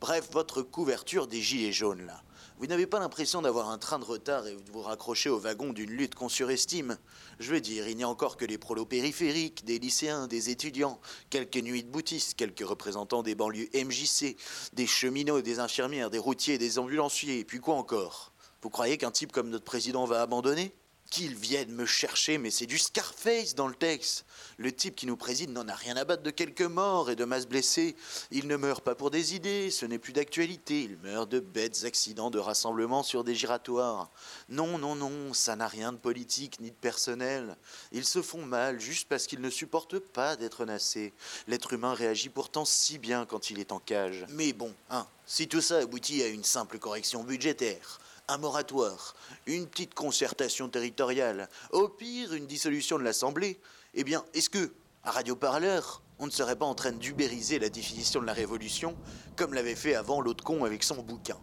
Bref, 0.00 0.30
votre 0.32 0.62
couverture 0.62 1.26
des 1.26 1.42
gilets 1.42 1.72
jaunes, 1.72 2.06
là. 2.06 2.22
Vous 2.58 2.66
n'avez 2.66 2.86
pas 2.86 2.98
l'impression 2.98 3.42
d'avoir 3.42 3.68
un 3.68 3.76
train 3.76 3.98
de 3.98 4.04
retard 4.04 4.46
et 4.46 4.54
de 4.54 4.72
vous 4.72 4.80
raccrocher 4.80 5.28
au 5.28 5.38
wagon 5.38 5.74
d'une 5.74 5.90
lutte 5.90 6.14
qu'on 6.14 6.30
surestime. 6.30 6.96
Je 7.38 7.52
veux 7.52 7.60
dire, 7.60 7.86
il 7.86 7.96
n'y 7.96 8.02
a 8.02 8.08
encore 8.08 8.38
que 8.38 8.46
les 8.46 8.56
prolos 8.56 8.86
périphériques, 8.86 9.64
des 9.64 9.78
lycéens, 9.78 10.26
des 10.26 10.48
étudiants, 10.48 11.00
quelques 11.28 11.56
nuits 11.56 11.84
de 11.84 11.90
boutistes, 11.90 12.34
quelques 12.34 12.66
représentants 12.66 13.22
des 13.22 13.34
banlieues 13.34 13.68
MJC, 13.74 14.36
des 14.72 14.86
cheminots, 14.86 15.42
des 15.42 15.58
infirmières, 15.58 16.08
des 16.08 16.18
routiers, 16.18 16.56
des 16.56 16.78
ambulanciers, 16.78 17.38
et 17.38 17.44
puis 17.44 17.60
quoi 17.60 17.74
encore? 17.74 18.32
Vous 18.62 18.70
croyez 18.70 18.96
qu'un 18.96 19.10
type 19.10 19.32
comme 19.32 19.50
notre 19.50 19.64
président 19.64 20.06
va 20.06 20.22
abandonner? 20.22 20.74
Qu'ils 21.10 21.34
viennent 21.34 21.72
me 21.72 21.86
chercher, 21.86 22.38
mais 22.38 22.52
c'est 22.52 22.66
du 22.66 22.78
Scarface 22.78 23.56
dans 23.56 23.66
le 23.66 23.74
texte. 23.74 24.24
Le 24.58 24.70
type 24.70 24.94
qui 24.94 25.06
nous 25.06 25.16
préside 25.16 25.50
n'en 25.50 25.66
a 25.66 25.74
rien 25.74 25.96
à 25.96 26.04
battre 26.04 26.22
de 26.22 26.30
quelques 26.30 26.62
morts 26.62 27.10
et 27.10 27.16
de 27.16 27.24
masses 27.24 27.48
blessées. 27.48 27.96
Il 28.30 28.46
ne 28.46 28.56
meurt 28.56 28.84
pas 28.84 28.94
pour 28.94 29.10
des 29.10 29.34
idées, 29.34 29.72
ce 29.72 29.86
n'est 29.86 29.98
plus 29.98 30.12
d'actualité. 30.12 30.82
Il 30.82 30.98
meurt 30.98 31.28
de 31.28 31.40
bêtes 31.40 31.82
accidents 31.84 32.30
de 32.30 32.38
rassemblement 32.38 33.02
sur 33.02 33.24
des 33.24 33.34
giratoires. 33.34 34.12
Non, 34.48 34.78
non, 34.78 34.94
non, 34.94 35.34
ça 35.34 35.56
n'a 35.56 35.66
rien 35.66 35.90
de 35.90 35.98
politique 35.98 36.60
ni 36.60 36.70
de 36.70 36.76
personnel. 36.76 37.56
Ils 37.90 38.04
se 38.06 38.22
font 38.22 38.46
mal 38.46 38.78
juste 38.78 39.08
parce 39.08 39.26
qu'ils 39.26 39.40
ne 39.40 39.50
supportent 39.50 39.98
pas 39.98 40.36
d'être 40.36 40.64
nassés. 40.64 41.12
L'être 41.48 41.72
humain 41.72 41.94
réagit 41.94 42.28
pourtant 42.28 42.64
si 42.64 42.98
bien 42.98 43.26
quand 43.26 43.50
il 43.50 43.58
est 43.58 43.72
en 43.72 43.80
cage. 43.80 44.26
Mais 44.28 44.52
bon, 44.52 44.72
hein, 44.90 45.08
si 45.26 45.48
tout 45.48 45.60
ça 45.60 45.78
aboutit 45.78 46.22
à 46.22 46.28
une 46.28 46.44
simple 46.44 46.78
correction 46.78 47.24
budgétaire, 47.24 47.98
un 48.30 48.38
moratoire, 48.38 49.14
une 49.46 49.66
petite 49.66 49.94
concertation 49.94 50.68
territoriale, 50.68 51.48
au 51.72 51.88
pire 51.88 52.32
une 52.32 52.46
dissolution 52.46 52.98
de 52.98 53.02
l'Assemblée, 53.02 53.58
eh 53.94 54.04
bien, 54.04 54.24
est-ce 54.34 54.48
que, 54.48 54.72
à 55.02 55.10
Radio 55.10 55.34
Parleur, 55.34 56.02
on 56.18 56.26
ne 56.26 56.30
serait 56.30 56.56
pas 56.56 56.66
en 56.66 56.74
train 56.74 56.92
d'ubériser 56.92 57.58
la 57.58 57.68
définition 57.68 58.20
de 58.20 58.26
la 58.26 58.32
révolution, 58.32 58.96
comme 59.36 59.54
l'avait 59.54 59.74
fait 59.74 59.94
avant 59.94 60.20
l'autre 60.20 60.44
con 60.44 60.64
avec 60.64 60.84
son 60.84 61.02
bouquin? 61.02 61.38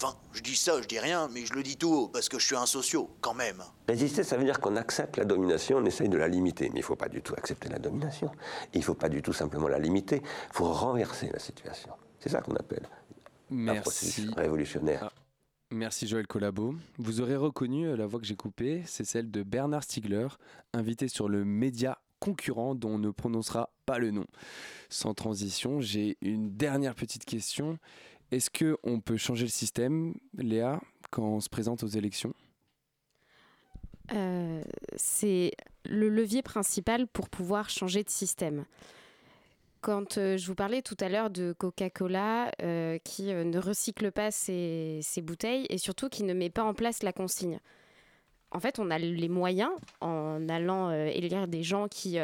Enfin, 0.00 0.16
je 0.32 0.40
dis 0.42 0.54
ça, 0.54 0.80
je 0.80 0.86
dis 0.86 1.00
rien, 1.00 1.28
mais 1.32 1.44
je 1.44 1.52
le 1.54 1.62
dis 1.64 1.76
tout 1.76 1.92
haut, 1.92 2.08
parce 2.08 2.28
que 2.28 2.38
je 2.38 2.46
suis 2.46 2.54
un 2.56 2.66
socio, 2.66 3.10
quand 3.20 3.34
même. 3.34 3.62
Résister, 3.88 4.22
ça 4.22 4.36
veut 4.36 4.44
dire 4.44 4.60
qu'on 4.60 4.76
accepte 4.76 5.16
la 5.16 5.24
domination, 5.24 5.78
on 5.78 5.84
essaye 5.84 6.08
de 6.08 6.16
la 6.16 6.28
limiter. 6.28 6.66
Mais 6.68 6.76
il 6.76 6.82
ne 6.82 6.86
faut 6.86 6.94
pas 6.96 7.08
du 7.08 7.20
tout 7.20 7.34
accepter 7.36 7.68
la 7.68 7.80
domination. 7.80 8.30
Il 8.72 8.78
ne 8.78 8.84
faut 8.84 8.94
pas 8.94 9.08
du 9.08 9.22
tout 9.22 9.32
simplement 9.32 9.66
la 9.66 9.80
limiter. 9.80 10.22
Il 10.22 10.56
faut 10.56 10.72
renverser 10.72 11.28
la 11.32 11.40
situation. 11.40 11.90
C'est 12.20 12.28
ça 12.28 12.40
qu'on 12.40 12.54
appelle 12.54 12.88
un 13.50 13.80
processus 13.80 14.26
Merci. 14.26 14.40
révolutionnaire. 14.40 15.10
Ah, 15.10 15.12
Merci 15.70 16.06
Joël 16.06 16.26
Collabo. 16.26 16.74
Vous 16.96 17.20
aurez 17.20 17.36
reconnu 17.36 17.86
euh, 17.86 17.96
la 17.96 18.06
voix 18.06 18.18
que 18.18 18.26
j'ai 18.26 18.36
coupée, 18.36 18.82
c'est 18.86 19.04
celle 19.04 19.30
de 19.30 19.42
Bernard 19.42 19.84
Stiegler, 19.84 20.28
invité 20.72 21.08
sur 21.08 21.28
le 21.28 21.44
média 21.44 21.98
concurrent 22.20 22.74
dont 22.74 22.94
on 22.94 22.98
ne 22.98 23.10
prononcera 23.10 23.70
pas 23.84 23.98
le 23.98 24.10
nom. 24.10 24.24
Sans 24.88 25.12
transition, 25.12 25.82
j'ai 25.82 26.16
une 26.22 26.56
dernière 26.56 26.94
petite 26.94 27.26
question. 27.26 27.78
Est-ce 28.30 28.48
que 28.48 28.78
on 28.82 29.00
peut 29.00 29.18
changer 29.18 29.44
le 29.44 29.50
système, 29.50 30.14
Léa, 30.38 30.80
quand 31.10 31.24
on 31.24 31.40
se 31.40 31.50
présente 31.50 31.82
aux 31.82 31.88
élections? 31.88 32.32
Euh, 34.12 34.62
c'est 34.96 35.52
le 35.84 36.08
levier 36.08 36.40
principal 36.40 37.06
pour 37.06 37.28
pouvoir 37.28 37.68
changer 37.68 38.02
de 38.02 38.10
système. 38.10 38.64
Quand 39.80 40.18
euh, 40.18 40.36
je 40.36 40.46
vous 40.46 40.56
parlais 40.56 40.82
tout 40.82 40.96
à 41.00 41.08
l'heure 41.08 41.30
de 41.30 41.52
Coca-Cola 41.52 42.50
euh, 42.62 42.98
qui 43.04 43.32
euh, 43.32 43.44
ne 43.44 43.58
recycle 43.58 44.10
pas 44.10 44.30
ses, 44.30 45.00
bouteilles 45.22 45.66
et 45.70 45.78
surtout 45.78 46.08
qui 46.08 46.24
ne 46.24 46.34
met 46.34 46.50
pas 46.50 46.64
en 46.64 46.74
place 46.74 47.02
la 47.02 47.12
consigne. 47.12 47.60
En 48.50 48.60
fait, 48.60 48.78
on 48.78 48.90
a 48.90 48.98
les 48.98 49.28
moyens 49.28 49.70
en 50.00 50.48
allant 50.48 50.90
élire 50.90 51.48
des 51.48 51.62
gens 51.62 51.86
qui 51.86 52.16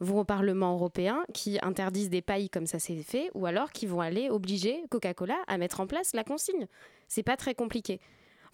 vont 0.00 0.20
au 0.20 0.24
Parlement 0.24 0.72
européen, 0.72 1.22
qui 1.34 1.58
interdisent 1.60 2.08
des 2.08 2.22
pailles 2.22 2.48
comme 2.48 2.64
ça 2.64 2.78
s'est 2.78 3.02
fait, 3.02 3.30
ou 3.34 3.44
alors 3.44 3.70
qui 3.72 3.84
vont 3.84 4.00
aller 4.00 4.30
obliger 4.30 4.82
Coca-Cola 4.88 5.36
à 5.46 5.58
mettre 5.58 5.80
en 5.80 5.86
place 5.86 6.14
la 6.14 6.24
consigne. 6.24 6.66
C'est 7.08 7.22
pas 7.22 7.36
très 7.36 7.54
compliqué. 7.54 8.00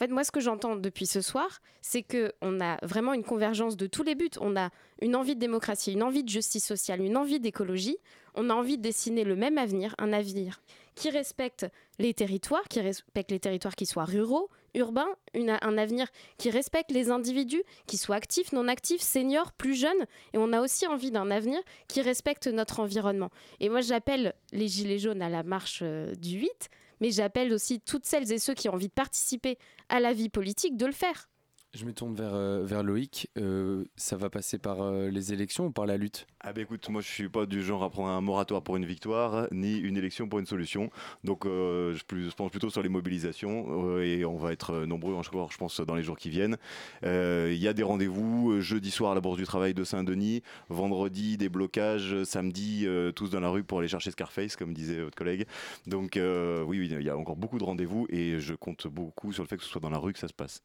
Fait, 0.03 0.09
moi, 0.09 0.25
ce 0.25 0.33
que 0.33 0.41
j'entends 0.41 0.75
depuis 0.75 1.07
ce 1.07 1.21
soir, 1.21 1.61
c'est 1.81 2.03
que 2.03 2.33
on 2.43 2.61
a 2.61 2.77
vraiment 2.85 3.13
une 3.15 3.23
convergence 3.23 3.77
de 3.77 3.87
tous 3.87 4.03
les 4.03 4.17
buts. 4.17 4.31
On 4.41 4.57
a 4.57 4.71
une 5.01 5.15
envie 5.15 5.37
de 5.37 5.41
démocratie, 5.41 5.93
une 5.93 6.03
envie 6.03 6.25
de 6.25 6.29
justice 6.29 6.67
sociale, 6.67 7.01
une 7.03 7.17
envie 7.17 7.39
d'écologie. 7.39 7.99
On 8.35 8.51
a 8.51 8.55
envie 8.55 8.79
de 8.79 8.83
dessiner 8.83 9.23
le 9.23 9.37
même 9.37 9.59
avenir, 9.59 9.95
un 9.99 10.13
avenir 10.13 10.61
qui 10.97 11.09
respecte 11.11 11.67
les 12.01 12.15
territoires, 12.15 12.65
qui 12.69 12.81
respecte 12.81 13.31
les 13.31 13.39
territoires 13.39 13.77
qui 13.77 13.87
soient 13.87 14.05
ruraux, 14.05 14.51
urbains, 14.75 15.07
une- 15.35 15.57
un 15.63 15.79
avenir 15.79 16.09
qui 16.37 16.51
respecte 16.51 16.91
les 16.91 17.13
individus, 17.13 17.63
qui 17.87 17.97
soient 17.97 18.17
actifs, 18.17 18.51
non 18.51 18.67
actifs, 18.67 19.03
seniors, 19.03 19.53
plus 19.53 19.75
jeunes. 19.77 20.05
Et 20.33 20.39
on 20.39 20.53
a 20.53 20.61
aussi 20.61 20.85
envie 20.89 21.13
d'un 21.13 21.31
avenir 21.31 21.61
qui 21.87 22.03
respecte 22.03 22.49
notre 22.49 22.81
environnement. 22.81 23.31
Et 23.61 23.69
moi, 23.69 23.83
j'appelle 23.83 24.35
les 24.51 24.67
Gilets 24.67 24.99
jaunes 24.99 25.23
à 25.23 25.29
la 25.29 25.45
marche 25.45 25.79
euh, 25.83 26.13
du 26.17 26.41
8, 26.41 26.71
mais 27.03 27.11
j'appelle 27.11 27.53
aussi 27.53 27.81
toutes 27.81 28.07
celles 28.07 28.31
et 28.31 28.39
ceux 28.39 28.55
qui 28.55 28.69
ont 28.69 28.75
envie 28.75 28.87
de 28.87 28.93
participer 28.93 29.59
à 29.89 29.99
la 29.99 30.13
vie 30.13 30.29
politique 30.29 30.77
de 30.77 30.87
le 30.87 30.93
faire. 30.93 31.29
Je 31.75 31.87
me 31.87 31.95
tourne 31.95 32.15
vers, 32.15 32.35
euh, 32.35 32.83
Loïc. 32.83 33.31
Euh, 33.39 33.85
ça 33.97 34.19
va 34.19 34.29
passer 34.29 34.59
par 34.59 34.83
euh, 34.83 35.09
les 35.09 35.33
élections 35.33 35.67
ou 35.67 35.71
par 35.71 35.87
la 35.87 35.97
lutte? 35.97 36.27
Ah 36.41 36.53
bah 36.53 36.61
écoute, 36.61 36.87
moi 36.91 37.01
je 37.01 37.09
suis 37.09 37.31
pas 37.31 37.47
du 37.47 37.63
genre 37.63 37.83
à 37.83 37.89
prendre 37.89 38.11
un 38.11 38.21
moratoire 38.21 38.61
pour 38.61 38.77
une 38.77 38.85
victoire, 38.85 39.47
ni 39.53 39.79
une 39.79 39.97
élection 39.97 40.29
pour 40.29 40.39
une 40.39 40.45
solution. 40.45 40.91
Donc 41.25 41.45
je, 41.45 42.35
pense 42.35 42.51
plutôt 42.51 42.69
sur 42.69 42.83
les 42.83 42.89
mobilisations 42.91 44.01
et 44.01 44.25
on 44.25 44.37
va 44.37 44.53
être 44.53 44.85
nombreux 44.85 45.15
encore, 45.15 45.53
je 45.53 45.57
pense, 45.57 45.81
dans 45.81 45.95
les 45.95 46.03
jours 46.03 46.19
qui 46.19 46.31
viennent. 46.31 46.57
Il 47.05 47.55
y 47.55 47.69
a 47.69 47.73
des 47.73 47.85
rendez-vous 47.85 48.61
jeudi 48.61 48.91
soir 48.91 49.13
à 49.13 49.15
la 49.15 49.21
Bourse 49.21 49.39
du 49.39 49.45
Travail 49.45 49.73
de 49.73 49.85
Saint-Denis, 49.85 50.43
vendredi 50.69 51.37
des 51.37 51.49
blocages, 51.49 52.25
samedi 52.25 52.89
tous 53.15 53.31
dans 53.31 53.41
la 53.41 53.49
rue 53.49 53.63
pour 53.63 53.79
aller 53.79 53.89
chercher 53.89 54.11
Scarface, 54.11 54.57
comme 54.57 54.75
disait 54.75 55.01
votre 55.01 55.17
collègue. 55.17 55.47
Donc 55.87 56.19
oui, 56.67 56.89
il 56.91 57.03
y 57.03 57.09
a 57.09 57.17
encore 57.17 57.37
beaucoup 57.37 57.59
de 57.59 57.65
rendez-vous 57.65 58.09
et 58.11 58.41
je 58.41 58.55
compte 58.55 58.89
beaucoup 58.89 59.33
sur 59.33 59.45
le 59.45 59.49
fait 59.49 59.57
que 59.57 59.63
ce 59.63 59.71
soit 59.71 59.81
dans 59.81 59.91
la 59.91 59.99
rue 59.99 60.13
que 60.13 60.19
ça 60.19 60.29
se 60.29 60.35
passe. 60.35 60.61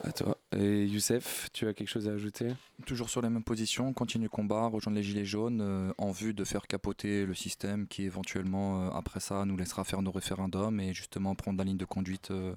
À 0.00 0.12
toi. 0.12 0.36
Et 0.56 0.84
Youssef, 0.84 1.48
tu 1.52 1.68
as 1.68 1.74
quelque 1.74 1.88
chose 1.88 2.08
à 2.08 2.12
ajouter? 2.12 2.48
Toujours 2.86 3.08
sur 3.08 3.22
les 3.22 3.28
mêmes 3.28 3.44
positions, 3.44 3.92
continue 3.92 4.24
le 4.24 4.30
combat, 4.30 4.66
rejoindre 4.66 4.96
les 4.96 5.02
Gilets 5.02 5.24
jaunes 5.24 5.60
euh, 5.60 5.92
en 5.96 6.10
vue 6.10 6.34
de 6.34 6.44
faire 6.44 6.66
capoter 6.66 7.24
le 7.24 7.34
système 7.34 7.86
qui 7.86 8.02
éventuellement, 8.02 8.86
euh, 8.86 8.90
après 8.90 9.20
ça, 9.20 9.44
nous 9.44 9.56
laissera 9.56 9.84
faire 9.84 10.02
nos 10.02 10.10
référendums 10.10 10.80
et 10.80 10.92
justement 10.92 11.34
prendre 11.36 11.58
la 11.58 11.64
ligne 11.64 11.76
de 11.76 11.84
conduite 11.84 12.32
euh, 12.32 12.54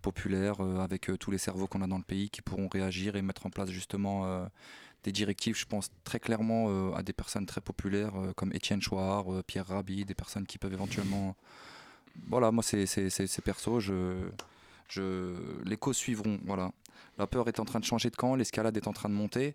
populaire 0.00 0.60
avec 0.60 1.10
tous 1.18 1.32
les 1.32 1.38
cerveaux 1.38 1.66
qu'on 1.66 1.82
a 1.82 1.88
dans 1.88 1.98
le 1.98 2.04
pays 2.04 2.30
qui 2.30 2.40
pourront 2.40 2.68
réagir 2.68 3.16
et 3.16 3.22
mettre 3.22 3.46
en 3.46 3.50
place 3.50 3.68
justement 3.68 4.48
des 5.02 5.10
directives, 5.10 5.56
je 5.56 5.66
pense 5.66 5.90
très 6.04 6.20
clairement 6.20 6.94
à 6.94 7.02
des 7.02 7.12
personnes 7.12 7.46
très 7.46 7.60
populaires 7.60 8.12
comme 8.36 8.52
Étienne 8.52 8.80
Chouard, 8.80 9.42
Pierre 9.48 9.66
Rabhi, 9.66 10.04
des 10.04 10.14
personnes 10.14 10.46
qui 10.46 10.56
peuvent 10.56 10.72
éventuellement... 10.72 11.34
Voilà, 12.28 12.52
moi 12.52 12.62
c'est 12.62 13.42
perso, 13.44 13.80
je, 13.80 14.28
je, 14.88 15.34
les 15.64 15.76
causes 15.76 15.96
suivront, 15.96 16.38
voilà. 16.44 16.72
La 17.18 17.26
peur 17.26 17.48
est 17.48 17.60
en 17.60 17.64
train 17.64 17.80
de 17.80 17.84
changer 17.84 18.10
de 18.10 18.16
camp, 18.16 18.34
l'escalade 18.34 18.76
est 18.76 18.86
en 18.86 18.92
train 18.92 19.08
de 19.08 19.14
monter. 19.14 19.54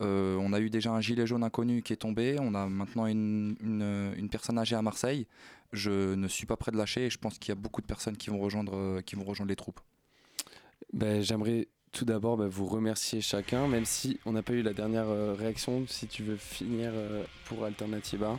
Euh, 0.00 0.36
on 0.40 0.52
a 0.52 0.60
eu 0.60 0.70
déjà 0.70 0.90
un 0.90 1.00
gilet 1.00 1.26
jaune 1.26 1.44
inconnu 1.44 1.82
qui 1.82 1.92
est 1.92 1.96
tombé. 1.96 2.36
On 2.40 2.54
a 2.54 2.66
maintenant 2.66 3.06
une, 3.06 4.28
personne 4.30 4.58
âgée 4.58 4.76
à 4.76 4.82
Marseille. 4.82 5.26
Je 5.72 6.14
ne 6.14 6.28
suis 6.28 6.46
pas 6.46 6.56
prêt 6.56 6.72
de 6.72 6.76
lâcher 6.76 7.06
et 7.06 7.10
je 7.10 7.18
pense 7.18 7.38
qu'il 7.38 7.50
y 7.50 7.52
a 7.52 7.60
beaucoup 7.60 7.80
de 7.80 7.86
personnes 7.86 8.16
qui 8.16 8.30
vont 8.30 8.38
rejoindre, 8.38 9.00
qui 9.02 9.16
vont 9.16 9.24
rejoindre 9.24 9.50
les 9.50 9.56
troupes. 9.56 9.80
Ben, 10.92 11.22
J'aimerais 11.22 11.68
tout 11.94 12.04
d'abord 12.04 12.36
ben, 12.36 12.48
vous 12.48 12.66
remercier 12.66 13.20
chacun, 13.20 13.68
même 13.68 13.84
si 13.84 14.18
on 14.26 14.32
n'a 14.32 14.42
pas 14.42 14.52
eu 14.52 14.62
la 14.62 14.74
dernière 14.74 15.08
euh, 15.08 15.34
réaction. 15.34 15.86
Si 15.88 16.06
tu 16.06 16.22
veux 16.24 16.36
finir 16.36 16.90
euh, 16.92 17.24
pour 17.46 17.64
Alternativa, 17.64 18.38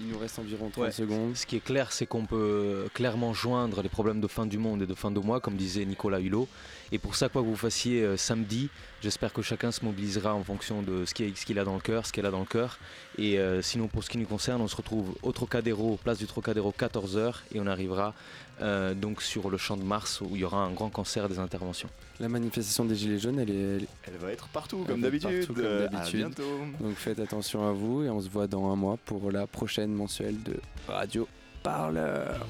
il 0.00 0.08
nous 0.08 0.18
reste 0.18 0.38
environ 0.38 0.70
30 0.70 0.84
Ouais. 0.84 0.90
secondes. 0.90 1.36
Ce 1.36 1.46
qui 1.46 1.56
est 1.56 1.64
clair, 1.64 1.92
c'est 1.92 2.06
qu'on 2.06 2.26
peut 2.26 2.88
clairement 2.94 3.32
joindre 3.32 3.82
les 3.82 3.88
problèmes 3.88 4.20
de 4.20 4.26
fin 4.26 4.44
du 4.46 4.58
monde 4.58 4.82
et 4.82 4.86
de 4.86 4.94
fin 4.94 5.10
de 5.10 5.20
mois, 5.20 5.40
comme 5.40 5.56
disait 5.56 5.84
Nicolas 5.84 6.20
Hulot. 6.20 6.48
Et 6.92 6.98
pour 6.98 7.14
ça, 7.14 7.28
quoi 7.28 7.42
que 7.42 7.46
vous 7.46 7.56
fassiez 7.56 8.02
euh, 8.02 8.16
samedi, 8.16 8.68
j'espère 9.02 9.32
que 9.32 9.42
chacun 9.42 9.70
se 9.72 9.84
mobilisera 9.84 10.34
en 10.34 10.42
fonction 10.42 10.82
de 10.82 11.04
ce 11.04 11.14
qu'il 11.14 11.58
a 11.58 11.64
dans 11.64 11.74
le 11.74 11.80
cœur, 11.80 12.06
ce 12.06 12.12
qu'elle 12.12 12.26
a 12.26 12.30
dans 12.30 12.40
le 12.40 12.44
cœur. 12.44 12.78
Et 13.18 13.38
euh, 13.38 13.62
sinon, 13.62 13.88
pour 13.88 14.02
ce 14.04 14.10
qui 14.10 14.18
nous 14.18 14.26
concerne, 14.26 14.60
on 14.60 14.68
se 14.68 14.76
retrouve 14.76 15.14
au 15.22 15.32
Trocadéro, 15.32 15.98
place 16.02 16.18
du 16.18 16.26
Trocadéro, 16.26 16.74
14h, 16.76 17.34
et 17.54 17.60
on 17.60 17.66
arrivera 17.66 18.14
euh, 18.60 18.94
donc 18.94 19.22
sur 19.22 19.48
le 19.50 19.58
champ 19.58 19.76
de 19.76 19.82
Mars 19.84 20.20
où 20.20 20.30
il 20.34 20.40
y 20.40 20.44
aura 20.44 20.58
un 20.58 20.72
grand 20.72 20.90
concert 20.90 21.28
des 21.28 21.38
interventions. 21.38 21.88
La 22.20 22.28
manifestation 22.28 22.84
des 22.84 22.94
Gilets 22.94 23.18
jaunes, 23.18 23.40
elle 23.40 23.50
est. 23.50 23.54
Elle, 23.76 23.86
Elle 24.06 24.16
va 24.18 24.30
être 24.32 24.46
partout, 24.48 24.78
elle 24.82 24.86
comme 24.92 25.00
d'habitude. 25.00 25.38
partout, 25.46 25.54
comme 25.54 25.64
Euh, 25.64 25.88
d'habitude. 25.88 26.14
À 26.20 26.28
bientôt. 26.28 26.58
Donc 26.80 26.94
faites 26.96 27.18
attention 27.18 27.68
à 27.68 27.72
vous 27.72 28.04
et 28.04 28.10
on 28.10 28.20
se 28.20 28.28
voit 28.28 28.46
dans 28.46 28.70
un 28.70 28.76
mois 28.76 28.96
pour 29.04 29.32
la 29.32 29.46
prochaine 29.48 29.92
mensuelle 29.92 30.40
de 30.42 30.54
Radio 30.86 31.26
Parleur. 31.62 32.46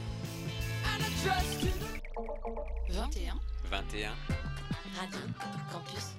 21 2.90 3.34
21. 3.70 4.10
Radio 5.00 5.18
Campus 5.72 6.14